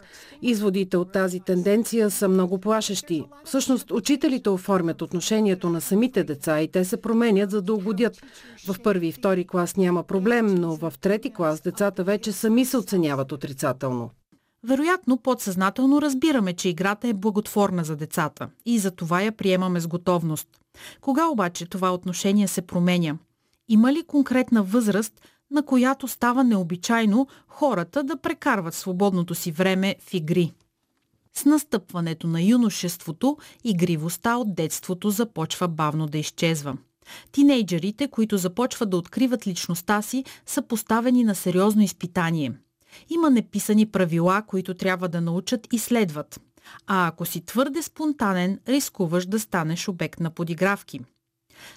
Изводите 0.41 0.97
от 0.97 1.11
тази 1.11 1.39
тенденция 1.39 2.11
са 2.11 2.27
много 2.27 2.59
плашещи. 2.59 3.23
Всъщност, 3.45 3.91
учителите 3.91 4.49
оформят 4.49 5.01
отношението 5.01 5.69
на 5.69 5.81
самите 5.81 6.23
деца 6.23 6.61
и 6.61 6.67
те 6.67 6.85
се 6.85 6.97
променят 6.97 7.51
за 7.51 7.61
да 7.61 7.73
угодят. 7.73 8.21
В 8.67 8.75
първи 8.83 9.07
и 9.07 9.11
втори 9.11 9.47
клас 9.47 9.75
няма 9.75 10.03
проблем, 10.03 10.55
но 10.55 10.75
в 10.75 10.93
трети 11.01 11.33
клас 11.33 11.61
децата 11.61 12.03
вече 12.03 12.31
сами 12.31 12.65
се 12.65 12.77
оценяват 12.77 13.31
отрицателно. 13.31 14.09
Вероятно, 14.63 15.17
подсъзнателно 15.17 16.01
разбираме, 16.01 16.53
че 16.53 16.69
играта 16.69 17.07
е 17.07 17.13
благотворна 17.13 17.83
за 17.83 17.95
децата 17.95 18.49
и 18.65 18.79
за 18.79 18.91
това 18.91 19.21
я 19.21 19.31
приемаме 19.31 19.79
с 19.79 19.87
готовност. 19.87 20.47
Кога 21.01 21.27
обаче 21.27 21.65
това 21.65 21.93
отношение 21.93 22.47
се 22.47 22.61
променя? 22.61 23.17
Има 23.69 23.93
ли 23.93 24.03
конкретна 24.03 24.63
възраст, 24.63 25.21
на 25.51 25.63
която 25.63 26.07
става 26.07 26.43
необичайно 26.43 27.27
хората 27.47 28.03
да 28.03 28.17
прекарват 28.17 28.73
свободното 28.73 29.35
си 29.35 29.51
време 29.51 29.95
в 29.99 30.13
игри? 30.13 30.51
С 31.33 31.45
настъпването 31.45 32.27
на 32.27 32.41
юношеството, 32.41 33.37
игривостта 33.63 34.37
от 34.37 34.55
детството 34.55 35.09
започва 35.09 35.67
бавно 35.67 36.07
да 36.07 36.17
изчезва. 36.17 36.77
Тинейджерите, 37.31 38.07
които 38.07 38.37
започват 38.37 38.89
да 38.89 38.97
откриват 38.97 39.47
личността 39.47 40.01
си, 40.01 40.23
са 40.45 40.61
поставени 40.61 41.23
на 41.23 41.35
сериозно 41.35 41.81
изпитание– 41.81 42.53
има 43.09 43.29
неписани 43.29 43.85
правила, 43.85 44.43
които 44.47 44.73
трябва 44.73 45.09
да 45.09 45.21
научат 45.21 45.67
и 45.73 45.79
следват. 45.79 46.39
А 46.87 47.07
ако 47.07 47.25
си 47.25 47.45
твърде 47.45 47.81
спонтанен, 47.81 48.59
рискуваш 48.67 49.25
да 49.25 49.39
станеш 49.39 49.87
обект 49.87 50.19
на 50.19 50.31
подигравки. 50.31 50.99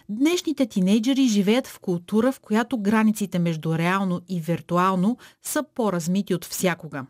Днешните 0.08 0.66
тинейджери 0.66 1.28
живеят 1.28 1.66
в 1.66 1.80
култура, 1.80 2.32
в 2.32 2.40
която 2.40 2.78
границите 2.78 3.38
между 3.38 3.78
реално 3.78 4.20
и 4.28 4.40
виртуално 4.40 5.18
са 5.42 5.64
по-размити 5.74 6.34
от 6.34 6.44
всякога. 6.44 7.06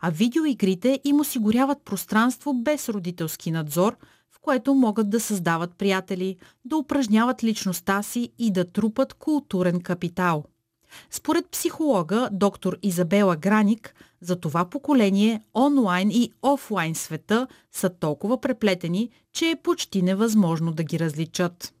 А 0.00 0.10
видеоигрите 0.10 1.00
им 1.04 1.20
осигуряват 1.20 1.82
пространство 1.84 2.54
без 2.54 2.88
родителски 2.88 3.50
надзор, 3.50 3.96
в 4.30 4.40
което 4.40 4.74
могат 4.74 5.10
да 5.10 5.20
създават 5.20 5.74
приятели, 5.74 6.36
да 6.64 6.76
упражняват 6.76 7.44
личността 7.44 8.02
си 8.02 8.32
и 8.38 8.52
да 8.52 8.72
трупат 8.72 9.14
културен 9.14 9.80
капитал. 9.80 10.44
Според 11.10 11.50
психолога 11.50 12.28
доктор 12.32 12.76
Изабела 12.82 13.36
Граник, 13.36 13.94
за 14.20 14.36
това 14.36 14.64
поколение 14.64 15.42
онлайн 15.54 16.10
и 16.10 16.32
офлайн 16.42 16.94
света 16.94 17.46
са 17.72 17.90
толкова 17.90 18.40
преплетени, 18.40 19.10
че 19.32 19.50
е 19.50 19.56
почти 19.56 20.02
невъзможно 20.02 20.72
да 20.72 20.82
ги 20.82 20.98
различат. 20.98 21.72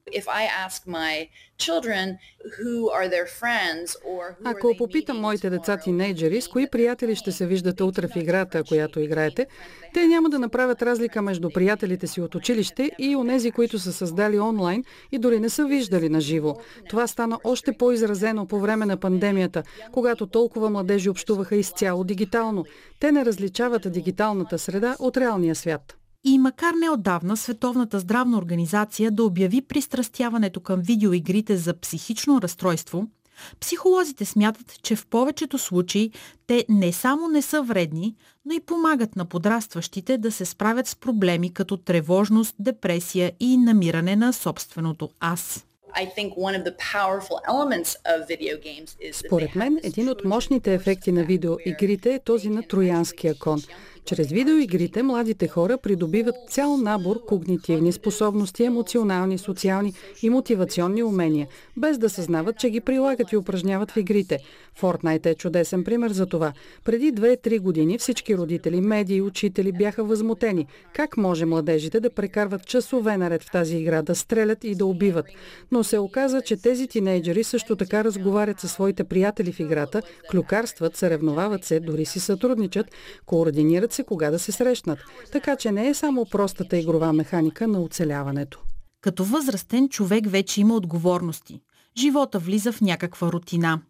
Ако 4.44 4.74
попитам 4.78 5.20
моите 5.20 5.50
деца 5.50 5.76
тинейджери 5.76 6.40
с 6.40 6.48
кои 6.48 6.70
приятели 6.70 7.16
ще 7.16 7.32
се 7.32 7.46
виждате 7.46 7.82
утре 7.82 8.08
в 8.08 8.16
играта, 8.16 8.64
която 8.64 9.00
играете, 9.00 9.46
те 9.94 10.06
няма 10.06 10.30
да 10.30 10.38
направят 10.38 10.82
разлика 10.82 11.22
между 11.22 11.50
приятелите 11.50 12.06
си 12.06 12.20
от 12.20 12.34
училище 12.34 12.90
и 12.98 13.16
онези, 13.16 13.50
които 13.50 13.78
са 13.78 13.92
създали 13.92 14.40
онлайн 14.40 14.84
и 15.12 15.18
дори 15.18 15.40
не 15.40 15.48
са 15.48 15.64
виждали 15.64 16.08
на 16.08 16.20
живо. 16.20 16.56
Това 16.88 17.06
стана 17.06 17.38
още 17.44 17.72
по-изразено 17.72 18.46
по 18.46 18.60
време 18.60 18.86
на 18.86 18.96
пандемията, 18.96 19.62
когато 19.92 20.26
толкова 20.26 20.70
младежи 20.70 21.10
общуваха 21.10 21.56
изцяло 21.56 22.04
дигитално. 22.04 22.64
Те 23.00 23.12
не 23.12 23.24
различават 23.24 23.92
дигиталната 23.92 24.58
среда 24.58 24.96
от 24.98 25.16
реалния 25.16 25.54
свят. 25.54 25.99
И 26.24 26.38
макар 26.38 26.74
неодавна 26.74 27.36
Световната 27.36 27.98
здравна 27.98 28.38
организация 28.38 29.10
да 29.10 29.24
обяви 29.24 29.62
пристрастяването 29.62 30.60
към 30.60 30.80
видеоигрите 30.80 31.56
за 31.56 31.74
психично 31.74 32.42
разстройство, 32.42 33.06
психолозите 33.60 34.24
смятат, 34.24 34.82
че 34.82 34.96
в 34.96 35.06
повечето 35.06 35.58
случаи 35.58 36.10
те 36.46 36.64
не 36.68 36.92
само 36.92 37.28
не 37.28 37.42
са 37.42 37.62
вредни, 37.62 38.16
но 38.44 38.54
и 38.54 38.60
помагат 38.60 39.16
на 39.16 39.24
подрастващите 39.24 40.18
да 40.18 40.32
се 40.32 40.44
справят 40.44 40.86
с 40.86 40.96
проблеми 40.96 41.54
като 41.54 41.76
тревожност, 41.76 42.54
депресия 42.58 43.32
и 43.40 43.56
намиране 43.56 44.16
на 44.16 44.32
собственото 44.32 45.10
аз. 45.20 45.66
Според 49.12 49.54
мен, 49.54 49.80
един 49.82 50.08
от 50.08 50.24
мощните 50.24 50.74
ефекти 50.74 51.12
на 51.12 51.24
видеоигрите 51.24 52.14
е 52.14 52.18
този 52.18 52.48
на 52.48 52.62
троянския 52.62 53.34
кон– 53.38 53.62
чрез 54.04 54.30
видеоигрите 54.30 55.02
младите 55.02 55.48
хора 55.48 55.78
придобиват 55.78 56.34
цял 56.48 56.76
набор 56.76 57.24
когнитивни 57.24 57.92
способности, 57.92 58.64
емоционални, 58.64 59.38
социални 59.38 59.94
и 60.22 60.30
мотивационни 60.30 61.02
умения, 61.02 61.48
без 61.76 61.98
да 61.98 62.10
съзнават, 62.10 62.58
че 62.58 62.70
ги 62.70 62.80
прилагат 62.80 63.32
и 63.32 63.36
упражняват 63.36 63.90
в 63.90 63.96
игрите. 63.96 64.38
Fortnite 64.80 65.26
е 65.26 65.34
чудесен 65.34 65.84
пример 65.84 66.10
за 66.10 66.26
това. 66.26 66.52
Преди 66.84 67.12
2-3 67.12 67.60
години 67.60 67.98
всички 67.98 68.36
родители, 68.36 68.80
медии 68.80 69.16
и 69.16 69.22
учители 69.22 69.72
бяха 69.72 70.04
възмутени. 70.04 70.66
Как 70.94 71.16
може 71.16 71.44
младежите 71.44 72.00
да 72.00 72.10
прекарват 72.10 72.66
часове 72.66 73.16
наред 73.16 73.42
в 73.42 73.50
тази 73.50 73.76
игра, 73.76 74.02
да 74.02 74.14
стрелят 74.14 74.64
и 74.64 74.74
да 74.74 74.86
убиват? 74.86 75.26
Но 75.72 75.84
се 75.84 75.98
оказа, 75.98 76.42
че 76.42 76.56
тези 76.56 76.88
тинейджери 76.88 77.44
също 77.44 77.76
така 77.76 78.04
разговарят 78.04 78.60
със 78.60 78.72
своите 78.72 79.04
приятели 79.04 79.52
в 79.52 79.60
играта, 79.60 80.02
клюкарстват, 80.30 80.96
съревновават 80.96 81.64
се, 81.64 81.80
дори 81.80 82.04
си 82.04 82.20
сътрудничат, 82.20 82.86
координират 83.26 83.89
се 83.94 84.04
кога 84.04 84.30
да 84.30 84.38
се 84.38 84.52
срещнат. 84.52 84.98
Така 85.32 85.56
че 85.56 85.72
не 85.72 85.88
е 85.88 85.94
само 85.94 86.24
простата 86.24 86.76
игрова 86.76 87.12
механика 87.12 87.68
на 87.68 87.82
оцеляването. 87.82 88.60
Като 89.00 89.24
възрастен 89.24 89.88
човек 89.88 90.30
вече 90.30 90.60
има 90.60 90.74
отговорности. 90.74 91.60
Живота 91.98 92.38
влиза 92.38 92.72
в 92.72 92.80
някаква 92.80 93.32
рутина. 93.32 93.80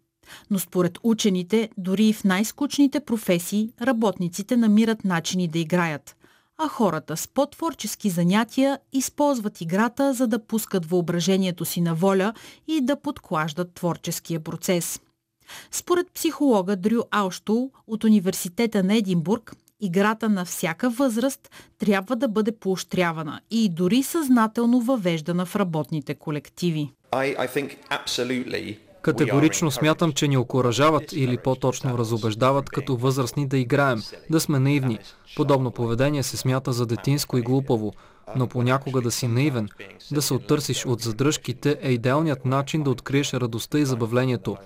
Но 0.49 0.59
според 0.59 0.99
учените, 1.03 1.69
дори 1.77 2.05
и 2.05 2.13
в 2.13 2.23
най-скучните 2.23 2.99
професии, 2.99 3.69
работниците 3.81 4.57
намират 4.57 5.05
начини 5.05 5.47
да 5.47 5.59
играят. 5.59 6.15
А 6.57 6.67
хората 6.67 7.17
с 7.17 7.27
по-творчески 7.27 8.09
занятия 8.09 8.79
използват 8.93 9.61
играта, 9.61 10.13
за 10.13 10.27
да 10.27 10.45
пускат 10.45 10.85
въображението 10.85 11.65
си 11.65 11.81
на 11.81 11.95
воля 11.95 12.33
и 12.67 12.81
да 12.81 13.01
подклаждат 13.01 13.73
творческия 13.73 14.39
процес. 14.39 14.99
Според 15.71 16.11
психолога 16.13 16.75
Дрю 16.75 17.01
Алштул 17.11 17.71
от 17.87 18.03
Университета 18.03 18.83
на 18.83 18.95
Единбург, 18.95 19.55
играта 19.81 20.29
на 20.29 20.45
всяка 20.45 20.89
възраст 20.89 21.49
трябва 21.79 22.15
да 22.15 22.27
бъде 22.27 22.51
поощрявана 22.51 23.41
и 23.51 23.69
дори 23.69 24.03
съзнателно 24.03 24.81
въвеждана 24.81 25.45
в 25.45 25.55
работните 25.55 26.15
колективи. 26.15 26.91
Категорично 29.01 29.71
смятам, 29.71 30.11
че 30.11 30.27
ни 30.27 30.37
окоръжават 30.37 31.13
или 31.13 31.37
по-точно 31.37 31.97
разобеждават 31.97 32.69
като 32.69 32.95
възрастни 32.95 33.47
да 33.47 33.57
играем, 33.57 34.01
да 34.29 34.39
сме 34.39 34.59
наивни. 34.59 34.99
Подобно 35.35 35.71
поведение 35.71 36.23
се 36.23 36.37
смята 36.37 36.73
за 36.73 36.85
детинско 36.85 37.37
и 37.37 37.41
глупаво, 37.41 37.93
но 38.35 38.47
понякога 38.47 39.01
да 39.01 39.11
си 39.11 39.27
наивен, 39.27 39.69
да 40.11 40.21
се 40.21 40.33
оттърсиш 40.33 40.85
от 40.85 41.01
задръжките 41.01 41.77
е 41.81 41.91
идеалният 41.91 42.45
начин 42.45 42.83
да 42.83 42.89
откриеш 42.89 43.33
радостта 43.33 43.79
и 43.79 43.85
забавлението. 43.85 44.57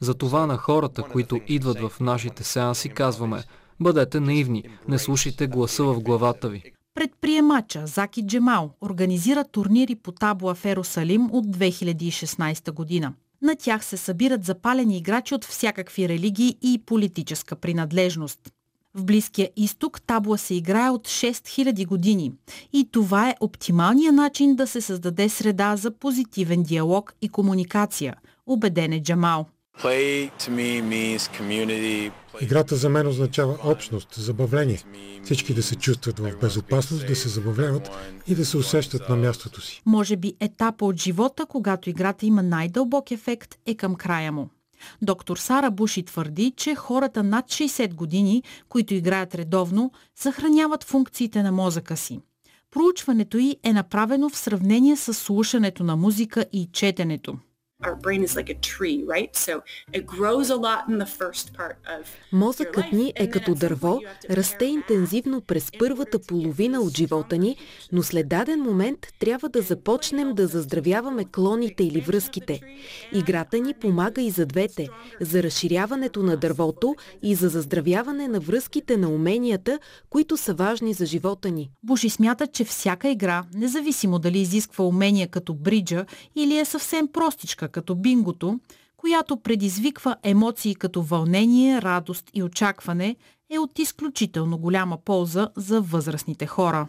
Затова 0.00 0.46
на 0.46 0.56
хората, 0.56 1.02
които 1.02 1.40
идват 1.46 1.80
в 1.80 2.00
нашите 2.00 2.44
сеанси, 2.44 2.88
казваме– 2.88 3.42
Бъдете 3.80 4.20
наивни, 4.20 4.64
не 4.88 4.98
слушайте 4.98 5.46
гласа 5.46 5.84
в 5.84 6.00
главата 6.00 6.48
ви. 6.48 6.62
Предприемача 6.94 7.86
Заки 7.86 8.26
Джемал 8.26 8.70
организира 8.80 9.44
турнири 9.44 9.94
по 9.94 10.12
табла 10.12 10.54
в 10.54 10.64
Ерусалим 10.64 11.28
от 11.32 11.46
2016 11.46 12.72
година. 12.72 13.12
На 13.42 13.56
тях 13.56 13.84
се 13.84 13.96
събират 13.96 14.44
запалени 14.44 14.96
играчи 14.98 15.34
от 15.34 15.44
всякакви 15.44 16.08
религии 16.08 16.56
и 16.62 16.82
политическа 16.86 17.56
принадлежност. 17.56 18.40
В 18.94 19.04
Близкия 19.04 19.50
изток 19.56 20.00
табла 20.00 20.38
се 20.38 20.54
играе 20.54 20.90
от 20.90 21.08
6000 21.08 21.86
години 21.86 22.32
и 22.72 22.88
това 22.92 23.30
е 23.30 23.36
оптималният 23.40 24.14
начин 24.14 24.56
да 24.56 24.66
се 24.66 24.80
създаде 24.80 25.28
среда 25.28 25.76
за 25.76 25.90
позитивен 25.90 26.62
диалог 26.62 27.14
и 27.22 27.28
комуникация, 27.28 28.14
убеден 28.46 28.92
е 28.92 29.02
Джамал. 29.02 29.46
Играта 32.40 32.76
за 32.76 32.88
мен 32.88 33.06
означава 33.06 33.58
общност, 33.64 34.14
забавление. 34.14 34.82
Всички 35.24 35.54
да 35.54 35.62
се 35.62 35.76
чувстват 35.76 36.18
в 36.18 36.38
безопасност, 36.40 37.06
да 37.06 37.16
се 37.16 37.28
забавляват 37.28 37.90
и 38.26 38.34
да 38.34 38.44
се 38.44 38.56
усещат 38.56 39.08
на 39.08 39.16
мястото 39.16 39.60
си. 39.60 39.82
Може 39.86 40.16
би 40.16 40.34
етапа 40.40 40.84
от 40.84 40.96
живота, 40.96 41.46
когато 41.46 41.90
играта 41.90 42.26
има 42.26 42.42
най-дълбок 42.42 43.10
ефект, 43.10 43.54
е 43.66 43.74
към 43.74 43.94
края 43.94 44.32
му. 44.32 44.48
Доктор 45.02 45.36
Сара 45.36 45.70
Буши 45.70 46.02
твърди, 46.02 46.52
че 46.56 46.74
хората 46.74 47.22
над 47.22 47.46
60 47.46 47.94
години, 47.94 48.42
които 48.68 48.94
играят 48.94 49.34
редовно, 49.34 49.92
съхраняват 50.16 50.84
функциите 50.84 51.42
на 51.42 51.52
мозъка 51.52 51.96
си. 51.96 52.20
Проучването 52.70 53.38
й 53.38 53.56
е 53.62 53.72
направено 53.72 54.28
в 54.28 54.36
сравнение 54.38 54.96
с 54.96 55.14
слушането 55.14 55.84
на 55.84 55.96
музика 55.96 56.44
и 56.52 56.68
четенето– 56.72 57.38
Мозъкът 62.32 62.92
ни 62.92 63.12
е 63.16 63.30
като 63.30 63.54
дърво, 63.54 64.00
расте 64.30 64.64
интензивно 64.64 65.40
през 65.40 65.70
първата 65.78 66.18
половина 66.18 66.80
от 66.80 66.96
живота 66.96 67.38
ни, 67.38 67.56
но 67.92 68.02
след 68.02 68.28
даден 68.28 68.60
момент 68.60 68.98
трябва 69.18 69.48
да 69.48 69.62
започнем 69.62 70.34
да 70.34 70.46
заздравяваме 70.46 71.24
клоните 71.24 71.84
или 71.84 72.00
връзките. 72.00 72.60
Играта 73.12 73.58
ни 73.58 73.74
помага 73.74 74.22
и 74.22 74.30
за 74.30 74.46
двете, 74.46 74.88
за 75.20 75.42
разширяването 75.42 76.22
на 76.22 76.36
дървото 76.36 76.96
и 77.22 77.34
за 77.34 77.48
заздравяване 77.48 78.28
на 78.28 78.40
връзките 78.40 78.96
на 78.96 79.08
уменията, 79.08 79.78
които 80.10 80.36
са 80.36 80.54
важни 80.54 80.94
за 80.94 81.06
живота 81.06 81.50
ни. 81.50 81.70
Буши 81.82 82.10
смята, 82.10 82.46
че 82.46 82.64
всяка 82.64 83.08
игра, 83.08 83.44
независимо 83.54 84.18
дали 84.18 84.38
изисква 84.38 84.84
умения 84.84 85.28
като 85.28 85.54
бриджа 85.54 86.04
или 86.36 86.58
е 86.58 86.64
съвсем 86.64 87.08
простичка 87.12 87.67
като 87.68 87.94
бингото, 87.94 88.60
която 88.96 89.36
предизвиква 89.36 90.16
емоции 90.22 90.74
като 90.74 91.02
вълнение, 91.02 91.82
радост 91.82 92.30
и 92.34 92.42
очакване, 92.42 93.16
е 93.50 93.58
от 93.58 93.78
изключително 93.78 94.58
голяма 94.58 94.98
полза 95.04 95.48
за 95.56 95.80
възрастните 95.80 96.46
хора. 96.46 96.88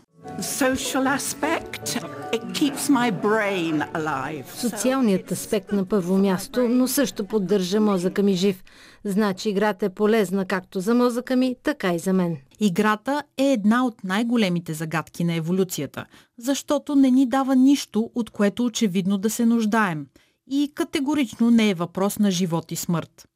Социалният 4.55 5.31
аспект 5.31 5.71
на 5.71 5.85
първо 5.85 6.17
място, 6.17 6.67
но 6.69 6.87
също 6.87 7.25
поддържа 7.25 7.79
мозъка 7.79 8.23
ми 8.23 8.33
жив. 8.33 8.63
Значи 9.03 9.49
играта 9.49 9.85
е 9.85 9.89
полезна 9.89 10.45
както 10.45 10.79
за 10.79 10.95
мозъка 10.95 11.35
ми, 11.35 11.55
така 11.63 11.93
и 11.93 11.99
за 11.99 12.13
мен. 12.13 12.37
Играта 12.59 13.23
е 13.37 13.43
една 13.43 13.85
от 13.85 14.03
най-големите 14.03 14.73
загадки 14.73 15.23
на 15.23 15.33
еволюцията, 15.33 16.05
защото 16.37 16.95
не 16.95 17.11
ни 17.11 17.25
дава 17.25 17.55
нищо, 17.55 18.11
от 18.15 18.29
което 18.29 18.65
очевидно 18.65 19.17
да 19.17 19.29
се 19.29 19.45
нуждаем– 19.45 20.05
и 20.49 20.71
категорично 20.75 21.51
не 21.51 21.69
е 21.69 21.73
въпрос 21.73 22.19
на 22.19 22.31
живот 22.31 22.71
и 22.71 22.75
смърт. 22.75 23.27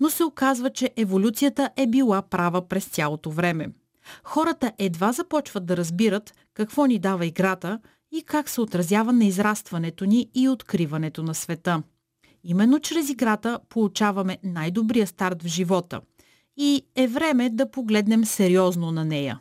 Но 0.00 0.10
се 0.10 0.24
оказва, 0.24 0.70
че 0.70 0.90
еволюцията 0.96 1.70
е 1.76 1.86
била 1.86 2.22
права 2.22 2.68
през 2.68 2.84
цялото 2.84 3.30
време. 3.30 3.68
Хората 4.24 4.72
едва 4.78 5.12
започват 5.12 5.66
да 5.66 5.76
разбират 5.76 6.34
какво 6.54 6.86
ни 6.86 6.98
дава 6.98 7.26
играта 7.26 7.78
и 8.12 8.22
как 8.22 8.48
се 8.48 8.60
отразява 8.60 9.12
на 9.12 9.24
израстването 9.24 10.04
ни 10.04 10.30
и 10.34 10.48
откриването 10.48 11.22
на 11.22 11.34
света. 11.34 11.82
Именно 12.44 12.80
чрез 12.80 13.10
играта 13.10 13.58
получаваме 13.68 14.38
най-добрия 14.44 15.06
старт 15.06 15.42
в 15.42 15.46
живота. 15.46 16.00
И 16.56 16.82
е 16.96 17.06
време 17.06 17.50
да 17.50 17.70
погледнем 17.70 18.24
сериозно 18.24 18.92
на 18.92 19.04
нея. 19.04 19.40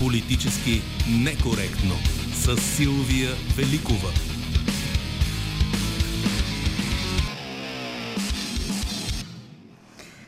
Политически 0.00 0.82
некоректно. 1.24 1.94
С 2.34 2.56
Силвия 2.56 3.30
Великова. 3.56 4.08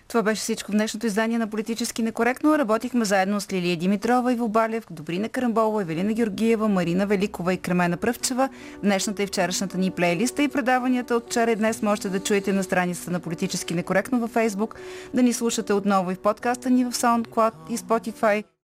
Това 0.08 0.22
беше 0.22 0.40
всичко 0.40 0.72
в 0.72 0.74
днешното 0.74 1.06
издание 1.06 1.38
на 1.38 1.46
Политически 1.46 2.02
некоректно. 2.02 2.58
Работихме 2.58 3.04
заедно 3.04 3.40
с 3.40 3.52
Лилия 3.52 3.76
Димитрова, 3.76 4.32
Иво 4.32 4.48
Балев, 4.48 4.86
Добрина 4.90 5.28
Карамболова, 5.28 5.82
Евелина 5.82 6.12
Георгиева, 6.12 6.68
Марина 6.68 7.06
Великова 7.06 7.54
и 7.54 7.58
Кремена 7.58 7.96
Пръвчева. 7.96 8.48
Днешната 8.82 9.22
и 9.22 9.26
вчерашната 9.26 9.78
ни 9.78 9.90
плейлиста 9.90 10.42
и 10.42 10.48
предаванията 10.48 11.16
от 11.16 11.26
вчера 11.26 11.50
и 11.50 11.56
днес 11.56 11.82
можете 11.82 12.08
да 12.08 12.20
чуете 12.20 12.52
на 12.52 12.64
страницата 12.64 13.10
на 13.10 13.20
Политически 13.20 13.74
некоректно 13.74 14.20
във 14.20 14.34
Facebook, 14.34 14.74
да 15.14 15.22
ни 15.22 15.32
слушате 15.32 15.72
отново 15.72 16.10
и 16.10 16.14
в 16.14 16.22
подкаста 16.22 16.70
ни 16.70 16.84
в 16.84 16.92
SoundCloud 16.92 17.52
и 17.70 17.78
Spotify 17.78 18.44